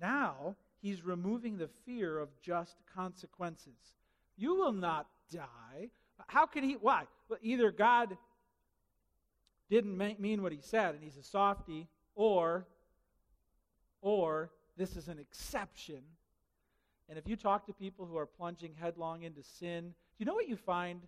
now 0.00 0.54
he's 0.80 1.04
removing 1.04 1.58
the 1.58 1.70
fear 1.84 2.18
of 2.18 2.28
just 2.40 2.76
consequences. 2.94 3.96
You 4.36 4.54
will 4.54 4.72
not 4.72 5.08
die. 5.32 5.90
How 6.28 6.46
can 6.46 6.62
he? 6.62 6.74
Why? 6.74 7.04
Well, 7.28 7.38
either 7.42 7.72
God 7.72 8.16
didn't 9.70 9.96
mean 10.20 10.42
what 10.42 10.52
he 10.52 10.60
said 10.60 10.94
and 10.94 11.02
he's 11.02 11.16
a 11.16 11.22
softy, 11.22 11.88
or, 12.14 12.66
or 14.00 14.50
this 14.76 14.96
is 14.96 15.08
an 15.08 15.18
exception. 15.18 16.02
And 17.08 17.18
if 17.18 17.28
you 17.28 17.36
talk 17.36 17.66
to 17.66 17.72
people 17.72 18.06
who 18.06 18.16
are 18.16 18.26
plunging 18.26 18.72
headlong 18.80 19.22
into 19.22 19.42
sin, 19.42 19.88
do 19.88 19.94
you 20.18 20.26
know 20.26 20.34
what 20.34 20.48
you 20.48 20.56
find? 20.56 21.00
Do 21.00 21.06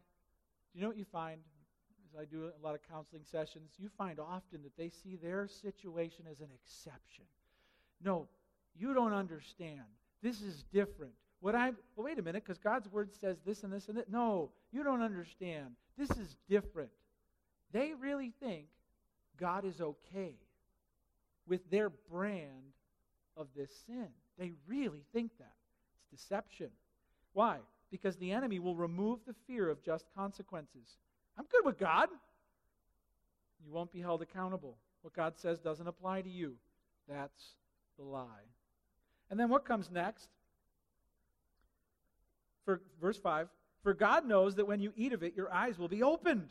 you 0.74 0.82
know 0.82 0.88
what 0.88 0.98
you 0.98 1.06
find? 1.10 1.40
As 2.08 2.20
I 2.20 2.24
do 2.24 2.44
a 2.44 2.64
lot 2.64 2.74
of 2.74 2.80
counseling 2.88 3.22
sessions, 3.24 3.72
you 3.78 3.88
find 3.96 4.20
often 4.20 4.62
that 4.62 4.76
they 4.76 4.90
see 4.90 5.16
their 5.16 5.48
situation 5.48 6.24
as 6.30 6.40
an 6.40 6.48
exception. 6.54 7.24
No, 8.02 8.28
you 8.78 8.94
don't 8.94 9.12
understand. 9.12 9.82
This 10.22 10.42
is 10.42 10.64
different. 10.72 11.12
What 11.40 11.54
I 11.54 11.70
well, 11.96 12.06
wait 12.06 12.18
a 12.18 12.22
minute, 12.22 12.44
because 12.44 12.58
God's 12.58 12.90
word 12.90 13.10
says 13.12 13.38
this 13.44 13.64
and 13.64 13.72
this 13.72 13.88
and 13.88 13.96
that. 13.96 14.10
No, 14.10 14.50
you 14.72 14.82
don't 14.84 15.02
understand. 15.02 15.76
This 15.98 16.10
is 16.10 16.36
different. 16.48 16.90
They 17.72 17.92
really 17.98 18.32
think 18.40 18.66
God 19.38 19.64
is 19.64 19.80
okay 19.80 20.34
with 21.46 21.68
their 21.70 21.90
brand 21.90 22.72
of 23.36 23.48
this 23.56 23.70
sin. 23.86 24.08
They 24.38 24.52
really 24.66 25.02
think 25.12 25.30
that. 25.38 25.52
It's 26.12 26.22
deception. 26.22 26.70
Why? 27.32 27.58
Because 27.90 28.16
the 28.16 28.32
enemy 28.32 28.58
will 28.58 28.74
remove 28.74 29.20
the 29.26 29.34
fear 29.46 29.68
of 29.68 29.82
just 29.82 30.06
consequences. 30.16 30.96
I'm 31.38 31.46
good 31.50 31.64
with 31.64 31.78
God. 31.78 32.08
You 33.64 33.72
won't 33.72 33.92
be 33.92 34.00
held 34.00 34.22
accountable. 34.22 34.76
What 35.02 35.14
God 35.14 35.34
says 35.36 35.58
doesn't 35.58 35.86
apply 35.86 36.22
to 36.22 36.30
you. 36.30 36.54
That's 37.08 37.54
the 37.98 38.04
lie. 38.04 38.26
And 39.30 39.38
then 39.38 39.48
what 39.48 39.64
comes 39.64 39.90
next? 39.90 40.28
For 42.64 42.80
verse 43.00 43.18
5, 43.18 43.48
for 43.82 43.94
God 43.94 44.26
knows 44.26 44.56
that 44.56 44.66
when 44.66 44.80
you 44.80 44.92
eat 44.96 45.12
of 45.12 45.22
it, 45.22 45.36
your 45.36 45.52
eyes 45.52 45.78
will 45.78 45.88
be 45.88 46.02
opened. 46.02 46.48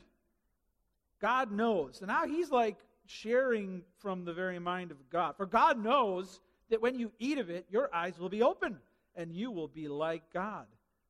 God 1.21 1.52
knows. 1.52 2.00
And 2.00 2.08
now 2.08 2.26
he's 2.26 2.52
like 2.52 2.78
sharing 3.06 3.84
from 4.00 4.24
the 4.24 4.34
very 4.34 4.60
mind 4.60 4.91
of 4.91 5.10
God. 5.10 5.36
For 5.36 5.45
God 5.45 5.84
knows 5.84 6.39
that 6.69 6.82
when 6.82 6.97
you 6.99 7.12
eat 7.19 7.38
of 7.38 7.49
it, 7.49 7.65
your 7.69 7.93
eyes 7.93 8.17
will 8.17 8.30
be 8.30 8.41
open. 8.41 8.80
and 9.15 9.32
you 9.32 9.49
will 9.49 9.67
be 9.67 9.88
like 9.88 10.23
God, 10.34 10.65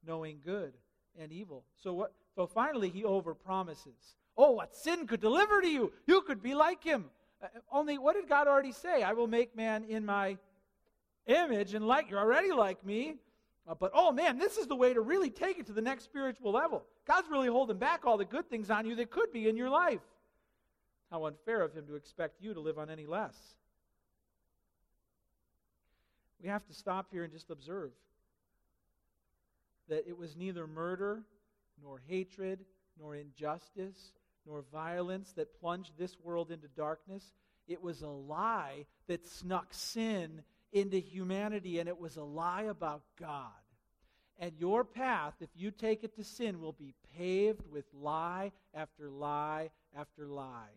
knowing 0.05 0.39
good 0.45 0.73
and 1.19 1.31
evil. 1.31 1.63
So 1.81 1.93
what 1.93 2.13
so 2.35 2.45
finally 2.45 2.89
he 2.89 3.03
overpromises. 3.03 4.15
Oh, 4.37 4.51
what 4.51 4.75
sin 4.75 5.07
could 5.07 5.21
deliver 5.21 5.61
to 5.61 5.67
you? 5.67 5.91
You 6.05 6.21
could 6.21 6.43
be 6.43 6.53
like 6.53 6.83
him. 6.83 7.05
Uh, 7.41 7.47
only 7.71 7.97
what 7.97 8.15
did 8.15 8.27
God 8.27 8.47
already 8.47 8.73
say? 8.73 9.01
I 9.03 9.13
will 9.13 9.27
make 9.27 9.55
man 9.55 9.85
in 9.85 10.05
my 10.05 10.37
image 11.25 11.73
and 11.73 11.87
like 11.87 12.09
you're 12.09 12.19
already 12.19 12.51
like 12.51 12.85
me. 12.85 13.15
Uh, 13.67 13.73
but 13.73 13.91
oh 13.93 14.11
man, 14.11 14.37
this 14.37 14.57
is 14.57 14.67
the 14.67 14.75
way 14.75 14.93
to 14.93 15.01
really 15.01 15.29
take 15.29 15.57
it 15.57 15.65
to 15.67 15.73
the 15.73 15.81
next 15.81 16.03
spiritual 16.03 16.51
level. 16.51 16.83
God's 17.07 17.29
really 17.29 17.47
holding 17.47 17.77
back 17.77 18.05
all 18.05 18.17
the 18.17 18.25
good 18.25 18.49
things 18.49 18.69
on 18.69 18.85
you 18.85 18.95
that 18.97 19.09
could 19.09 19.31
be 19.31 19.47
in 19.47 19.57
your 19.57 19.69
life. 19.69 20.01
How 21.09 21.25
unfair 21.25 21.61
of 21.61 21.73
him 21.73 21.87
to 21.87 21.95
expect 21.95 22.41
you 22.41 22.53
to 22.53 22.59
live 22.59 22.77
on 22.77 22.89
any 22.89 23.05
less. 23.05 23.35
We 26.41 26.50
have 26.50 26.65
to 26.67 26.74
stop 26.74 27.08
here 27.12 27.24
and 27.24 27.34
just 27.34 27.50
observe 27.50 27.91
that 29.88 30.08
it 30.08 30.17
was 30.17 30.36
neither 30.36 30.67
murder, 30.67 31.24
nor 31.82 32.02
hatred, 32.08 32.65
nor 33.00 33.15
injustice, 33.15 34.13
nor 34.45 34.63
violence 34.71 35.34
that 35.34 35.60
plunged 35.60 35.93
this 35.98 36.17
world 36.24 36.52
into 36.52 36.67
darkness. 36.69 37.34
It 37.67 37.82
was 37.82 38.02
a 38.02 38.08
lie 38.08 38.86
that 39.08 39.28
snuck 39.28 39.67
sin 39.71 40.41
into 40.71 40.98
humanity, 40.98 41.80
and 41.80 41.89
it 41.89 42.00
was 42.00 42.17
a 42.17 42.24
lie 42.24 42.63
about 42.63 43.04
God. 43.19 43.52
And 44.38 44.52
your 44.60 44.84
path, 44.84 45.36
if 45.39 45.50
you 45.56 45.71
take 45.71 46.04
it 46.04 46.15
to 46.17 46.24
sin, 46.24 46.60
will 46.60 46.74
be 46.74 46.93
paved 47.17 47.65
with 47.71 47.86
lie 47.93 48.52
after 48.74 49.10
lie 49.10 49.69
after 49.98 50.28
lie. 50.28 50.74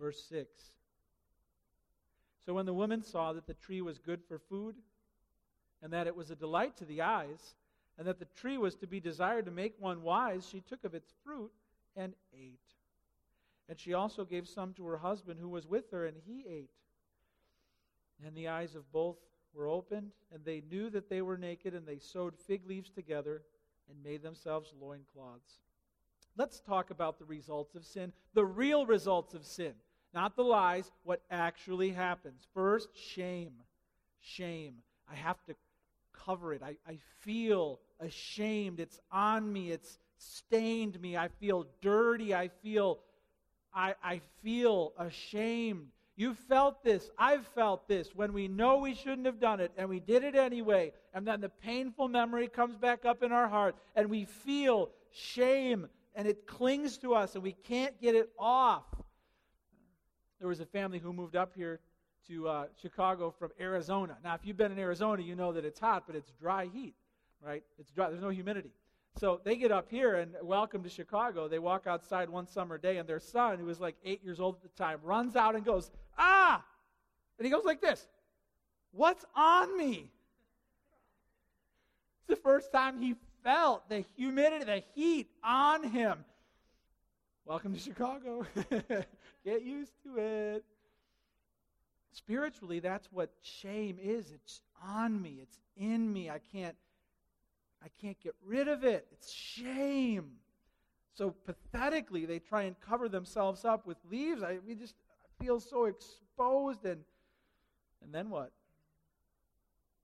Verse 0.00 0.24
6. 0.30 0.48
So 2.44 2.54
when 2.54 2.64
the 2.64 2.72
woman 2.72 3.02
saw 3.02 3.34
that 3.34 3.46
the 3.46 3.54
tree 3.54 3.82
was 3.82 3.98
good 3.98 4.20
for 4.26 4.38
food, 4.38 4.76
and 5.82 5.92
that 5.92 6.06
it 6.06 6.16
was 6.16 6.30
a 6.30 6.36
delight 6.36 6.76
to 6.78 6.84
the 6.84 7.02
eyes, 7.02 7.54
and 7.98 8.06
that 8.06 8.18
the 8.18 8.24
tree 8.24 8.56
was 8.56 8.76
to 8.76 8.86
be 8.86 8.98
desired 8.98 9.44
to 9.44 9.50
make 9.50 9.74
one 9.78 10.02
wise, 10.02 10.48
she 10.50 10.60
took 10.60 10.84
of 10.84 10.94
its 10.94 11.12
fruit 11.22 11.52
and 11.96 12.14
ate. 12.34 12.58
And 13.68 13.78
she 13.78 13.92
also 13.92 14.24
gave 14.24 14.48
some 14.48 14.72
to 14.74 14.86
her 14.86 14.98
husband 14.98 15.38
who 15.38 15.48
was 15.48 15.66
with 15.66 15.90
her, 15.90 16.06
and 16.06 16.16
he 16.26 16.44
ate. 16.48 16.70
And 18.24 18.34
the 18.34 18.48
eyes 18.48 18.74
of 18.74 18.90
both 18.92 19.18
were 19.54 19.68
opened, 19.68 20.12
and 20.32 20.44
they 20.44 20.62
knew 20.70 20.88
that 20.90 21.10
they 21.10 21.20
were 21.20 21.36
naked, 21.36 21.74
and 21.74 21.86
they 21.86 21.98
sewed 21.98 22.34
fig 22.46 22.66
leaves 22.66 22.90
together 22.90 23.42
and 23.88 24.02
made 24.02 24.22
themselves 24.22 24.72
loincloths. 24.80 25.58
Let's 26.36 26.60
talk 26.60 26.90
about 26.90 27.18
the 27.18 27.24
results 27.26 27.74
of 27.74 27.84
sin, 27.84 28.12
the 28.32 28.44
real 28.44 28.86
results 28.86 29.34
of 29.34 29.44
sin. 29.44 29.74
Not 30.12 30.36
the 30.36 30.42
lies, 30.42 30.90
what 31.04 31.20
actually 31.30 31.90
happens. 31.90 32.46
First, 32.54 32.88
shame. 32.94 33.52
Shame. 34.20 34.74
I 35.10 35.14
have 35.14 35.42
to 35.46 35.54
cover 36.12 36.52
it. 36.52 36.62
I, 36.62 36.76
I 36.86 36.98
feel 37.20 37.80
ashamed. 38.00 38.80
It's 38.80 38.98
on 39.12 39.52
me. 39.52 39.70
It's 39.70 39.98
stained 40.18 41.00
me. 41.00 41.16
I 41.16 41.28
feel 41.40 41.66
dirty. 41.80 42.34
I 42.34 42.48
feel 42.62 42.98
I, 43.72 43.94
I 44.02 44.20
feel 44.42 44.92
ashamed. 44.98 45.88
You 46.16 46.34
felt 46.34 46.82
this. 46.82 47.10
I've 47.16 47.46
felt 47.46 47.88
this 47.88 48.14
when 48.14 48.32
we 48.32 48.48
know 48.48 48.78
we 48.78 48.94
shouldn't 48.94 49.26
have 49.26 49.40
done 49.40 49.60
it 49.60 49.72
and 49.76 49.88
we 49.88 50.00
did 50.00 50.24
it 50.24 50.34
anyway. 50.34 50.92
And 51.14 51.26
then 51.26 51.40
the 51.40 51.48
painful 51.48 52.08
memory 52.08 52.48
comes 52.48 52.76
back 52.76 53.04
up 53.04 53.22
in 53.22 53.32
our 53.32 53.48
heart 53.48 53.76
and 53.94 54.10
we 54.10 54.24
feel 54.24 54.90
shame 55.12 55.88
and 56.14 56.26
it 56.26 56.46
clings 56.46 56.98
to 56.98 57.14
us 57.14 57.34
and 57.34 57.44
we 57.44 57.52
can't 57.52 57.98
get 58.00 58.14
it 58.14 58.30
off 58.38 58.84
there 60.40 60.48
was 60.48 60.60
a 60.60 60.66
family 60.66 60.98
who 60.98 61.12
moved 61.12 61.36
up 61.36 61.52
here 61.54 61.80
to 62.26 62.48
uh, 62.48 62.64
Chicago 62.80 63.32
from 63.38 63.50
Arizona. 63.60 64.16
Now, 64.24 64.34
if 64.34 64.40
you've 64.42 64.56
been 64.56 64.72
in 64.72 64.78
Arizona, 64.78 65.22
you 65.22 65.36
know 65.36 65.52
that 65.52 65.64
it's 65.64 65.78
hot, 65.78 66.04
but 66.06 66.16
it's 66.16 66.30
dry 66.40 66.66
heat, 66.72 66.94
right? 67.44 67.62
It's 67.78 67.90
dry. 67.90 68.08
There's 68.08 68.22
no 68.22 68.30
humidity. 68.30 68.70
So 69.18 69.40
they 69.44 69.56
get 69.56 69.70
up 69.70 69.88
here 69.90 70.14
and 70.14 70.34
welcome 70.42 70.82
to 70.82 70.88
Chicago. 70.88 71.46
They 71.46 71.58
walk 71.58 71.86
outside 71.86 72.30
one 72.30 72.46
summer 72.46 72.78
day, 72.78 72.96
and 72.96 73.08
their 73.08 73.20
son, 73.20 73.58
who 73.58 73.66
was 73.66 73.80
like 73.80 73.96
eight 74.02 74.24
years 74.24 74.40
old 74.40 74.56
at 74.56 74.62
the 74.62 74.82
time, 74.82 75.00
runs 75.02 75.36
out 75.36 75.54
and 75.54 75.64
goes, 75.64 75.90
Ah! 76.16 76.64
And 77.38 77.44
he 77.44 77.50
goes 77.50 77.64
like 77.64 77.82
this 77.82 78.06
What's 78.92 79.24
on 79.36 79.76
me? 79.76 80.10
It's 82.20 82.28
the 82.28 82.36
first 82.36 82.72
time 82.72 82.98
he 83.00 83.14
felt 83.44 83.88
the 83.90 84.04
humidity, 84.16 84.64
the 84.64 84.82
heat 84.94 85.28
on 85.44 85.84
him. 85.84 86.24
Welcome 87.44 87.74
to 87.74 87.80
Chicago. 87.80 88.46
Get 89.44 89.62
used 89.62 89.92
to 90.04 90.16
it. 90.16 90.64
Spiritually, 92.12 92.80
that's 92.80 93.08
what 93.12 93.30
shame 93.42 93.98
is. 94.02 94.32
It's 94.32 94.60
on 94.86 95.20
me. 95.20 95.38
It's 95.42 95.58
in 95.76 96.12
me. 96.12 96.28
I 96.28 96.40
can't 96.52 96.76
I 97.82 97.88
can't 98.00 98.20
get 98.20 98.34
rid 98.44 98.68
of 98.68 98.84
it. 98.84 99.06
It's 99.12 99.32
shame. 99.32 100.32
So 101.14 101.30
pathetically, 101.30 102.26
they 102.26 102.38
try 102.38 102.62
and 102.62 102.76
cover 102.80 103.08
themselves 103.08 103.64
up 103.64 103.86
with 103.86 103.96
leaves. 104.10 104.42
I 104.42 104.58
we 104.66 104.74
just 104.74 104.94
I 105.22 105.44
feel 105.44 105.60
so 105.60 105.84
exposed 105.84 106.84
and 106.84 107.02
and 108.02 108.14
then 108.14 108.30
what? 108.30 108.52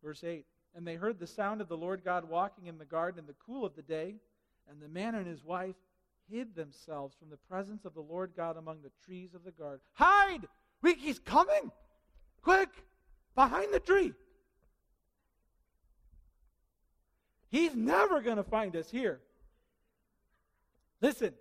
Verse 0.03 0.23
8. 0.23 0.45
And 0.75 0.87
they 0.87 0.95
heard 0.95 1.19
the 1.19 1.27
sound 1.27 1.61
of 1.61 1.69
the 1.69 1.77
Lord 1.77 2.05
God 2.05 2.29
walking 2.29 2.67
in 2.67 2.79
the 2.79 2.85
garden 2.85 3.21
in 3.21 3.27
the 3.27 3.35
cool 3.45 3.65
of 3.65 3.75
the 3.75 3.83
day, 3.83 4.17
and 4.71 4.81
the 4.81 4.89
man 4.89 5.15
and 5.15 5.27
his 5.27 5.43
wife 5.43 5.77
hid 6.31 6.55
themselves 6.55 7.15
from 7.19 7.31
the 7.31 7.37
presence 7.37 7.85
of 7.85 7.95
the 7.95 8.01
Lord 8.01 8.33
God 8.37 8.57
among 8.57 8.83
the 8.83 8.91
trees 9.05 9.35
of 9.35 9.45
the 9.45 9.51
garden. 9.51 9.81
Hide! 9.95 10.47
We, 10.83 10.95
he's 10.95 11.19
coming! 11.19 11.71
Quick! 12.43 12.69
Behind 13.35 13.73
the 13.73 13.81
tree! 13.81 14.13
He's 17.49 17.75
never 17.75 18.21
going 18.21 18.37
to 18.37 18.43
find 18.43 18.75
us 18.77 18.91
here. 18.91 19.21
Listen, 21.01 21.33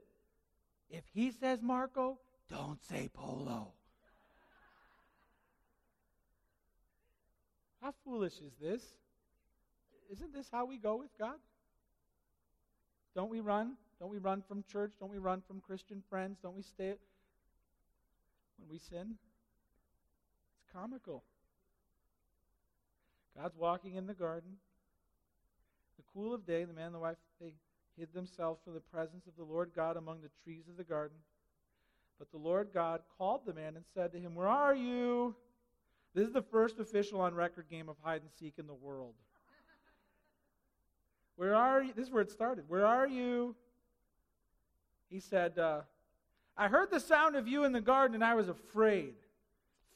if 0.90 1.04
he 1.14 1.32
says 1.32 1.62
Marco, 1.62 2.20
don't 2.50 2.82
say 2.84 3.10
Polo. 3.14 3.74
How 7.82 7.94
foolish 8.04 8.34
is 8.34 8.54
this? 8.62 8.82
Isn't 10.12 10.34
this 10.34 10.48
how 10.52 10.66
we 10.66 10.78
go 10.78 10.96
with 10.98 11.16
God? 11.18 11.38
Don't 13.16 13.30
we 13.30 13.40
run? 13.40 13.74
Don't 14.00 14.12
we 14.12 14.18
run 14.18 14.42
from 14.48 14.64
church? 14.72 14.94
Don't 15.00 15.12
we 15.12 15.18
run 15.18 15.42
from 15.48 15.62
Christian 15.62 16.04
friends? 16.10 16.38
Don't 16.42 16.56
we 16.56 16.64
stay 16.64 16.96
when 18.58 18.70
we 18.70 18.78
sin? 18.78 19.16
It's 20.56 20.74
comical. 20.74 21.24
God's 23.38 23.58
walking 23.58 23.96
in 23.96 24.08
the 24.08 24.14
garden. 24.14 24.52
The 25.98 26.04
cool 26.14 26.34
of 26.34 26.46
day, 26.46 26.64
the 26.64 26.74
man 26.74 26.88
and 26.88 26.96
the 26.96 27.00
wife, 27.00 27.18
they 27.40 27.54
hid 27.98 28.14
themselves 28.14 28.60
from 28.64 28.74
the 28.74 28.80
presence 28.80 29.28
of 29.28 29.36
the 29.38 29.44
Lord 29.44 29.72
God 29.76 29.98
among 29.98 30.22
the 30.22 30.30
trees 30.44 30.68
of 30.70 30.78
the 30.78 30.84
garden. 30.84 31.18
But 32.20 32.32
the 32.32 32.38
Lord 32.38 32.70
God 32.74 33.02
called 33.18 33.42
the 33.46 33.54
man 33.54 33.76
and 33.76 33.86
said 33.94 34.12
to 34.14 34.20
him, 34.20 34.36
Where 34.36 34.48
are 34.48 34.76
you? 34.76 35.36
This 36.14 36.28
is 36.28 36.34
the 36.34 36.42
first 36.42 36.80
official 36.80 37.20
on 37.20 37.34
record 37.34 37.66
game 37.70 37.90
of 37.90 37.98
hide 38.02 38.22
and 38.22 38.32
seek 38.40 38.54
in 38.58 38.68
the 38.68 38.74
world. 38.74 39.16
Where 41.36 41.56
are 41.56 41.84
you? 41.84 41.92
This 41.94 42.08
is 42.08 42.12
where 42.12 42.22
it 42.22 42.32
started. 42.32 42.66
Where 42.70 42.86
are 42.86 43.08
you? 43.08 43.54
He 45.10 45.20
said, 45.20 45.58
uh, 45.58 45.82
I 46.58 46.68
heard 46.68 46.90
the 46.92 47.00
sound 47.00 47.36
of 47.36 47.48
you 47.48 47.64
in 47.64 47.72
the 47.72 47.82
garden 47.82 48.16
and 48.16 48.24
I 48.24 48.36
was 48.36 48.50
afraid. 48.50 49.14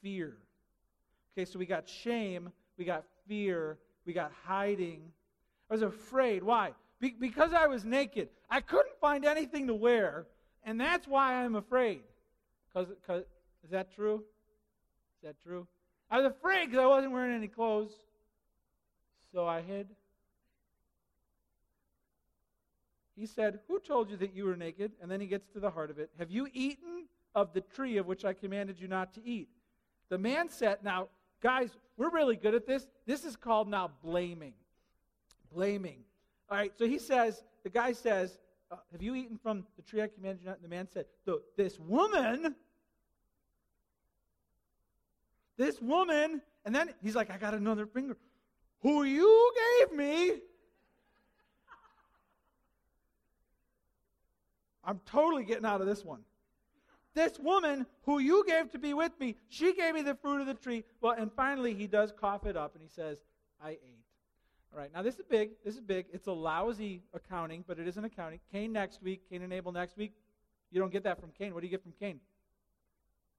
Fear. 0.02 0.38
Okay, 1.34 1.46
so 1.46 1.60
we 1.60 1.66
got 1.66 1.88
shame, 1.88 2.52
we 2.78 2.86
got 2.86 3.04
fear, 3.28 3.78
we 4.06 4.14
got 4.14 4.32
hiding. 4.46 5.02
I 5.70 5.74
was 5.74 5.82
afraid. 5.84 6.44
Why? 6.44 6.72
Be- 7.00 7.16
because 7.20 7.54
I 7.54 7.68
was 7.68 7.86
naked. 7.86 8.30
I 8.50 8.62
couldn't 8.62 8.98
find 9.00 9.26
anything 9.26 9.68
to 9.68 9.76
wear, 9.76 10.26
and 10.64 10.80
that's 10.80 11.08
why 11.08 11.36
I'm 11.36 11.56
afraid. 11.56 12.02
Cause, 12.74 12.88
cause, 13.06 13.24
is 13.64 13.70
that 13.72 13.94
true? 13.94 14.16
Is 14.16 15.28
that 15.28 15.42
true? 15.42 15.68
I 16.10 16.18
was 16.18 16.26
afraid 16.26 16.66
because 16.66 16.84
I 16.84 16.88
wasn't 16.88 17.14
wearing 17.14 17.36
any 17.36 17.48
clothes. 17.48 17.92
So 19.32 19.46
I 19.46 19.62
hid. 19.62 19.88
He 23.20 23.26
said, 23.26 23.60
Who 23.68 23.80
told 23.80 24.10
you 24.10 24.16
that 24.18 24.34
you 24.34 24.46
were 24.46 24.56
naked? 24.56 24.94
And 25.02 25.12
then 25.12 25.20
he 25.20 25.28
gets 25.28 25.46
to 25.50 25.60
the 25.60 25.70
heart 25.70 25.92
of 25.92 26.00
it. 26.00 26.10
Have 26.18 26.32
you 26.32 26.48
eaten 26.54 27.06
of 27.36 27.52
the 27.54 27.60
tree 27.60 27.98
of 27.98 28.06
which 28.06 28.24
I 28.24 28.32
commanded 28.34 28.80
you 28.80 28.88
not 28.88 29.14
to 29.16 29.26
eat? 29.26 29.50
The 30.08 30.18
man 30.18 30.48
said, 30.50 30.78
Now, 30.84 31.10
guys, 31.42 31.70
we're 31.98 32.12
really 32.12 32.38
good 32.38 32.56
at 32.56 32.66
this. 32.66 32.88
This 33.06 33.26
is 33.26 33.36
called 33.36 33.68
now 33.68 33.92
blaming. 34.02 34.54
Blaming. 35.54 36.00
All 36.50 36.58
right, 36.58 36.72
so 36.78 36.88
he 36.88 36.98
says, 36.98 37.44
the 37.64 37.70
guy 37.70 37.92
says, 37.92 38.40
uh, 38.72 38.78
Have 38.94 39.02
you 39.02 39.16
eaten 39.16 39.38
from 39.38 39.66
the 39.76 39.82
tree 39.82 40.02
I 40.02 40.08
commanded 40.08 40.42
you 40.42 40.48
not? 40.48 40.56
And 40.56 40.64
the 40.64 40.70
man 40.70 40.88
said, 40.88 41.06
This 41.58 41.78
woman, 41.78 42.56
this 45.58 45.82
woman, 45.82 46.42
and 46.64 46.74
then 46.74 46.94
he's 47.04 47.16
like, 47.16 47.30
I 47.32 47.38
got 47.38 47.54
another 47.54 47.86
finger. 47.86 48.16
Who 48.82 49.04
you 49.04 49.54
gave 49.82 49.98
me 49.98 50.40
I'm 54.90 55.00
totally 55.06 55.44
getting 55.44 55.66
out 55.66 55.82
of 55.82 55.88
this 55.88 56.04
one. 56.04 56.22
this 57.14 57.38
woman 57.38 57.86
who 58.06 58.18
you 58.18 58.44
gave 58.48 58.72
to 58.72 58.80
be 58.80 58.96
with 58.96 59.12
me, 59.20 59.36
she 59.48 59.72
gave 59.74 59.94
me 59.94 60.02
the 60.02 60.16
fruit 60.16 60.42
of 60.42 60.48
the 60.48 60.56
tree. 60.56 60.84
Well, 61.00 61.12
and 61.12 61.32
finally 61.32 61.76
he 61.76 61.86
does 61.86 62.12
cough 62.12 62.48
it 62.48 62.58
up 62.58 62.74
and 62.74 62.82
he 62.82 62.90
says, 62.90 63.20
I 63.64 63.72
ate. 63.72 64.06
All 64.74 64.80
right, 64.80 64.92
now 64.92 65.04
this 65.04 65.16
is 65.16 65.22
big. 65.30 65.52
This 65.64 65.76
is 65.76 65.82
big. 65.82 66.08
It's 66.12 66.26
a 66.26 66.32
lousy 66.32 67.04
accounting, 67.14 67.64
but 67.68 67.78
it 67.78 67.88
is 67.88 67.98
an 67.98 68.06
accounting. 68.06 68.40
Cain 68.52 68.74
next 68.74 69.04
week, 69.04 69.22
Cain 69.30 69.44
and 69.44 69.54
Abel 69.54 69.72
next 69.72 69.96
week. 69.96 70.14
You 70.72 70.80
don't 70.80 70.92
get 70.92 71.04
that 71.04 71.20
from 71.20 71.30
Cain. 71.38 71.54
What 71.54 71.60
do 71.60 71.68
you 71.68 71.72
get 71.72 71.84
from 71.84 71.94
Cain? 72.00 72.20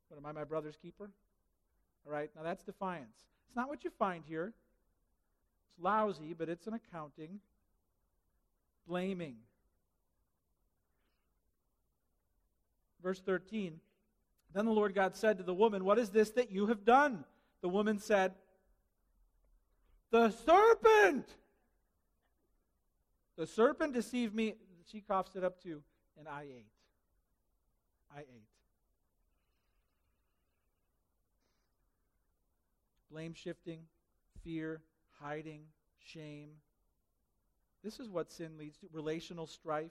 What 0.07 0.19
am 0.19 0.27
I, 0.27 0.31
my 0.31 0.45
brother's 0.45 0.77
keeper? 0.77 1.11
All 2.07 2.13
right, 2.13 2.31
now 2.37 2.45
that's 2.45 2.63
defiance. 2.63 3.27
It's 3.49 3.57
not 3.57 3.69
what 3.69 3.83
you 3.83 3.91
find 3.99 4.23
here. 4.25 4.53
It's 5.69 5.83
lousy, 5.83 6.33
but 6.33 6.49
it's 6.49 6.69
an 6.69 6.75
accounting. 6.75 7.41
Blaming. 8.87 9.37
Verse 13.03 13.21
13 13.21 13.81
Then 14.53 14.65
the 14.65 14.73
Lord 14.73 14.95
God 14.95 15.17
said 15.17 15.39
to 15.39 15.45
the 15.45 15.55
woman, 15.55 15.85
What 15.85 15.99
is 15.99 16.11
this 16.11 16.31
that 16.31 16.51
you 16.51 16.67
have 16.67 16.85
done? 16.85 17.25
The 17.63 17.69
woman 17.69 17.99
said, 17.99 18.33
The 20.11 20.31
serpent! 20.31 21.27
The 23.37 23.47
serpent 23.47 23.95
deceived 23.95 24.35
me. 24.35 24.55
She 24.91 25.01
coughs 25.01 25.37
it 25.37 25.45
up 25.45 25.63
too, 25.63 25.83
and 26.19 26.29
I 26.29 26.43
ate. 26.43 26.67
I 28.15 28.21
ate. 28.21 28.49
Blame 33.11 33.35
shifting, 33.35 33.81
fear, 34.45 34.83
hiding, 35.21 35.63
shame. 35.99 36.51
This 37.83 37.99
is 37.99 38.09
what 38.09 38.31
sin 38.31 38.59
leads 38.59 38.77
to 38.79 38.89
relational 38.93 39.47
strife. 39.47 39.91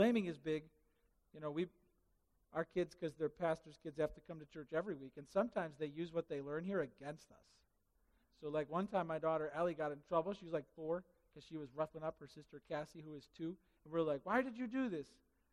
Blaming 0.00 0.24
is 0.24 0.38
big. 0.38 0.62
You 1.34 1.40
know, 1.40 1.50
we 1.50 1.66
our 2.54 2.64
kids, 2.64 2.96
because 2.98 3.14
they're 3.16 3.28
pastors' 3.28 3.78
kids, 3.82 3.98
have 3.98 4.14
to 4.14 4.22
come 4.26 4.38
to 4.38 4.46
church 4.46 4.68
every 4.74 4.94
week, 4.94 5.12
and 5.18 5.26
sometimes 5.28 5.76
they 5.78 5.88
use 5.88 6.10
what 6.10 6.26
they 6.26 6.40
learn 6.40 6.64
here 6.64 6.80
against 6.80 7.30
us. 7.30 7.44
So, 8.40 8.48
like 8.48 8.70
one 8.70 8.86
time, 8.86 9.08
my 9.08 9.18
daughter 9.18 9.52
Ellie 9.54 9.74
got 9.74 9.92
in 9.92 9.98
trouble. 10.08 10.32
She 10.32 10.46
was 10.46 10.54
like 10.54 10.64
four 10.74 11.04
because 11.28 11.46
she 11.46 11.58
was 11.58 11.68
roughing 11.76 12.02
up 12.02 12.16
her 12.18 12.26
sister 12.26 12.62
Cassie, 12.66 13.04
who 13.06 13.14
is 13.14 13.28
two. 13.36 13.54
And 13.84 13.92
we're 13.92 14.00
like, 14.00 14.22
"Why 14.24 14.40
did 14.40 14.56
you 14.56 14.66
do 14.66 14.88
this?" 14.88 15.06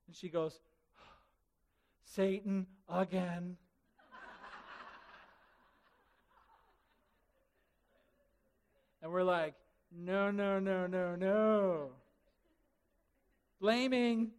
And 0.08 0.16
she 0.16 0.30
goes, 0.30 0.62
"Satan 2.06 2.68
again." 2.88 3.58
and 9.02 9.12
we're 9.12 9.24
like, 9.24 9.56
"No, 9.92 10.32
no, 10.32 10.58
no, 10.58 10.88
no, 10.88 11.18
no." 11.18 11.90
Blaming. 13.60 14.32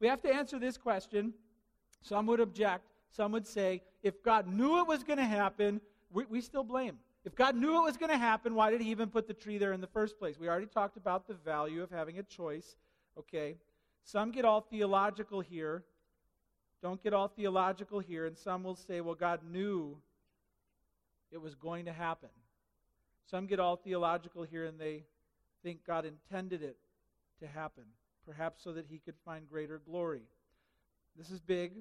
We 0.00 0.08
have 0.08 0.22
to 0.22 0.32
answer 0.32 0.58
this 0.58 0.76
question. 0.76 1.34
Some 2.00 2.26
would 2.26 2.40
object. 2.40 2.86
Some 3.10 3.32
would 3.32 3.46
say, 3.46 3.82
if 4.02 4.22
God 4.22 4.46
knew 4.46 4.78
it 4.78 4.86
was 4.86 5.04
going 5.04 5.18
to 5.18 5.24
happen, 5.24 5.80
we, 6.10 6.24
we 6.26 6.40
still 6.40 6.64
blame. 6.64 6.98
If 7.24 7.34
God 7.34 7.54
knew 7.54 7.76
it 7.76 7.84
was 7.84 7.96
going 7.96 8.10
to 8.10 8.18
happen, 8.18 8.54
why 8.54 8.70
did 8.70 8.80
he 8.80 8.90
even 8.90 9.10
put 9.10 9.28
the 9.28 9.34
tree 9.34 9.58
there 9.58 9.72
in 9.72 9.80
the 9.80 9.86
first 9.86 10.18
place? 10.18 10.38
We 10.38 10.48
already 10.48 10.66
talked 10.66 10.96
about 10.96 11.26
the 11.28 11.34
value 11.34 11.82
of 11.82 11.90
having 11.90 12.18
a 12.18 12.22
choice. 12.22 12.76
Okay. 13.18 13.56
Some 14.04 14.30
get 14.30 14.44
all 14.44 14.62
theological 14.62 15.40
here. 15.40 15.84
Don't 16.82 17.02
get 17.02 17.12
all 17.12 17.28
theological 17.28 17.98
here. 17.98 18.24
And 18.26 18.38
some 18.38 18.62
will 18.64 18.76
say, 18.76 19.02
well, 19.02 19.14
God 19.14 19.40
knew 19.44 19.98
it 21.30 21.38
was 21.38 21.54
going 21.54 21.84
to 21.84 21.92
happen. 21.92 22.30
Some 23.30 23.46
get 23.46 23.60
all 23.60 23.76
theological 23.76 24.42
here 24.42 24.64
and 24.64 24.80
they 24.80 25.04
think 25.62 25.86
God 25.86 26.04
intended 26.06 26.62
it 26.62 26.76
to 27.40 27.46
happen, 27.46 27.84
perhaps 28.26 28.62
so 28.62 28.72
that 28.72 28.86
he 28.88 28.98
could 28.98 29.16
find 29.24 29.48
greater 29.48 29.78
glory. 29.78 30.22
This 31.16 31.30
is 31.30 31.40
big. 31.40 31.72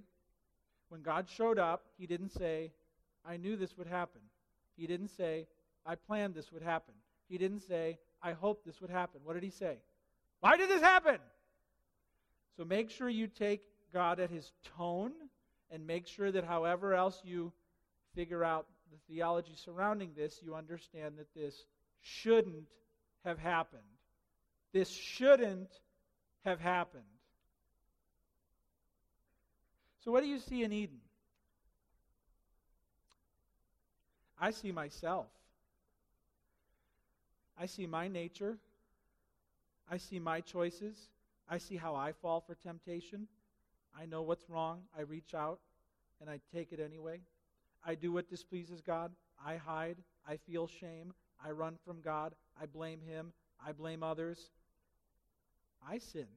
When 0.89 1.02
God 1.02 1.28
showed 1.30 1.60
up, 1.60 1.86
he 1.97 2.08
didn't 2.08 2.32
say, 2.32 2.71
I 3.25 3.38
knew 3.38 3.56
this 3.56 3.78
would 3.78 3.88
happen. 3.88 4.21
He 4.75 4.88
didn't 4.88 5.10
say, 5.10 5.47
I 5.86 5.95
planned 5.95 6.34
this 6.34 6.52
would 6.52 6.63
happen. 6.63 6.95
He 7.28 7.38
didn't 7.38 7.62
say, 7.62 7.99
I 8.21 8.34
hoped 8.34 8.65
this 8.65 8.82
would 8.82 8.89
happen. 8.89 9.21
What 9.23 9.34
did 9.34 9.43
he 9.43 9.52
say? 9.52 9.78
Why 10.39 10.58
did 10.58 10.69
this 10.69 10.82
happen? 10.82 11.19
So 12.58 12.65
make 12.65 12.89
sure 12.89 13.10
you 13.10 13.28
take 13.28 13.62
God 13.93 14.19
at 14.19 14.30
his 14.30 14.52
tone 14.78 15.12
and 15.71 15.86
make 15.86 16.08
sure 16.08 16.32
that 16.32 16.43
however 16.43 16.93
else 16.93 17.21
you 17.23 17.54
figure 18.15 18.43
out 18.43 18.65
the 18.91 18.97
theology 19.08 19.54
surrounding 19.56 20.12
this, 20.15 20.41
you 20.43 20.56
understand 20.56 21.15
that 21.17 21.34
this 21.36 21.65
shouldn't 22.02 22.67
have 23.23 23.38
happened. 23.38 23.82
This 24.73 24.89
shouldn't 24.89 25.69
have 26.45 26.60
happened. 26.60 27.04
So, 30.04 30.12
what 30.12 30.21
do 30.21 30.30
you 30.30 30.39
see 30.39 30.63
in 30.63 30.71
Eden? 30.71 30.99
I 34.39 34.52
see 34.52 34.71
myself. 34.71 35.28
I 37.60 37.65
see 37.65 37.86
my 37.86 38.08
nature. 38.08 38.58
I 39.91 39.97
see 39.97 40.19
my 40.19 40.39
choices. 40.39 41.10
I 41.49 41.58
see 41.58 41.75
how 41.75 41.95
I 41.95 42.13
fall 42.13 42.39
for 42.39 42.56
temptation. 42.56 43.28
I 43.99 44.06
know 44.06 44.21
what's 44.21 44.49
wrong. 44.49 44.84
I 44.97 45.02
reach 45.02 45.34
out 45.34 45.60
and 46.21 46.30
I 46.30 46.39
take 46.54 46.71
it 46.71 46.80
anyway. 46.80 47.19
I 47.86 47.95
do 47.95 48.12
what 48.12 48.30
displeases 48.30 48.82
God. 48.82 49.12
I 49.43 49.58
hide. 49.58 49.97
I 50.28 50.38
feel 50.38 50.67
shame. 50.67 51.13
I 51.43 51.52
run 51.52 51.78
from 51.86 52.02
God. 52.02 52.34
I 52.62 52.65
blame 52.65 53.02
Him. 53.02 53.34
I 53.65 53.71
blame 53.73 54.04
others. 54.04 54.52
I 55.87 55.97
sin. 55.97 56.27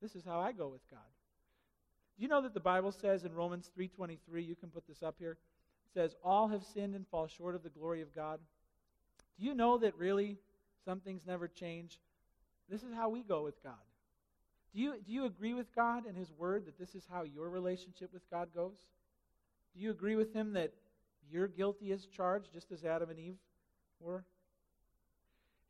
This 0.00 0.14
is 0.14 0.24
how 0.24 0.40
I 0.40 0.52
go 0.52 0.68
with 0.68 0.88
God. 0.90 1.00
Do 2.16 2.22
you 2.22 2.28
know 2.28 2.42
that 2.42 2.54
the 2.54 2.60
Bible 2.60 2.92
says 2.92 3.24
in 3.24 3.34
Romans 3.34 3.70
3:23, 3.76 4.44
you 4.44 4.54
can 4.54 4.70
put 4.70 4.86
this 4.86 5.02
up 5.02 5.16
here. 5.18 5.32
It 5.32 5.92
says 5.94 6.14
all 6.22 6.48
have 6.48 6.64
sinned 6.64 6.94
and 6.94 7.06
fall 7.08 7.26
short 7.26 7.54
of 7.54 7.62
the 7.62 7.70
glory 7.70 8.02
of 8.02 8.14
God. 8.14 8.40
Do 9.38 9.44
you 9.44 9.54
know 9.54 9.78
that 9.78 9.96
really 9.96 10.38
some 10.84 11.00
things 11.00 11.26
never 11.26 11.48
change? 11.48 11.98
This 12.68 12.82
is 12.82 12.92
how 12.94 13.08
we 13.08 13.22
go 13.22 13.42
with 13.42 13.62
God. 13.62 13.74
Do 14.74 14.80
you, 14.80 14.94
do 15.06 15.12
you 15.12 15.24
agree 15.24 15.54
with 15.54 15.74
God 15.74 16.04
and 16.06 16.16
His 16.16 16.32
Word 16.32 16.66
that 16.66 16.78
this 16.78 16.94
is 16.94 17.04
how 17.10 17.22
your 17.22 17.48
relationship 17.48 18.12
with 18.12 18.28
God 18.30 18.48
goes? 18.54 18.76
Do 19.74 19.80
you 19.80 19.90
agree 19.90 20.16
with 20.16 20.32
Him 20.32 20.52
that 20.54 20.72
you're 21.30 21.48
guilty 21.48 21.92
as 21.92 22.06
charged, 22.06 22.52
just 22.52 22.72
as 22.72 22.84
Adam 22.84 23.10
and 23.10 23.18
Eve 23.18 23.36
were? 24.00 24.24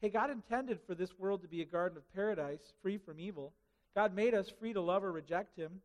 Hey, 0.04 0.10
God 0.10 0.28
intended 0.28 0.80
for 0.86 0.94
this 0.94 1.18
world 1.18 1.40
to 1.40 1.48
be 1.48 1.62
a 1.62 1.64
garden 1.64 1.96
of 1.96 2.14
paradise, 2.14 2.74
free 2.82 2.98
from 2.98 3.18
evil. 3.18 3.54
God 3.94 4.14
made 4.14 4.34
us 4.34 4.50
free 4.50 4.74
to 4.74 4.80
love 4.82 5.02
or 5.02 5.10
reject 5.10 5.58
Him. 5.58 5.80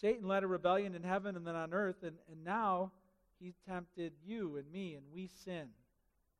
Satan 0.00 0.26
led 0.26 0.42
a 0.42 0.48
rebellion 0.48 0.96
in 0.96 1.04
heaven 1.04 1.36
and 1.36 1.46
then 1.46 1.54
on 1.54 1.72
earth, 1.72 2.02
and, 2.02 2.16
and 2.28 2.44
now 2.44 2.90
he 3.38 3.54
tempted 3.68 4.14
you 4.26 4.56
and 4.56 4.68
me, 4.72 4.94
and 4.94 5.04
we 5.14 5.28
sin 5.44 5.68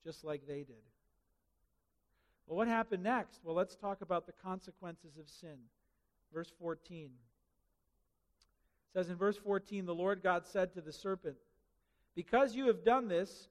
just 0.02 0.24
like 0.24 0.48
they 0.48 0.64
did. 0.64 0.82
Well, 2.48 2.56
what 2.56 2.66
happened 2.66 3.04
next? 3.04 3.38
Well, 3.44 3.54
let's 3.54 3.76
talk 3.76 4.00
about 4.00 4.26
the 4.26 4.32
consequences 4.32 5.16
of 5.16 5.28
sin. 5.28 5.58
Verse 6.34 6.52
14. 6.58 7.04
It 7.04 7.10
says 8.94 9.10
in 9.10 9.14
verse 9.14 9.36
14, 9.36 9.86
the 9.86 9.94
Lord 9.94 10.24
God 10.24 10.44
said 10.44 10.74
to 10.74 10.80
the 10.80 10.92
serpent, 10.92 11.36
Because 12.16 12.56
you 12.56 12.66
have 12.66 12.84
done 12.84 13.06
this, 13.06 13.46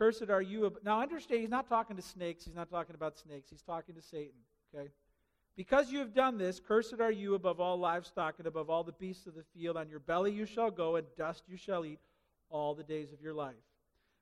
Cursed 0.00 0.30
are 0.30 0.40
you. 0.40 0.72
Now 0.82 1.02
understand, 1.02 1.42
he's 1.42 1.50
not 1.50 1.68
talking 1.68 1.94
to 1.94 2.02
snakes. 2.02 2.46
He's 2.46 2.54
not 2.54 2.70
talking 2.70 2.94
about 2.94 3.18
snakes. 3.18 3.50
He's 3.50 3.60
talking 3.60 3.94
to 3.94 4.00
Satan. 4.00 4.40
Okay? 4.74 4.88
Because 5.56 5.92
you 5.92 5.98
have 5.98 6.14
done 6.14 6.38
this, 6.38 6.58
cursed 6.58 7.00
are 7.00 7.12
you 7.12 7.34
above 7.34 7.60
all 7.60 7.76
livestock 7.76 8.36
and 8.38 8.46
above 8.46 8.70
all 8.70 8.82
the 8.82 8.92
beasts 8.92 9.26
of 9.26 9.34
the 9.34 9.44
field. 9.54 9.76
On 9.76 9.90
your 9.90 9.98
belly 9.98 10.32
you 10.32 10.46
shall 10.46 10.70
go, 10.70 10.96
and 10.96 11.06
dust 11.18 11.44
you 11.48 11.58
shall 11.58 11.84
eat 11.84 11.98
all 12.48 12.74
the 12.74 12.82
days 12.82 13.12
of 13.12 13.20
your 13.20 13.34
life. 13.34 13.54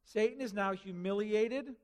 Satan 0.05 0.41
is 0.41 0.53
now 0.53 0.73
humiliated. 0.73 1.77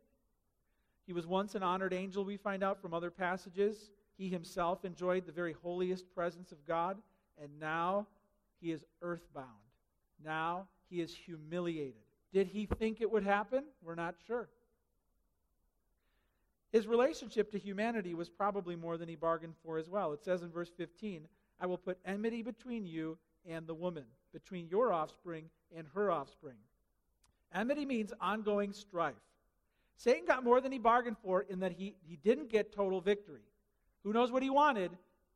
He 1.06 1.12
was 1.12 1.26
once 1.26 1.54
an 1.54 1.62
honored 1.62 1.92
angel, 1.92 2.24
we 2.24 2.36
find 2.36 2.64
out 2.64 2.82
from 2.82 2.94
other 2.94 3.12
passages. 3.12 3.90
He 4.18 4.28
himself 4.28 4.84
enjoyed 4.84 5.24
the 5.24 5.32
very 5.32 5.54
holiest 5.62 6.12
presence 6.12 6.50
of 6.50 6.66
God, 6.66 6.96
and 7.40 7.50
now 7.60 8.08
he 8.60 8.72
is 8.72 8.84
earthbound. 9.02 9.46
Now 10.24 10.66
he 10.90 11.00
is 11.00 11.14
humiliated. 11.14 11.94
Did 12.32 12.48
he 12.48 12.66
think 12.66 13.00
it 13.00 13.10
would 13.10 13.24
happen? 13.24 13.64
We're 13.82 13.94
not 13.94 14.16
sure. 14.26 14.48
His 16.72 16.88
relationship 16.88 17.52
to 17.52 17.58
humanity 17.58 18.14
was 18.14 18.28
probably 18.28 18.74
more 18.74 18.96
than 18.96 19.08
he 19.08 19.14
bargained 19.14 19.54
for 19.62 19.78
as 19.78 19.88
well. 19.88 20.12
It 20.12 20.24
says 20.24 20.42
in 20.42 20.50
verse 20.50 20.72
15, 20.76 21.28
I 21.60 21.66
will 21.66 21.78
put 21.78 21.98
enmity 22.04 22.42
between 22.42 22.84
you 22.84 23.16
and 23.48 23.66
the 23.66 23.74
woman, 23.74 24.04
between 24.32 24.68
your 24.68 24.92
offspring 24.92 25.44
and 25.76 25.86
her 25.94 26.10
offspring. 26.10 26.56
Enmity 27.54 27.86
means 27.86 28.12
ongoing 28.20 28.72
strife. 28.72 29.14
Satan 29.96 30.24
got 30.26 30.42
more 30.42 30.60
than 30.60 30.72
he 30.72 30.78
bargained 30.78 31.16
for 31.22 31.42
in 31.42 31.60
that 31.60 31.72
he, 31.72 31.94
he 32.02 32.16
didn't 32.16 32.50
get 32.50 32.72
total 32.72 33.00
victory. 33.00 33.44
Who 34.02 34.12
knows 34.12 34.32
what 34.32 34.42
he 34.42 34.50
wanted, 34.50 34.90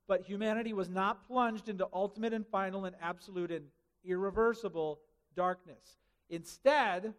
but 0.09 0.23
humanity 0.23 0.73
was 0.73 0.89
not 0.89 1.27
plunged 1.27 1.69
into 1.69 1.87
ultimate 1.93 2.33
and 2.33 2.47
final 2.47 2.85
and 2.85 2.97
absolute 3.01 3.53
and 3.53 3.67
irreversible 4.05 4.99
darkness. 5.37 5.99
Instead, 6.31 7.15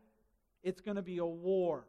it's 0.63 0.81
going 0.81 0.95
to 0.95 1.01
be 1.01 1.17
a 1.17 1.25
war. 1.25 1.85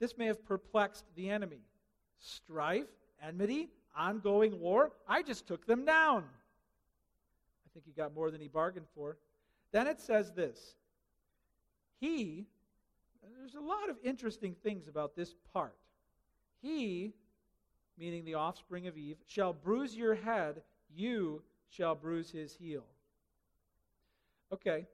This 0.00 0.18
may 0.18 0.26
have 0.26 0.44
perplexed 0.44 1.04
the 1.14 1.30
enemy. 1.30 1.60
strife, 2.18 2.88
enmity, 3.22 3.68
ongoing 3.96 4.58
war. 4.60 4.92
I 5.08 5.22
just 5.22 5.46
took 5.46 5.66
them 5.66 5.84
down. 5.84 6.24
I 6.24 7.68
think 7.72 7.84
he 7.84 7.92
got 7.92 8.14
more 8.14 8.30
than 8.30 8.40
he 8.40 8.48
bargained 8.48 8.86
for. 8.94 9.18
Then 9.72 9.86
it 9.86 10.00
says 10.00 10.32
this 10.32 10.74
He, 12.00 12.46
there's 13.38 13.54
a 13.54 13.60
lot 13.60 13.90
of 13.90 13.96
interesting 14.02 14.54
things 14.62 14.88
about 14.88 15.16
this 15.16 15.34
part. 15.52 15.76
He, 16.62 17.12
meaning 17.98 18.24
the 18.24 18.34
offspring 18.34 18.86
of 18.86 18.96
Eve, 18.96 19.18
shall 19.26 19.52
bruise 19.52 19.94
your 19.94 20.14
head, 20.14 20.62
you 20.94 21.42
shall 21.68 21.94
bruise 21.94 22.30
his 22.30 22.54
heel. 22.54 22.84
Okay, 24.52 24.86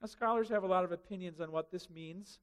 now 0.00 0.06
scholars 0.06 0.48
have 0.48 0.62
a 0.62 0.66
lot 0.66 0.84
of 0.84 0.92
opinions 0.92 1.40
on 1.40 1.52
what 1.52 1.70
this 1.70 1.88
means. 1.90 2.38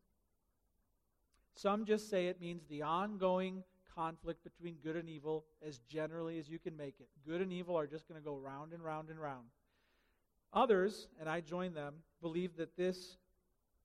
Some 1.54 1.86
just 1.86 2.10
say 2.10 2.28
it 2.28 2.42
means 2.42 2.64
the 2.70 2.82
ongoing 2.82 3.64
conflict 3.96 4.44
between 4.44 4.76
good 4.84 4.96
and 4.96 5.10
evil 5.10 5.46
as 5.66 5.80
generally 5.80 6.40
as 6.40 6.50
you 6.50 6.60
can 6.60 6.76
make 6.76 6.96
it. 7.00 7.10
Good 7.26 7.42
and 7.42 7.52
evil 7.52 7.78
are 7.78 7.88
just 7.88 8.08
going 8.08 8.20
to 8.20 8.26
go 8.26 8.36
round 8.36 8.74
and 8.74 8.84
round 8.84 9.10
and 9.10 9.20
round. 9.20 9.48
Others, 10.54 11.08
and 11.20 11.30
I 11.30 11.42
join 11.42 11.74
them, 11.74 11.96
believe 12.22 12.58
that 12.58 12.76
this 12.76 13.18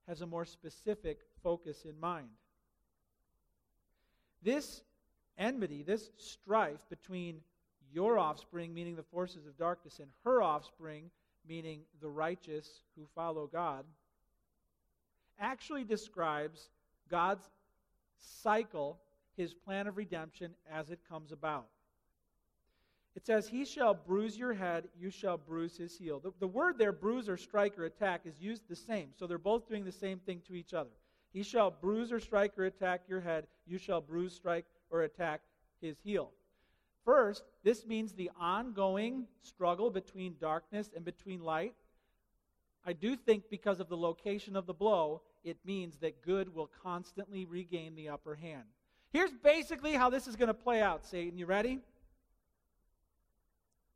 has 0.08 0.20
a 0.20 0.26
more 0.26 0.44
specific 0.44 1.20
focus 1.42 1.84
in 1.84 1.98
mind. 1.98 2.28
This 4.42 4.82
enmity, 5.38 5.82
this 5.82 6.10
strife 6.16 6.80
between 6.88 7.40
your 7.92 8.18
offspring, 8.18 8.74
meaning 8.74 8.96
the 8.96 9.02
forces 9.02 9.46
of 9.46 9.56
darkness, 9.56 9.98
and 9.98 10.08
her 10.24 10.42
offspring, 10.42 11.10
meaning 11.48 11.80
the 12.00 12.08
righteous 12.08 12.82
who 12.96 13.06
follow 13.14 13.46
God, 13.46 13.84
actually 15.38 15.84
describes 15.84 16.70
God's 17.10 17.48
cycle, 18.18 18.98
his 19.36 19.54
plan 19.54 19.86
of 19.86 19.96
redemption, 19.96 20.54
as 20.72 20.90
it 20.90 21.00
comes 21.08 21.32
about. 21.32 21.66
It 23.14 23.24
says, 23.24 23.48
He 23.48 23.64
shall 23.64 23.94
bruise 23.94 24.36
your 24.36 24.52
head, 24.52 24.88
you 24.98 25.10
shall 25.10 25.38
bruise 25.38 25.76
his 25.76 25.96
heel. 25.96 26.20
The, 26.20 26.32
the 26.38 26.46
word 26.46 26.78
there, 26.78 26.92
bruise 26.92 27.28
or 27.28 27.38
strike 27.38 27.78
or 27.78 27.84
attack, 27.86 28.22
is 28.26 28.40
used 28.40 28.68
the 28.68 28.76
same. 28.76 29.08
So 29.18 29.26
they're 29.26 29.38
both 29.38 29.68
doing 29.68 29.84
the 29.84 29.92
same 29.92 30.18
thing 30.18 30.42
to 30.46 30.54
each 30.54 30.74
other. 30.74 30.90
He 31.32 31.42
shall 31.42 31.70
bruise 31.70 32.12
or 32.12 32.20
strike 32.20 32.58
or 32.58 32.64
attack 32.64 33.02
your 33.08 33.20
head, 33.20 33.46
you 33.66 33.78
shall 33.78 34.00
bruise, 34.00 34.34
strike, 34.34 34.66
or 34.90 35.02
attack 35.02 35.40
his 35.80 35.96
heel. 36.04 36.30
First, 37.06 37.44
this 37.62 37.86
means 37.86 38.12
the 38.12 38.32
ongoing 38.38 39.26
struggle 39.42 39.90
between 39.90 40.34
darkness 40.40 40.90
and 40.94 41.04
between 41.04 41.40
light. 41.40 41.72
I 42.84 42.94
do 42.94 43.14
think 43.14 43.44
because 43.48 43.78
of 43.78 43.88
the 43.88 43.96
location 43.96 44.56
of 44.56 44.66
the 44.66 44.74
blow, 44.74 45.22
it 45.44 45.56
means 45.64 45.98
that 45.98 46.20
good 46.20 46.52
will 46.52 46.68
constantly 46.82 47.44
regain 47.44 47.94
the 47.94 48.08
upper 48.08 48.34
hand. 48.34 48.64
Here's 49.12 49.30
basically 49.32 49.92
how 49.92 50.10
this 50.10 50.26
is 50.26 50.34
going 50.34 50.48
to 50.48 50.54
play 50.54 50.82
out, 50.82 51.04
Satan. 51.04 51.38
You 51.38 51.46
ready? 51.46 51.78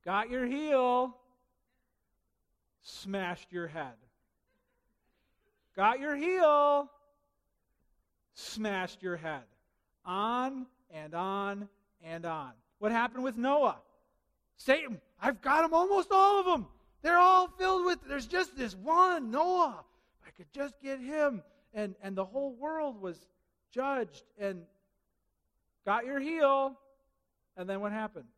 Got 0.05 0.31
your 0.31 0.47
heel, 0.47 1.17
smashed 2.81 3.53
your 3.53 3.67
head. 3.67 3.97
Got 5.75 5.99
your 5.99 6.15
heel, 6.15 6.89
smashed 8.35 9.03
your 9.03 9.17
head. 9.17 9.43
On 10.05 10.67
and 10.93 11.13
on 11.13 11.69
and 12.05 12.25
on. 12.25 12.53
What 12.81 12.93
happened 12.93 13.23
with 13.23 13.37
Noah? 13.37 13.77
Satan, 14.57 15.01
I've 15.21 15.41
got 15.43 15.63
them, 15.63 15.75
almost 15.75 16.09
all 16.11 16.41
of 16.41 16.47
them. 16.47 16.67
They're 17.03 17.19
all 17.19 17.49
filled 17.59 17.85
with, 17.85 17.99
there's 18.09 18.27
just 18.27 18.57
this 18.57 18.75
one, 18.75 19.31
Noah. 19.31 19.85
I 20.27 20.31
could 20.31 20.51
just 20.53 20.75
get 20.83 20.99
him. 20.99 21.43
And, 21.75 21.95
and 22.03 22.17
the 22.17 22.25
whole 22.25 22.55
world 22.55 23.01
was 23.01 23.19
judged 23.71 24.25
and 24.39 24.63
got 25.85 26.07
your 26.07 26.21
heel. 26.21 26.75
And 27.57 27.69
then 27.69 27.81
what 27.81 27.93
happened? 27.93 28.29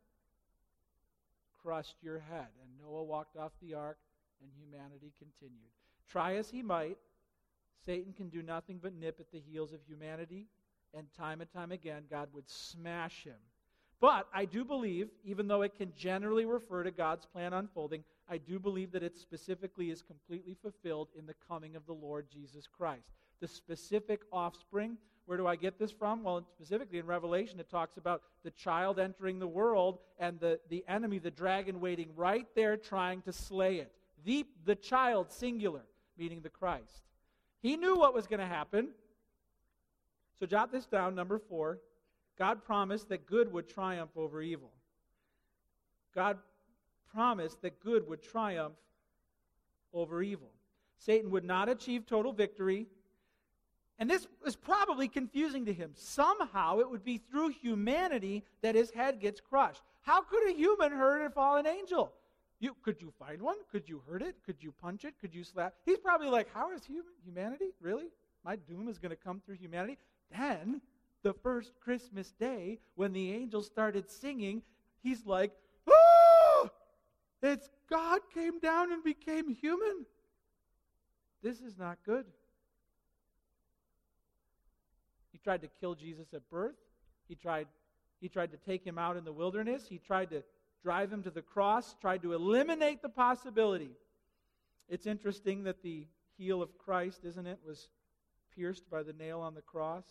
Crushed 1.62 1.96
your 2.02 2.18
head. 2.18 2.48
And 2.62 2.70
Noah 2.84 3.04
walked 3.04 3.36
off 3.36 3.52
the 3.62 3.74
ark, 3.74 3.98
and 4.40 4.50
humanity 4.60 5.12
continued. 5.18 5.70
Try 6.10 6.34
as 6.34 6.50
he 6.50 6.62
might, 6.62 6.98
Satan 7.86 8.12
can 8.12 8.28
do 8.28 8.42
nothing 8.42 8.80
but 8.82 8.92
nip 8.92 9.18
at 9.20 9.30
the 9.30 9.38
heels 9.38 9.72
of 9.72 9.78
humanity, 9.86 10.48
and 10.94 11.06
time 11.16 11.40
and 11.40 11.52
time 11.52 11.70
again, 11.70 12.02
God 12.10 12.28
would 12.32 12.50
smash 12.50 13.22
him 13.22 13.38
but 14.02 14.26
I 14.34 14.46
do 14.46 14.64
believe, 14.64 15.10
even 15.24 15.46
though 15.46 15.62
it 15.62 15.76
can 15.78 15.92
generally 15.96 16.44
refer 16.44 16.82
to 16.82 16.90
God's 16.90 17.24
plan 17.24 17.52
unfolding, 17.52 18.02
I 18.28 18.36
do 18.36 18.58
believe 18.58 18.90
that 18.92 19.04
it 19.04 19.16
specifically 19.16 19.92
is 19.92 20.02
completely 20.02 20.56
fulfilled 20.60 21.06
in 21.16 21.24
the 21.24 21.36
coming 21.46 21.76
of 21.76 21.86
the 21.86 21.92
Lord 21.92 22.26
Jesus 22.28 22.66
Christ. 22.66 23.12
The 23.40 23.46
specific 23.46 24.22
offspring, 24.32 24.96
where 25.26 25.38
do 25.38 25.46
I 25.46 25.54
get 25.54 25.78
this 25.78 25.92
from? 25.92 26.24
Well, 26.24 26.44
specifically 26.52 26.98
in 26.98 27.06
Revelation, 27.06 27.60
it 27.60 27.70
talks 27.70 27.96
about 27.96 28.22
the 28.42 28.50
child 28.50 28.98
entering 28.98 29.38
the 29.38 29.46
world 29.46 30.00
and 30.18 30.40
the, 30.40 30.58
the 30.68 30.84
enemy, 30.88 31.20
the 31.20 31.30
dragon, 31.30 31.80
waiting 31.80 32.08
right 32.16 32.48
there 32.56 32.76
trying 32.76 33.22
to 33.22 33.32
slay 33.32 33.76
it. 33.76 33.92
The, 34.24 34.44
the 34.64 34.74
child, 34.74 35.30
singular, 35.30 35.82
meaning 36.18 36.40
the 36.40 36.50
Christ. 36.50 37.04
He 37.60 37.76
knew 37.76 37.94
what 37.94 38.14
was 38.14 38.26
going 38.26 38.40
to 38.40 38.46
happen. 38.46 38.88
So 40.40 40.46
jot 40.46 40.72
this 40.72 40.86
down, 40.86 41.14
number 41.14 41.38
four. 41.38 41.78
God 42.38 42.64
promised 42.64 43.08
that 43.10 43.26
good 43.26 43.52
would 43.52 43.68
triumph 43.68 44.10
over 44.16 44.42
evil. 44.42 44.70
God 46.14 46.38
promised 47.12 47.62
that 47.62 47.80
good 47.80 48.08
would 48.08 48.22
triumph 48.22 48.74
over 49.92 50.22
evil. 50.22 50.50
Satan 50.98 51.30
would 51.30 51.44
not 51.44 51.68
achieve 51.68 52.06
total 52.06 52.32
victory. 52.32 52.86
And 53.98 54.08
this 54.08 54.26
is 54.46 54.56
probably 54.56 55.08
confusing 55.08 55.66
to 55.66 55.72
him. 55.72 55.92
Somehow 55.94 56.80
it 56.80 56.90
would 56.90 57.04
be 57.04 57.18
through 57.18 57.50
humanity 57.50 58.44
that 58.62 58.74
his 58.74 58.90
head 58.90 59.20
gets 59.20 59.40
crushed. 59.40 59.82
How 60.02 60.22
could 60.22 60.48
a 60.48 60.52
human 60.52 60.92
hurt 60.92 61.24
a 61.24 61.30
fallen 61.30 61.66
angel? 61.66 62.12
You, 62.58 62.76
could 62.82 63.00
you 63.00 63.12
find 63.18 63.42
one? 63.42 63.56
Could 63.70 63.88
you 63.88 64.02
hurt 64.08 64.22
it? 64.22 64.36
Could 64.46 64.56
you 64.60 64.72
punch 64.72 65.04
it? 65.04 65.14
Could 65.20 65.34
you 65.34 65.44
slap? 65.44 65.74
He's 65.84 65.98
probably 65.98 66.28
like, 66.28 66.52
How 66.54 66.72
is 66.72 66.84
human, 66.84 67.12
humanity? 67.24 67.70
Really? 67.80 68.06
My 68.44 68.56
doom 68.56 68.88
is 68.88 68.98
going 68.98 69.10
to 69.10 69.16
come 69.16 69.40
through 69.44 69.56
humanity? 69.56 69.98
Then 70.30 70.80
the 71.22 71.32
first 71.32 71.72
Christmas 71.80 72.32
day 72.32 72.78
when 72.94 73.12
the 73.12 73.32
angels 73.32 73.66
started 73.66 74.10
singing, 74.10 74.62
he's 75.02 75.24
like, 75.24 75.52
Oh, 75.86 76.70
it's 77.42 77.68
God 77.90 78.20
came 78.34 78.58
down 78.58 78.92
and 78.92 79.02
became 79.02 79.48
human. 79.48 80.06
This 81.42 81.60
is 81.60 81.76
not 81.76 81.98
good. 82.06 82.24
He 85.32 85.38
tried 85.38 85.62
to 85.62 85.68
kill 85.80 85.94
Jesus 85.94 86.32
at 86.34 86.48
birth. 86.50 86.76
He 87.28 87.34
tried, 87.34 87.66
he 88.20 88.28
tried 88.28 88.52
to 88.52 88.58
take 88.58 88.84
him 88.84 88.98
out 88.98 89.16
in 89.16 89.24
the 89.24 89.32
wilderness. 89.32 89.86
He 89.88 89.98
tried 89.98 90.30
to 90.30 90.42
drive 90.82 91.12
him 91.12 91.22
to 91.24 91.30
the 91.30 91.42
cross, 91.42 91.94
tried 92.00 92.22
to 92.22 92.32
eliminate 92.32 93.02
the 93.02 93.08
possibility. 93.08 93.90
It's 94.88 95.06
interesting 95.06 95.64
that 95.64 95.82
the 95.82 96.06
heel 96.36 96.62
of 96.62 96.76
Christ, 96.78 97.24
isn't 97.24 97.46
it, 97.46 97.58
was 97.66 97.88
pierced 98.54 98.88
by 98.90 99.02
the 99.02 99.12
nail 99.12 99.40
on 99.40 99.54
the 99.54 99.62
cross. 99.62 100.04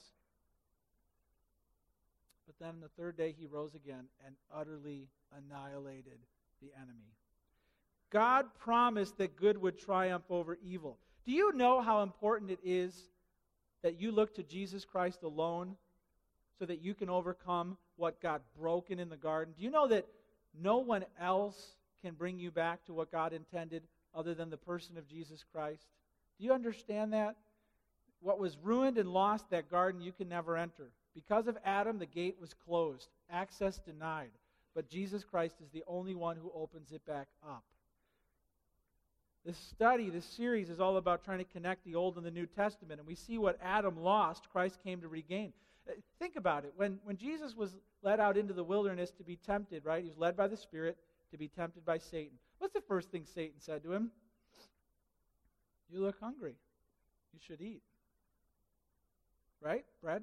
But 2.52 2.66
then 2.66 2.82
the 2.82 2.90
third 3.02 3.16
day 3.16 3.34
he 3.38 3.46
rose 3.46 3.76
again 3.76 4.06
and 4.26 4.36
utterly 4.54 5.08
annihilated 5.38 6.20
the 6.62 6.70
enemy. 6.76 7.14
God 8.10 8.48
promised 8.60 9.18
that 9.20 9.38
good 9.38 9.58
would 9.62 9.80
triumph 9.80 10.26
over 10.30 10.58
evil. 10.62 10.98
Do 11.26 11.32
you 11.32 11.54
know 11.54 11.82
how 11.82 12.02
important 12.04 12.52
it 12.52 12.60
is 12.62 12.94
that 13.84 14.02
you 14.02 14.12
look 14.12 14.36
to 14.36 14.44
Jesus 14.44 14.84
Christ 14.84 15.24
alone 15.24 15.76
so 16.60 16.66
that 16.66 16.82
you 16.82 16.94
can 16.94 17.10
overcome 17.10 17.78
what 17.96 18.22
got 18.22 18.42
broken 18.60 19.00
in 19.00 19.08
the 19.08 19.16
garden? 19.16 19.54
Do 19.58 19.64
you 19.64 19.72
know 19.72 19.88
that 19.88 20.06
no 20.60 20.80
one 20.80 21.06
else 21.22 21.76
can 22.04 22.16
bring 22.16 22.38
you 22.38 22.52
back 22.52 22.84
to 22.86 22.94
what 22.94 23.12
God 23.12 23.32
intended 23.32 23.84
other 24.14 24.34
than 24.34 24.50
the 24.50 24.58
person 24.58 24.98
of 24.98 25.08
Jesus 25.08 25.46
Christ? 25.54 25.86
Do 26.38 26.44
you 26.44 26.52
understand 26.52 27.14
that? 27.14 27.38
What 28.20 28.40
was 28.40 28.58
ruined 28.62 28.98
and 28.98 29.08
lost 29.14 29.50
that 29.52 29.72
garden, 29.72 30.02
you 30.02 30.12
can 30.12 30.28
never 30.28 30.58
enter. 30.58 30.92
Because 31.14 31.48
of 31.48 31.58
Adam, 31.66 32.00
the 32.00 32.06
gate 32.06 32.38
was 32.40 32.54
closed, 32.54 33.10
access 33.30 33.80
denied. 33.80 34.32
But 34.74 34.90
Jesus 34.90 35.24
Christ 35.24 35.56
is 35.62 35.70
the 35.72 35.84
only 35.88 36.16
one 36.16 36.38
who 36.38 36.52
opens 36.56 36.92
it 36.92 37.06
back 37.06 37.28
up. 37.44 37.64
This 39.46 39.58
study, 39.58 40.10
this 40.10 40.26
series, 40.26 40.70
is 40.70 40.80
all 40.80 40.98
about 40.98 41.26
trying 41.26 41.40
to 41.40 41.44
connect 41.46 41.84
the 41.84 41.96
Old 41.96 42.16
and 42.16 42.26
the 42.26 42.32
New 42.32 42.46
Testament. 42.46 43.00
And 43.00 43.08
we 43.08 43.16
see 43.16 43.38
what 43.38 43.58
Adam 43.62 44.02
lost, 44.02 44.48
Christ 44.52 44.80
came 44.84 45.02
to 45.02 45.08
regain. 45.08 45.52
Uh, 45.90 45.94
think 46.20 46.36
about 46.36 46.64
it. 46.64 46.74
When, 46.78 47.00
when 47.04 47.18
Jesus 47.18 47.56
was 47.56 47.76
led 48.04 48.20
out 48.20 48.38
into 48.38 48.54
the 48.54 48.64
wilderness 48.64 49.10
to 49.18 49.24
be 49.24 49.36
tempted, 49.36 49.84
right? 49.84 50.04
He 50.04 50.10
was 50.10 50.18
led 50.18 50.38
by 50.38 50.48
the 50.48 50.56
Spirit 50.56 50.96
to 51.32 51.38
be 51.38 51.48
tempted 51.48 51.84
by 51.84 51.98
Satan. 51.98 52.38
What's 52.60 52.74
the 52.74 52.82
first 52.82 53.10
thing 53.10 53.26
Satan 53.26 53.60
said 53.60 53.84
to 53.84 53.92
him? 53.92 54.12
You 55.92 56.02
look 56.02 56.20
hungry. 56.20 56.56
You 57.34 57.40
should 57.46 57.62
eat. 57.62 57.82
Right? 59.60 59.86
Bread? 60.02 60.22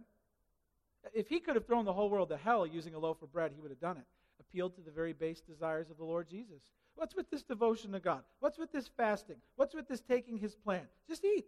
If 1.14 1.28
he 1.28 1.40
could 1.40 1.54
have 1.54 1.66
thrown 1.66 1.84
the 1.84 1.92
whole 1.92 2.10
world 2.10 2.28
to 2.30 2.36
hell 2.36 2.66
using 2.66 2.94
a 2.94 2.98
loaf 2.98 3.22
of 3.22 3.32
bread, 3.32 3.52
he 3.54 3.60
would 3.60 3.70
have 3.70 3.80
done 3.80 3.96
it. 3.96 4.04
Appealed 4.40 4.74
to 4.76 4.80
the 4.80 4.90
very 4.90 5.12
base 5.12 5.40
desires 5.40 5.90
of 5.90 5.96
the 5.96 6.04
Lord 6.04 6.28
Jesus. 6.28 6.62
What's 6.94 7.14
with 7.14 7.30
this 7.30 7.42
devotion 7.42 7.92
to 7.92 8.00
God? 8.00 8.22
What's 8.40 8.58
with 8.58 8.72
this 8.72 8.88
fasting? 8.96 9.36
What's 9.56 9.74
with 9.74 9.88
this 9.88 10.00
taking 10.00 10.38
his 10.38 10.54
plan? 10.54 10.82
Just 11.08 11.24
eat. 11.24 11.46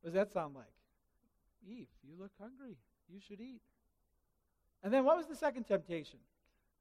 What 0.00 0.12
does 0.12 0.14
that 0.14 0.32
sound 0.32 0.54
like? 0.54 0.66
Eve, 1.66 1.86
you 2.02 2.14
look 2.18 2.32
hungry. 2.40 2.76
You 3.12 3.20
should 3.20 3.40
eat. 3.40 3.60
And 4.82 4.92
then 4.92 5.04
what 5.04 5.16
was 5.16 5.26
the 5.26 5.36
second 5.36 5.64
temptation? 5.64 6.18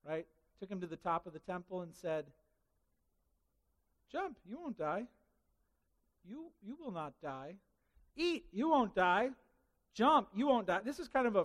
Right? 0.08 0.26
Took 0.60 0.70
him 0.70 0.82
to 0.82 0.88
the 0.88 0.98
top 0.98 1.26
of 1.26 1.34
the 1.34 1.40
temple 1.40 1.82
and 1.82 1.94
said, 1.94 2.26
Jump, 4.12 4.38
you 4.48 4.60
won't 4.60 4.78
die. 4.78 5.06
You, 6.28 6.46
you 6.66 6.78
will 6.80 6.92
not 6.92 7.14
die. 7.22 7.56
Eat, 8.16 8.46
you 8.52 8.70
won't 8.70 8.96
die. 8.96 9.30
Jump, 9.94 10.30
you 10.34 10.48
won't 10.48 10.68
die. 10.68 10.80
This 10.84 11.00
is 11.00 11.08
kind 11.08 11.28
of 11.28 11.36
a, 11.36 11.42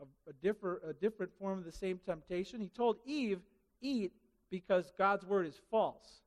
a, 0.00 0.04
a, 0.28 0.32
differ, 0.42 0.80
a 0.88 0.92
different 0.92 1.32
form 1.38 1.58
of 1.58 1.64
the 1.64 1.72
same 1.72 2.00
temptation. 2.04 2.60
He 2.60 2.68
told 2.68 2.96
Eve, 3.04 3.40
Eat 3.80 4.12
because 4.50 4.92
God's 4.96 5.24
word 5.24 5.46
is 5.46 5.60
false 5.70 6.22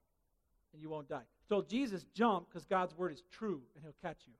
and 0.73 0.81
you 0.81 0.89
won't 0.89 1.09
die. 1.09 1.21
He 1.41 1.53
told 1.53 1.69
Jesus, 1.69 2.05
Jump 2.13 2.47
because 2.49 2.65
God's 2.65 2.95
word 2.97 3.13
is 3.13 3.23
true 3.31 3.61
and 3.75 3.83
he'll 3.83 3.95
catch 4.01 4.23
you. 4.27 4.33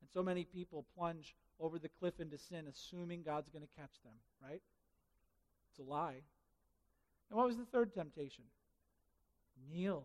And 0.00 0.08
so 0.12 0.22
many 0.22 0.44
people 0.44 0.86
plunge 0.96 1.34
over 1.58 1.78
the 1.78 1.88
cliff 1.88 2.20
into 2.20 2.38
sin, 2.38 2.66
assuming 2.68 3.22
God's 3.22 3.50
going 3.50 3.62
to 3.62 3.80
catch 3.80 4.02
them, 4.02 4.14
right? 4.42 4.62
It's 5.70 5.78
a 5.78 5.90
lie. 5.90 6.22
And 7.28 7.36
what 7.38 7.46
was 7.46 7.56
the 7.56 7.66
third 7.66 7.92
temptation? 7.94 8.44
Kneel, 9.70 10.04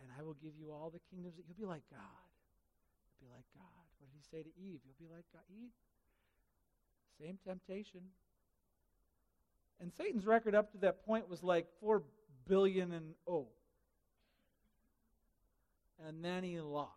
and 0.00 0.08
I 0.18 0.22
will 0.22 0.34
give 0.42 0.52
you 0.58 0.72
all 0.72 0.90
the 0.90 1.00
kingdoms. 1.10 1.36
that 1.36 1.44
You'll 1.46 1.68
be 1.68 1.70
like 1.70 1.82
God. 1.90 2.00
Be 3.20 3.26
like 3.30 3.44
God. 3.56 3.84
What 3.98 4.10
did 4.10 4.16
he 4.16 4.22
say 4.30 4.42
to 4.42 4.48
Eve? 4.60 4.80
You'll 4.84 5.08
be 5.08 5.12
like 5.12 5.24
God. 5.32 5.42
Eat. 5.50 5.72
Same 7.20 7.38
temptation. 7.44 8.00
And 9.80 9.92
Satan's 9.92 10.26
record 10.26 10.54
up 10.54 10.72
to 10.72 10.78
that 10.78 11.04
point 11.04 11.28
was 11.28 11.42
like 11.42 11.66
4 11.80 12.02
billion 12.46 12.92
and 12.92 13.14
oh. 13.26 13.48
And 16.06 16.24
then 16.24 16.44
he 16.44 16.60
lost. 16.60 16.92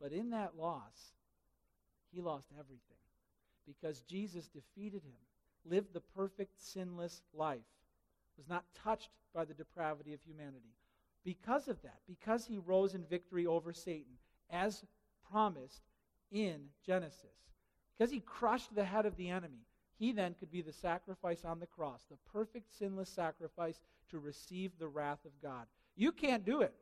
But 0.00 0.12
in 0.12 0.30
that 0.30 0.56
loss, 0.58 1.14
he 2.12 2.20
lost 2.20 2.48
everything 2.58 2.80
because 3.66 4.00
Jesus 4.02 4.48
defeated 4.48 5.02
him, 5.02 5.16
lived 5.64 5.94
the 5.94 6.00
perfect, 6.00 6.60
sinless 6.60 7.22
life, 7.32 7.58
was 8.36 8.48
not 8.48 8.64
touched 8.84 9.10
by 9.34 9.44
the 9.44 9.54
depravity 9.54 10.12
of 10.12 10.20
humanity. 10.22 10.74
Because 11.24 11.68
of 11.68 11.80
that, 11.82 12.00
because 12.06 12.46
he 12.46 12.58
rose 12.58 12.94
in 12.94 13.04
victory 13.04 13.46
over 13.46 13.72
Satan, 13.72 14.12
as 14.50 14.84
promised 15.30 15.82
in 16.30 16.66
Genesis, 16.84 17.24
because 17.96 18.10
he 18.10 18.20
crushed 18.20 18.74
the 18.74 18.84
head 18.84 19.06
of 19.06 19.16
the 19.16 19.30
enemy, 19.30 19.66
he 19.96 20.12
then 20.12 20.34
could 20.38 20.50
be 20.50 20.60
the 20.60 20.72
sacrifice 20.72 21.44
on 21.44 21.60
the 21.60 21.66
cross, 21.66 22.02
the 22.10 22.18
perfect, 22.32 22.76
sinless 22.76 23.08
sacrifice 23.08 23.80
to 24.10 24.18
receive 24.18 24.72
the 24.78 24.88
wrath 24.88 25.24
of 25.24 25.30
God. 25.40 25.66
You 25.96 26.12
can't 26.12 26.44
do 26.44 26.60
it. 26.60 26.74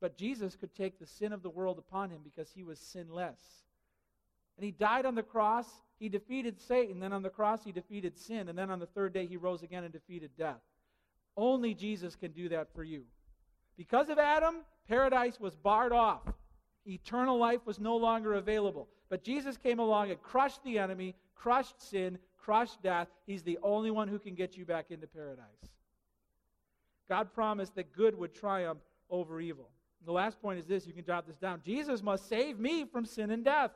But 0.00 0.16
Jesus 0.16 0.56
could 0.56 0.74
take 0.74 0.98
the 0.98 1.06
sin 1.06 1.32
of 1.32 1.42
the 1.42 1.50
world 1.50 1.78
upon 1.78 2.10
him 2.10 2.20
because 2.24 2.50
he 2.50 2.64
was 2.64 2.78
sinless. 2.78 3.40
And 4.56 4.64
he 4.64 4.72
died 4.72 5.06
on 5.06 5.14
the 5.14 5.22
cross. 5.22 5.66
He 5.98 6.08
defeated 6.08 6.60
Satan. 6.60 7.00
Then 7.00 7.12
on 7.12 7.22
the 7.22 7.30
cross, 7.30 7.64
he 7.64 7.72
defeated 7.72 8.18
sin. 8.18 8.48
And 8.48 8.58
then 8.58 8.70
on 8.70 8.78
the 8.78 8.86
third 8.86 9.12
day, 9.12 9.26
he 9.26 9.36
rose 9.36 9.62
again 9.62 9.84
and 9.84 9.92
defeated 9.92 10.30
death. 10.36 10.60
Only 11.36 11.74
Jesus 11.74 12.16
can 12.16 12.32
do 12.32 12.48
that 12.48 12.72
for 12.74 12.82
you. 12.82 13.04
Because 13.80 14.10
of 14.10 14.18
Adam, 14.18 14.56
paradise 14.86 15.40
was 15.40 15.56
barred 15.56 15.94
off. 15.94 16.20
Eternal 16.86 17.38
life 17.38 17.62
was 17.64 17.80
no 17.80 17.96
longer 17.96 18.34
available. 18.34 18.88
But 19.08 19.24
Jesus 19.24 19.56
came 19.56 19.78
along 19.78 20.10
and 20.10 20.20
crushed 20.20 20.62
the 20.64 20.78
enemy, 20.78 21.14
crushed 21.34 21.80
sin, 21.80 22.18
crushed 22.36 22.82
death. 22.82 23.08
He's 23.26 23.42
the 23.42 23.58
only 23.62 23.90
one 23.90 24.06
who 24.06 24.18
can 24.18 24.34
get 24.34 24.54
you 24.54 24.66
back 24.66 24.90
into 24.90 25.06
paradise. 25.06 25.46
God 27.08 27.32
promised 27.32 27.74
that 27.76 27.90
good 27.94 28.18
would 28.18 28.34
triumph 28.34 28.80
over 29.08 29.40
evil. 29.40 29.70
The 30.04 30.12
last 30.12 30.42
point 30.42 30.58
is 30.58 30.66
this 30.66 30.86
you 30.86 30.92
can 30.92 31.06
jot 31.06 31.26
this 31.26 31.38
down. 31.38 31.62
Jesus 31.64 32.02
must 32.02 32.28
save 32.28 32.58
me 32.58 32.84
from 32.84 33.06
sin 33.06 33.30
and 33.30 33.42
death. 33.42 33.70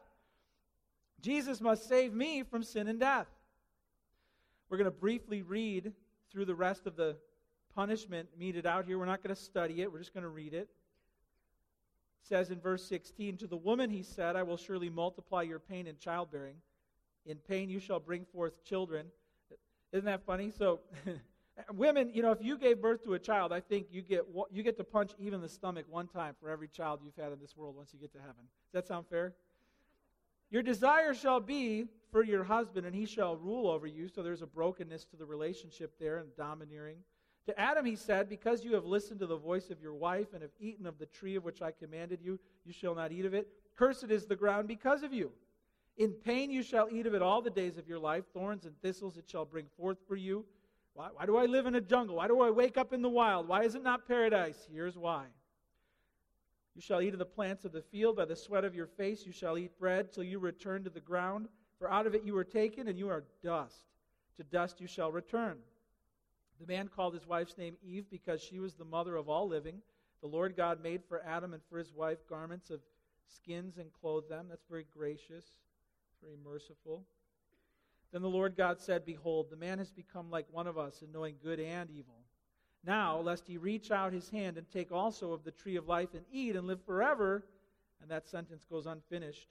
Jesus 1.23 1.63
must 1.63 1.89
save 1.89 2.13
me 2.13 2.43
from 2.43 2.63
sin 2.63 2.89
and 2.89 3.01
death. 3.01 3.29
We're 4.69 4.77
going 4.77 4.85
to 4.85 4.91
briefly 4.91 5.41
read 5.41 5.95
through 6.31 6.45
the 6.45 6.55
rest 6.55 6.87
of 6.87 6.95
the 6.95 7.17
punishment 7.75 8.29
meted 8.39 8.67
out 8.67 8.85
here. 8.87 8.99
We're 8.99 9.07
not 9.07 9.23
going 9.23 9.35
to 9.35 9.41
study 9.41 9.83
it, 9.83 9.93
we're 9.93 9.99
just 9.99 10.15
going 10.15 10.25
to 10.25 10.29
read 10.29 10.55
it. 10.55 10.69
It 12.23 12.29
says 12.29 12.51
in 12.51 12.61
verse 12.61 12.85
16 12.85 13.39
To 13.39 13.47
the 13.47 13.57
woman 13.57 13.91
he 13.91 14.03
said, 14.03 14.37
I 14.37 14.43
will 14.43 14.57
surely 14.57 14.89
multiply 14.89 15.43
your 15.43 15.59
pain 15.59 15.87
in 15.87 15.97
childbearing. 15.99 16.57
In 17.27 17.39
pain 17.39 17.71
you 17.71 17.81
shall 17.81 18.01
bring 18.01 18.25
forth 18.25 18.65
children. 18.65 19.07
Isn't 19.93 20.07
that 20.07 20.25
funny? 20.25 20.51
So 20.51 20.81
Women, 21.73 22.11
you 22.13 22.23
know, 22.23 22.33
if 22.33 22.43
you 22.43 22.59
gave 22.59 22.83
birth 22.83 23.05
to 23.05 23.15
a 23.15 23.19
child, 23.19 23.53
I 23.53 23.61
think 23.61 23.87
you 23.93 24.03
get 24.03 24.27
you 24.53 24.63
get 24.63 24.77
to 24.79 24.85
punch 24.85 25.13
even 25.19 25.41
the 25.41 25.49
stomach 25.49 25.87
one 25.89 26.09
time 26.09 26.35
for 26.41 26.51
every 26.51 26.69
child 26.69 27.01
you've 27.05 27.17
had 27.17 27.33
in 27.33 27.39
this 27.39 27.57
world 27.57 27.77
once 27.77 27.91
you 27.93 28.01
get 28.01 28.13
to 28.15 28.19
heaven. 28.19 28.43
Does 28.73 28.83
that 28.83 28.89
sound 28.89 29.07
fair? 29.09 29.35
Your 30.51 30.63
desire 30.63 31.15
shall 31.15 31.41
be 31.41 31.87
for 32.11 32.25
your 32.25 32.45
husband, 32.45 32.87
and 32.87 32.95
he 32.95 33.07
shall 33.07 33.37
rule 33.37 33.71
over 33.71 33.87
you. 33.87 34.09
So 34.09 34.23
there's 34.23 34.43
a 34.43 34.47
brokenness 34.47 35.05
to 35.07 35.17
the 35.17 35.25
relationship 35.25 35.93
there 36.01 36.19
and 36.19 36.35
domineering. 36.37 36.99
To 37.47 37.61
Adam 37.61 37.85
he 37.85 37.97
said, 37.97 38.29
Because 38.29 38.65
you 38.65 38.75
have 38.75 38.85
listened 38.85 39.21
to 39.21 39.27
the 39.27 39.37
voice 39.37 39.71
of 39.71 39.81
your 39.81 39.95
wife 39.95 40.33
and 40.33 40.43
have 40.43 40.53
eaten 40.59 40.87
of 40.87 40.99
the 40.99 41.07
tree 41.07 41.37
of 41.37 41.45
which 41.45 41.61
I 41.61 41.73
commanded 41.73 42.21
you, 42.23 42.39
you 42.65 42.73
shall 42.73 42.95
not 42.95 43.13
eat 43.13 43.27
of 43.27 43.35
it. 43.35 43.49
Cursed 43.77 44.11
is 44.11 44.27
the 44.27 44.37
ground 44.37 44.69
because 44.69 45.03
of 45.03 45.13
you. 45.13 45.31
In 45.97 46.13
pain 46.13 46.51
you 46.51 46.63
shall 46.63 46.89
eat 46.91 47.07
of 47.07 47.15
it 47.15 47.23
all 47.23 47.43
the 47.43 47.51
days 47.51 47.77
of 47.77 47.89
your 47.89 47.99
life. 47.99 48.25
Thorns 48.33 48.65
and 48.65 48.81
thistles 48.81 49.17
it 49.17 49.29
shall 49.29 49.45
bring 49.45 49.67
forth 49.77 49.99
for 50.09 50.17
you. 50.17 50.45
Why, 50.95 51.09
why 51.13 51.27
do 51.27 51.37
I 51.37 51.47
live 51.47 51.67
in 51.67 51.75
a 51.75 51.81
jungle? 51.81 52.17
Why 52.17 52.29
do 52.29 52.41
I 52.41 52.51
wake 52.51 52.77
up 52.77 52.93
in 52.93 53.03
the 53.03 53.09
wild? 53.09 53.47
Why 53.47 53.65
is 53.65 53.75
it 53.75 53.83
not 53.83 54.07
paradise? 54.09 54.67
Here's 54.73 54.97
why. 54.97 55.25
You 56.75 56.81
shall 56.81 57.01
eat 57.01 57.13
of 57.13 57.19
the 57.19 57.25
plants 57.25 57.65
of 57.65 57.73
the 57.73 57.83
field. 57.83 58.17
By 58.17 58.25
the 58.25 58.37
sweat 58.37 58.65
of 58.65 58.75
your 58.75 58.87
face 58.87 59.27
you 59.27 59.33
shall 59.33 59.59
eat 59.59 59.79
bread 59.79 60.13
till 60.13 60.25
you 60.25 60.39
return 60.39 60.83
to 60.85 60.91
the 60.91 61.01
ground. 61.01 61.49
For 61.79 61.91
out 61.91 62.07
of 62.07 62.15
it 62.15 62.25
you 62.25 62.35
were 62.35 62.45
taken, 62.45 62.89
and 62.89 62.99
you 62.99 63.09
are 63.09 63.25
dust. 63.43 63.85
To 64.39 64.45
dust 64.45 64.81
you 64.81 64.87
shall 64.87 65.13
return. 65.13 65.59
The 66.61 66.67
man 66.67 66.89
called 66.89 67.15
his 67.15 67.27
wife's 67.27 67.59
name 67.59 67.77
Eve 67.83 68.07
because 68.11 68.41
she 68.41 68.61
was 68.61 68.75
the 68.75 68.85
mother 68.85 69.17
of 69.17 69.29
all 69.29 69.49
living. 69.49 69.83
The 70.21 70.29
Lord 70.29 70.57
God 70.57 70.83
made 70.83 71.03
for 71.05 71.23
Adam 71.25 71.53
and 71.53 71.63
for 71.69 71.79
his 71.79 71.93
wife 71.93 72.19
garments 72.29 72.71
of 72.71 72.81
skins 73.27 73.79
and 73.79 73.93
clothed 73.93 74.31
them. 74.31 74.47
That's 74.49 74.65
very 74.69 74.87
gracious, 74.97 75.45
very 76.23 76.37
merciful. 76.43 77.05
Then 78.13 78.23
the 78.23 78.29
Lord 78.29 78.57
God 78.57 78.81
said, 78.81 79.05
Behold, 79.05 79.51
the 79.51 79.57
man 79.57 79.79
has 79.79 79.91
become 79.91 80.31
like 80.31 80.47
one 80.51 80.67
of 80.67 80.79
us 80.79 81.03
in 81.03 81.11
knowing 81.11 81.35
good 81.43 81.59
and 81.59 81.91
evil. 81.91 82.15
Now, 82.87 83.19
lest 83.19 83.47
he 83.49 83.59
reach 83.59 83.91
out 83.91 84.13
his 84.13 84.31
hand 84.31 84.57
and 84.57 84.71
take 84.71 84.93
also 84.93 85.33
of 85.33 85.43
the 85.43 85.51
tree 85.51 85.77
of 85.77 85.89
life 85.89 86.15
and 86.15 86.25
eat 86.31 86.55
and 86.55 86.67
live 86.67 86.85
forever. 86.85 87.45
And 88.01 88.11
that 88.11 88.29
sentence 88.29 88.65
goes 88.71 88.87
unfinished. 88.87 89.49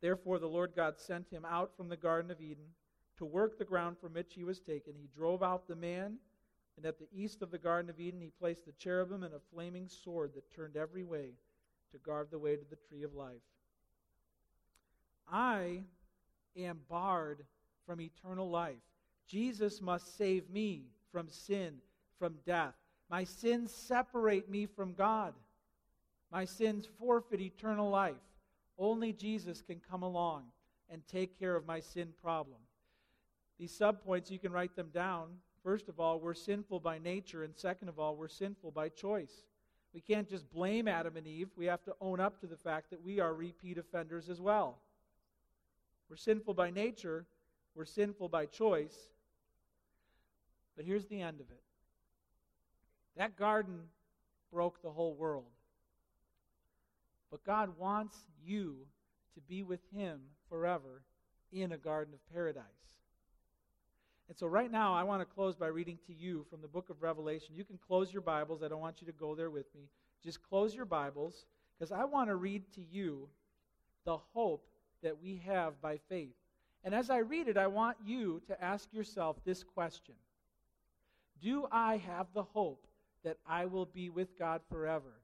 Therefore, 0.00 0.38
the 0.38 0.46
Lord 0.46 0.72
God 0.76 0.98
sent 0.98 1.28
him 1.30 1.44
out 1.44 1.76
from 1.76 1.88
the 1.88 1.96
Garden 1.96 2.30
of 2.30 2.40
Eden 2.40 2.66
to 3.18 3.24
work 3.24 3.58
the 3.58 3.64
ground 3.64 3.96
from 4.00 4.12
which 4.12 4.34
he 4.34 4.44
was 4.44 4.60
taken. 4.60 4.94
He 4.96 5.08
drove 5.14 5.42
out 5.42 5.68
the 5.68 5.76
man, 5.76 6.16
and 6.76 6.86
at 6.86 6.98
the 6.98 7.08
east 7.12 7.42
of 7.42 7.50
the 7.50 7.58
Garden 7.58 7.90
of 7.90 8.00
Eden, 8.00 8.20
he 8.20 8.30
placed 8.40 8.66
the 8.66 8.72
cherubim 8.72 9.22
and 9.22 9.34
a 9.34 9.40
flaming 9.52 9.88
sword 9.88 10.32
that 10.34 10.54
turned 10.54 10.76
every 10.76 11.04
way 11.04 11.30
to 11.92 11.98
guard 11.98 12.28
the 12.30 12.38
way 12.38 12.56
to 12.56 12.64
the 12.68 12.76
tree 12.88 13.04
of 13.04 13.14
life. 13.14 13.42
I 15.30 15.82
am 16.56 16.80
barred 16.88 17.44
from 17.86 18.00
eternal 18.00 18.50
life. 18.50 18.82
Jesus 19.26 19.80
must 19.80 20.16
save 20.18 20.50
me 20.50 20.86
from 21.12 21.28
sin, 21.28 21.76
from 22.18 22.34
death. 22.44 22.74
My 23.10 23.24
sins 23.24 23.72
separate 23.72 24.50
me 24.50 24.66
from 24.66 24.94
God. 24.94 25.34
My 26.32 26.44
sins 26.44 26.88
forfeit 26.98 27.40
eternal 27.40 27.90
life. 27.90 28.16
Only 28.76 29.12
Jesus 29.12 29.62
can 29.62 29.80
come 29.88 30.02
along 30.02 30.44
and 30.90 31.06
take 31.06 31.38
care 31.38 31.54
of 31.54 31.66
my 31.66 31.80
sin 31.80 32.12
problem. 32.20 32.58
These 33.58 33.78
subpoints, 33.78 34.30
you 34.30 34.38
can 34.38 34.52
write 34.52 34.74
them 34.74 34.90
down. 34.92 35.28
First 35.62 35.88
of 35.88 36.00
all, 36.00 36.20
we're 36.20 36.34
sinful 36.34 36.80
by 36.80 36.98
nature, 36.98 37.44
and 37.44 37.56
second 37.56 37.88
of 37.88 37.98
all, 37.98 38.16
we're 38.16 38.28
sinful 38.28 38.72
by 38.72 38.88
choice. 38.88 39.44
We 39.94 40.00
can't 40.00 40.28
just 40.28 40.50
blame 40.52 40.88
Adam 40.88 41.16
and 41.16 41.26
Eve. 41.26 41.50
We 41.56 41.66
have 41.66 41.84
to 41.84 41.94
own 42.00 42.18
up 42.20 42.40
to 42.40 42.46
the 42.46 42.56
fact 42.56 42.90
that 42.90 43.02
we 43.02 43.20
are 43.20 43.32
repeat 43.32 43.78
offenders 43.78 44.28
as 44.28 44.40
well. 44.40 44.78
We're 46.10 46.16
sinful 46.16 46.54
by 46.54 46.70
nature, 46.70 47.26
we're 47.74 47.84
sinful 47.84 48.28
by 48.28 48.46
choice. 48.46 48.96
But 50.76 50.84
here's 50.84 51.06
the 51.06 51.20
end 51.20 51.40
of 51.40 51.50
it 51.50 51.60
that 53.16 53.36
garden 53.36 53.78
broke 54.52 54.82
the 54.82 54.90
whole 54.90 55.14
world. 55.14 55.44
But 57.30 57.44
God 57.44 57.78
wants 57.78 58.16
you 58.44 58.78
to 59.34 59.40
be 59.40 59.62
with 59.62 59.80
Him 59.92 60.20
forever 60.48 61.02
in 61.52 61.72
a 61.72 61.78
garden 61.78 62.14
of 62.14 62.32
paradise. 62.32 62.64
And 64.28 64.36
so, 64.36 64.46
right 64.46 64.70
now, 64.70 64.94
I 64.94 65.02
want 65.02 65.20
to 65.20 65.26
close 65.26 65.54
by 65.54 65.66
reading 65.66 65.98
to 66.06 66.14
you 66.14 66.46
from 66.48 66.62
the 66.62 66.68
book 66.68 66.88
of 66.88 67.02
Revelation. 67.02 67.54
You 67.54 67.64
can 67.64 67.78
close 67.86 68.12
your 68.12 68.22
Bibles. 68.22 68.62
I 68.62 68.68
don't 68.68 68.80
want 68.80 69.00
you 69.00 69.06
to 69.06 69.12
go 69.12 69.34
there 69.34 69.50
with 69.50 69.66
me. 69.74 69.82
Just 70.22 70.42
close 70.42 70.74
your 70.74 70.86
Bibles 70.86 71.44
because 71.78 71.92
I 71.92 72.04
want 72.04 72.30
to 72.30 72.36
read 72.36 72.62
to 72.74 72.80
you 72.80 73.28
the 74.06 74.16
hope 74.16 74.66
that 75.02 75.22
we 75.22 75.42
have 75.46 75.80
by 75.82 75.98
faith. 76.08 76.34
And 76.84 76.94
as 76.94 77.10
I 77.10 77.18
read 77.18 77.48
it, 77.48 77.56
I 77.56 77.66
want 77.66 77.96
you 78.04 78.40
to 78.46 78.62
ask 78.62 78.92
yourself 78.92 79.36
this 79.44 79.62
question 79.62 80.14
Do 81.42 81.66
I 81.70 81.98
have 81.98 82.26
the 82.34 82.42
hope 82.42 82.86
that 83.24 83.36
I 83.46 83.66
will 83.66 83.86
be 83.86 84.08
with 84.08 84.38
God 84.38 84.62
forever 84.70 85.20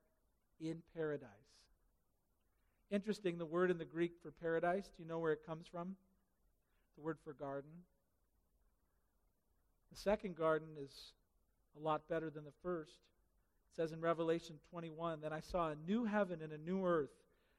in 0.61 0.83
paradise? 0.95 1.29
Interesting, 2.91 3.39
the 3.39 3.47
word 3.47 3.71
in 3.71 3.79
the 3.79 3.85
Greek 3.85 4.13
for 4.23 4.33
paradise, 4.33 4.91
do 4.97 5.03
you 5.03 5.09
know 5.09 5.21
where 5.21 5.33
it 5.33 5.47
comes 5.47 5.67
from? 5.67 5.95
The 6.97 7.03
word 7.03 7.19
for 7.25 7.33
garden. 7.33 7.71
The 9.91 9.99
second 9.99 10.37
garden 10.37 10.69
is 10.83 11.13
a 11.77 11.85
lot 11.85 12.09
better 12.09 12.31
than 12.31 12.45
the 12.45 12.53
first. 12.63 12.93
It 12.93 13.77
says 13.77 13.93
in 13.93 14.01
Revelation 14.01 14.57
21 14.71 15.21
Then 15.21 15.33
I 15.33 15.41
saw 15.41 15.71
a 15.71 15.77
new 15.87 16.05
heaven 16.05 16.41
and 16.43 16.53
a 16.53 16.59
new 16.59 16.85
earth, 16.85 17.11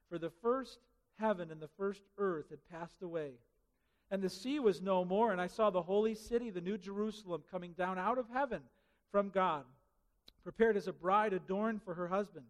for 0.08 0.18
the 0.18 0.32
first 0.42 0.78
heaven 1.18 1.50
and 1.50 1.60
the 1.60 1.70
first 1.78 2.02
earth 2.18 2.46
had 2.50 2.68
passed 2.70 3.02
away. 3.02 3.32
And 4.10 4.22
the 4.22 4.28
sea 4.28 4.58
was 4.58 4.82
no 4.82 5.04
more, 5.04 5.32
and 5.32 5.40
I 5.40 5.46
saw 5.46 5.70
the 5.70 5.82
holy 5.82 6.14
city, 6.14 6.50
the 6.50 6.60
new 6.60 6.76
Jerusalem, 6.76 7.42
coming 7.50 7.72
down 7.72 7.98
out 7.98 8.18
of 8.18 8.26
heaven 8.30 8.60
from 9.10 9.30
God, 9.30 9.64
prepared 10.42 10.76
as 10.76 10.86
a 10.86 10.92
bride 10.92 11.32
adorned 11.32 11.82
for 11.82 11.94
her 11.94 12.08
husband. 12.08 12.44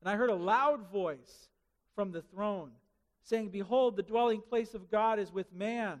And 0.00 0.10
I 0.10 0.16
heard 0.16 0.30
a 0.30 0.34
loud 0.34 0.90
voice 0.90 1.48
from 1.94 2.12
the 2.12 2.22
throne, 2.22 2.70
saying, 3.22 3.48
Behold, 3.48 3.96
the 3.96 4.02
dwelling 4.02 4.42
place 4.42 4.74
of 4.74 4.90
God 4.90 5.18
is 5.18 5.32
with 5.32 5.52
man. 5.52 6.00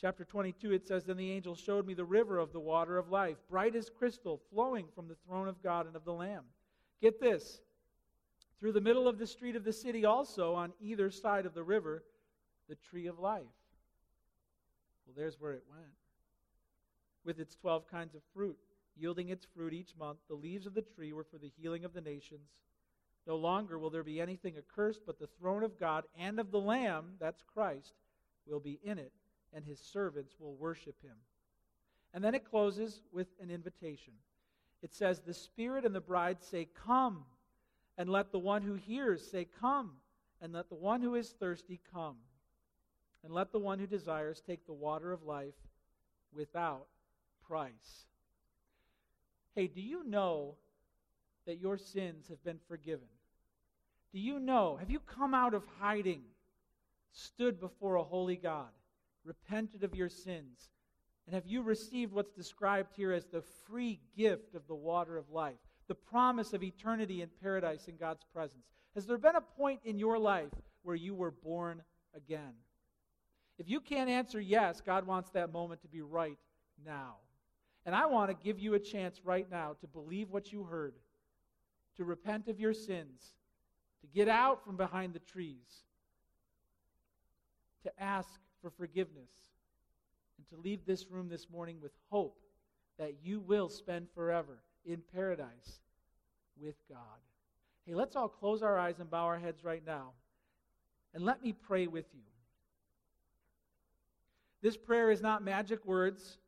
Chapter 0.00 0.24
22, 0.24 0.72
it 0.72 0.86
says, 0.86 1.04
Then 1.04 1.16
the 1.16 1.32
angel 1.32 1.56
showed 1.56 1.84
me 1.84 1.92
the 1.92 2.04
river 2.04 2.38
of 2.38 2.52
the 2.52 2.60
water 2.60 2.98
of 2.98 3.10
life, 3.10 3.36
bright 3.50 3.74
as 3.74 3.90
crystal, 3.90 4.40
flowing 4.52 4.86
from 4.94 5.08
the 5.08 5.16
throne 5.26 5.48
of 5.48 5.60
God 5.60 5.86
and 5.86 5.96
of 5.96 6.04
the 6.04 6.12
Lamb. 6.12 6.44
Get 7.02 7.20
this. 7.20 7.60
Through 8.60 8.72
the 8.72 8.80
middle 8.80 9.08
of 9.08 9.18
the 9.18 9.26
street 9.26 9.56
of 9.56 9.64
the 9.64 9.72
city, 9.72 10.04
also 10.04 10.54
on 10.54 10.72
either 10.80 11.10
side 11.10 11.46
of 11.46 11.54
the 11.54 11.64
river, 11.64 12.04
the 12.68 12.76
tree 12.76 13.08
of 13.08 13.18
life. 13.18 13.42
Well, 15.04 15.14
there's 15.16 15.40
where 15.40 15.52
it 15.52 15.64
went. 15.68 15.90
With 17.24 17.40
its 17.40 17.56
12 17.56 17.88
kinds 17.90 18.14
of 18.14 18.22
fruit, 18.32 18.58
yielding 18.96 19.30
its 19.30 19.46
fruit 19.52 19.72
each 19.72 19.96
month, 19.98 20.18
the 20.28 20.34
leaves 20.34 20.66
of 20.66 20.74
the 20.74 20.82
tree 20.82 21.12
were 21.12 21.24
for 21.24 21.38
the 21.38 21.50
healing 21.60 21.84
of 21.84 21.92
the 21.92 22.00
nations. 22.00 22.50
No 23.26 23.36
longer 23.36 23.78
will 23.78 23.90
there 23.90 24.04
be 24.04 24.20
anything 24.20 24.54
accursed, 24.56 25.02
but 25.04 25.18
the 25.18 25.28
throne 25.40 25.64
of 25.64 25.78
God 25.78 26.04
and 26.16 26.38
of 26.38 26.52
the 26.52 26.60
Lamb, 26.60 27.14
that's 27.18 27.42
Christ, 27.42 27.94
will 28.46 28.60
be 28.60 28.78
in 28.84 28.98
it 28.98 29.12
and 29.52 29.64
his 29.64 29.80
servants 29.80 30.34
will 30.38 30.54
worship 30.54 31.00
him. 31.02 31.16
And 32.14 32.22
then 32.24 32.34
it 32.34 32.48
closes 32.48 33.02
with 33.12 33.28
an 33.40 33.50
invitation. 33.50 34.14
It 34.82 34.94
says, 34.94 35.20
The 35.20 35.34
Spirit 35.34 35.84
and 35.84 35.94
the 35.94 36.00
bride 36.00 36.42
say, 36.42 36.68
Come. 36.86 37.24
And 37.96 38.08
let 38.08 38.30
the 38.30 38.38
one 38.38 38.62
who 38.62 38.74
hears 38.74 39.28
say, 39.28 39.46
Come. 39.60 39.92
And 40.40 40.52
let 40.52 40.68
the 40.68 40.76
one 40.76 41.02
who 41.02 41.16
is 41.16 41.30
thirsty 41.30 41.80
come. 41.92 42.16
And 43.24 43.32
let 43.32 43.50
the 43.50 43.58
one 43.58 43.78
who 43.78 43.86
desires 43.86 44.40
take 44.40 44.64
the 44.66 44.72
water 44.72 45.12
of 45.12 45.24
life 45.24 45.54
without 46.32 46.86
price. 47.46 48.06
Hey, 49.54 49.66
do 49.66 49.80
you 49.80 50.04
know 50.04 50.54
that 51.46 51.58
your 51.58 51.76
sins 51.76 52.28
have 52.28 52.42
been 52.44 52.60
forgiven? 52.68 53.08
Do 54.12 54.20
you 54.20 54.38
know? 54.38 54.76
Have 54.76 54.90
you 54.90 55.00
come 55.00 55.34
out 55.34 55.54
of 55.54 55.64
hiding, 55.80 56.22
stood 57.12 57.58
before 57.58 57.96
a 57.96 58.04
holy 58.04 58.36
God? 58.36 58.68
Repented 59.28 59.84
of 59.84 59.94
your 59.94 60.08
sins? 60.08 60.70
And 61.26 61.34
have 61.34 61.46
you 61.46 61.62
received 61.62 62.12
what's 62.12 62.32
described 62.32 62.94
here 62.96 63.12
as 63.12 63.26
the 63.26 63.42
free 63.42 64.00
gift 64.16 64.54
of 64.54 64.66
the 64.66 64.74
water 64.74 65.18
of 65.18 65.30
life, 65.30 65.58
the 65.86 65.94
promise 65.94 66.54
of 66.54 66.62
eternity 66.62 67.20
in 67.20 67.28
paradise 67.42 67.86
in 67.86 67.96
God's 67.96 68.24
presence? 68.32 68.64
Has 68.94 69.06
there 69.06 69.18
been 69.18 69.36
a 69.36 69.40
point 69.40 69.80
in 69.84 69.98
your 69.98 70.18
life 70.18 70.48
where 70.82 70.96
you 70.96 71.14
were 71.14 71.30
born 71.30 71.82
again? 72.16 72.54
If 73.58 73.68
you 73.68 73.80
can't 73.80 74.08
answer 74.08 74.40
yes, 74.40 74.80
God 74.80 75.06
wants 75.06 75.30
that 75.30 75.52
moment 75.52 75.82
to 75.82 75.88
be 75.88 76.00
right 76.00 76.38
now. 76.84 77.16
And 77.84 77.94
I 77.94 78.06
want 78.06 78.30
to 78.30 78.44
give 78.44 78.58
you 78.58 78.74
a 78.74 78.78
chance 78.78 79.20
right 79.24 79.50
now 79.50 79.76
to 79.80 79.86
believe 79.86 80.30
what 80.30 80.52
you 80.52 80.64
heard, 80.64 80.94
to 81.96 82.04
repent 82.04 82.48
of 82.48 82.58
your 82.58 82.72
sins, 82.72 83.34
to 84.00 84.06
get 84.06 84.28
out 84.28 84.64
from 84.64 84.76
behind 84.76 85.12
the 85.12 85.18
trees, 85.18 85.84
to 87.82 88.02
ask 88.02 88.40
for 88.60 88.70
forgiveness 88.70 89.30
and 90.36 90.48
to 90.48 90.62
leave 90.62 90.80
this 90.86 91.10
room 91.10 91.28
this 91.28 91.48
morning 91.50 91.76
with 91.82 91.92
hope 92.10 92.38
that 92.98 93.14
you 93.22 93.40
will 93.40 93.68
spend 93.68 94.08
forever 94.14 94.58
in 94.84 95.02
paradise 95.14 95.80
with 96.60 96.74
God. 96.88 96.98
Hey, 97.86 97.94
let's 97.94 98.16
all 98.16 98.28
close 98.28 98.62
our 98.62 98.78
eyes 98.78 98.98
and 98.98 99.10
bow 99.10 99.24
our 99.24 99.38
heads 99.38 99.64
right 99.64 99.82
now. 99.86 100.10
And 101.14 101.24
let 101.24 101.42
me 101.42 101.52
pray 101.52 101.86
with 101.86 102.06
you. 102.12 102.20
This 104.60 104.76
prayer 104.76 105.10
is 105.10 105.22
not 105.22 105.42
magic 105.42 105.84
words. 105.86 106.38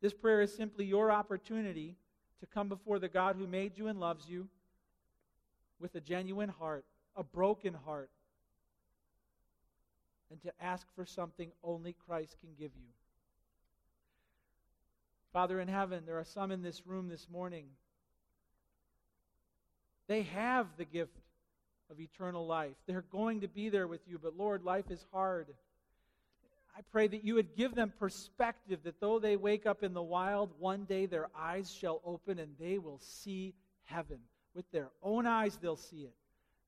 This 0.00 0.14
prayer 0.14 0.40
is 0.40 0.54
simply 0.54 0.84
your 0.84 1.10
opportunity 1.10 1.96
to 2.40 2.46
come 2.46 2.68
before 2.68 2.98
the 2.98 3.08
God 3.08 3.36
who 3.36 3.46
made 3.46 3.76
you 3.76 3.88
and 3.88 4.00
loves 4.00 4.28
you 4.28 4.48
with 5.80 5.94
a 5.94 6.00
genuine 6.00 6.48
heart, 6.48 6.84
a 7.16 7.22
broken 7.22 7.74
heart, 7.74 8.10
and 10.30 10.40
to 10.42 10.52
ask 10.60 10.86
for 10.94 11.04
something 11.04 11.50
only 11.62 11.94
Christ 12.06 12.36
can 12.40 12.50
give 12.58 12.70
you. 12.76 12.88
Father 15.32 15.60
in 15.60 15.68
heaven, 15.68 16.04
there 16.06 16.18
are 16.18 16.24
some 16.24 16.50
in 16.50 16.62
this 16.62 16.86
room 16.86 17.08
this 17.08 17.26
morning. 17.30 17.66
They 20.06 20.22
have 20.22 20.66
the 20.76 20.84
gift 20.84 21.16
of 21.90 22.00
eternal 22.00 22.46
life. 22.46 22.76
They're 22.86 23.04
going 23.12 23.42
to 23.42 23.48
be 23.48 23.68
there 23.68 23.86
with 23.86 24.00
you, 24.06 24.18
but 24.22 24.36
Lord, 24.36 24.64
life 24.64 24.90
is 24.90 25.04
hard. 25.12 25.48
I 26.76 26.80
pray 26.92 27.08
that 27.08 27.24
you 27.24 27.34
would 27.34 27.56
give 27.56 27.74
them 27.74 27.92
perspective 27.98 28.80
that 28.84 29.00
though 29.00 29.18
they 29.18 29.36
wake 29.36 29.66
up 29.66 29.82
in 29.82 29.94
the 29.94 30.02
wild, 30.02 30.50
one 30.58 30.84
day 30.84 31.06
their 31.06 31.28
eyes 31.36 31.70
shall 31.70 32.00
open 32.04 32.38
and 32.38 32.54
they 32.58 32.78
will 32.78 33.00
see 33.00 33.54
heaven. 33.84 34.18
With 34.54 34.70
their 34.70 34.88
own 35.02 35.26
eyes, 35.26 35.58
they'll 35.60 35.76
see 35.76 36.02
it 36.02 36.14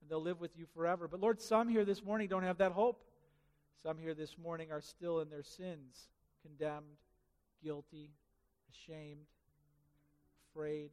and 0.00 0.10
they'll 0.10 0.22
live 0.22 0.40
with 0.40 0.50
you 0.56 0.66
forever. 0.74 1.06
But 1.06 1.20
Lord, 1.20 1.40
some 1.40 1.68
here 1.68 1.84
this 1.84 2.02
morning 2.02 2.28
don't 2.28 2.42
have 2.42 2.58
that 2.58 2.72
hope. 2.72 3.00
Some 3.82 3.96
here 3.96 4.12
this 4.14 4.36
morning 4.36 4.70
are 4.70 4.82
still 4.82 5.20
in 5.20 5.30
their 5.30 5.42
sins, 5.42 6.08
condemned, 6.42 6.84
guilty, 7.64 8.10
ashamed, 8.70 9.24
afraid. 10.50 10.90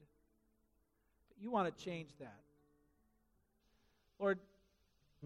But 1.27 1.41
you 1.41 1.51
want 1.51 1.75
to 1.75 1.83
change 1.83 2.11
that. 2.19 2.39
Lord, 4.19 4.39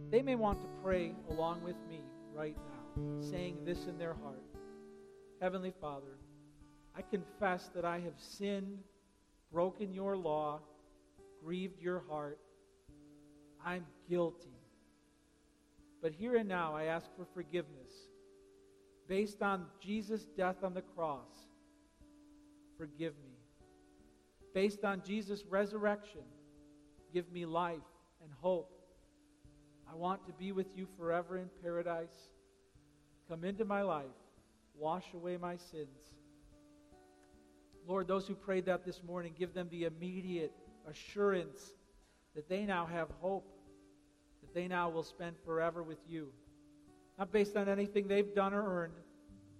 they 0.09 0.24
may 0.24 0.36
want 0.36 0.62
to 0.62 0.68
pray 0.84 1.14
along 1.30 1.64
with 1.64 1.76
me 1.88 2.01
right 2.34 2.57
now, 2.57 3.22
saying 3.22 3.59
this 3.64 3.86
in 3.86 3.97
their 3.97 4.16
heart 4.16 4.41
Heavenly 5.39 5.74
Father, 5.80 6.18
I 6.95 7.03
confess 7.03 7.70
that 7.76 7.86
I 7.86 7.99
have 7.99 8.14
sinned, 8.18 8.80
broken 9.51 9.93
your 9.93 10.18
law, 10.18 10.62
grieved 11.43 11.80
your 11.82 12.03
heart. 12.09 12.39
I'm 13.64 13.86
guilty. 14.09 14.51
But 16.02 16.14
here 16.14 16.36
and 16.36 16.49
now, 16.49 16.76
I 16.76 16.86
ask 16.86 17.08
for 17.16 17.26
forgiveness 17.26 17.91
based 19.08 19.41
on 19.41 19.66
Jesus' 19.80 20.26
death 20.38 20.64
on 20.64 20.74
the 20.74 20.82
cross. 20.82 21.28
Forgive 22.78 23.14
me. 23.24 23.36
Based 24.54 24.84
on 24.84 25.02
Jesus' 25.06 25.43
resurrection, 25.49 26.22
give 27.14 27.32
me 27.32 27.45
life 27.45 27.80
and 28.24 28.32
hope. 28.41 28.72
I 29.91 29.95
want 29.95 30.26
to 30.26 30.34
be 30.34 30.52
with 30.52 30.76
you 30.76 30.88
forever 30.97 31.38
in 31.38 31.49
paradise. 31.62 32.30
Come 33.30 33.43
into 33.43 33.66
my 33.66 33.82
life, 33.82 34.06
wash 34.76 35.06
away 35.14 35.38
my 35.38 35.58
sins. 35.58 36.14
Lord, 37.88 38.08
those 38.08 38.28
who 38.28 38.36
prayed 38.36 38.66
that 38.66 38.86
this 38.86 39.02
morning, 39.04 39.34
give 39.38 39.54
them 39.54 39.68
the 39.70 39.86
immediate 39.86 40.54
assurance 40.89 41.74
that 42.36 42.47
they 42.47 42.66
now 42.66 42.86
have 42.86 43.10
hope 43.20 43.61
they 44.54 44.68
now 44.68 44.89
will 44.89 45.04
spend 45.04 45.36
forever 45.45 45.84
with 45.84 45.99
you. 46.08 46.30
Not 47.18 47.32
based 47.32 47.56
on 47.56 47.70
anything 47.70 48.08
they've 48.08 48.34
done 48.34 48.54
or 48.54 48.64
earned, 48.64 48.93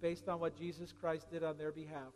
based 0.02 0.28
on 0.28 0.40
what 0.40 0.58
Jesus 0.58 0.92
Christ 0.92 1.30
did 1.32 1.44
on 1.44 1.58
their 1.58 1.72
behalf. 1.72 2.14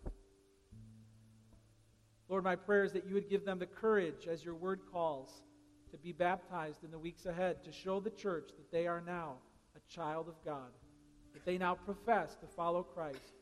Lord, 2.27 2.43
my 2.43 2.55
prayer 2.55 2.83
is 2.83 2.93
that 2.93 3.05
you 3.07 3.13
would 3.13 3.29
give 3.29 3.45
them 3.45 3.59
the 3.59 3.67
courage, 3.67 4.27
as 4.27 4.43
your 4.43 4.55
word 4.55 4.81
calls, 4.91 5.43
to 5.91 5.97
be 5.97 6.11
baptized 6.11 6.83
in 6.83 6.91
the 6.91 6.97
weeks 6.97 7.25
ahead, 7.25 7.63
to 7.63 7.71
show 7.71 7.99
the 7.99 8.09
church 8.09 8.49
that 8.57 8.71
they 8.71 8.87
are 8.87 9.01
now 9.01 9.35
a 9.75 9.93
child 9.93 10.27
of 10.27 10.33
God, 10.43 10.71
that 11.33 11.45
they 11.45 11.57
now 11.57 11.75
profess 11.75 12.35
to 12.35 12.47
follow 12.47 12.81
Christ. 12.81 13.33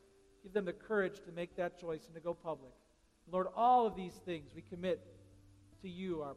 Give 0.42 0.52
them 0.52 0.66
the 0.66 0.72
courage 0.74 1.20
to 1.24 1.32
make 1.32 1.56
that 1.56 1.80
choice 1.80 2.04
and 2.06 2.14
to 2.14 2.20
go 2.20 2.34
public. 2.34 2.72
Lord, 3.30 3.46
all 3.56 3.86
of 3.86 3.96
these 3.96 4.20
things 4.26 4.50
we 4.54 4.60
commit 4.60 5.00
to 5.80 5.88
you, 5.88 6.20
our 6.20 6.36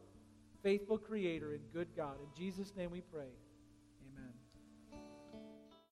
faithful 0.64 0.98
Creator 0.98 1.54
and 1.54 1.62
good 1.74 1.88
God. 1.96 2.18
In 2.22 2.28
Jesus' 2.36 2.74
name 2.76 2.92
we 2.92 3.02
pray. 3.02 3.30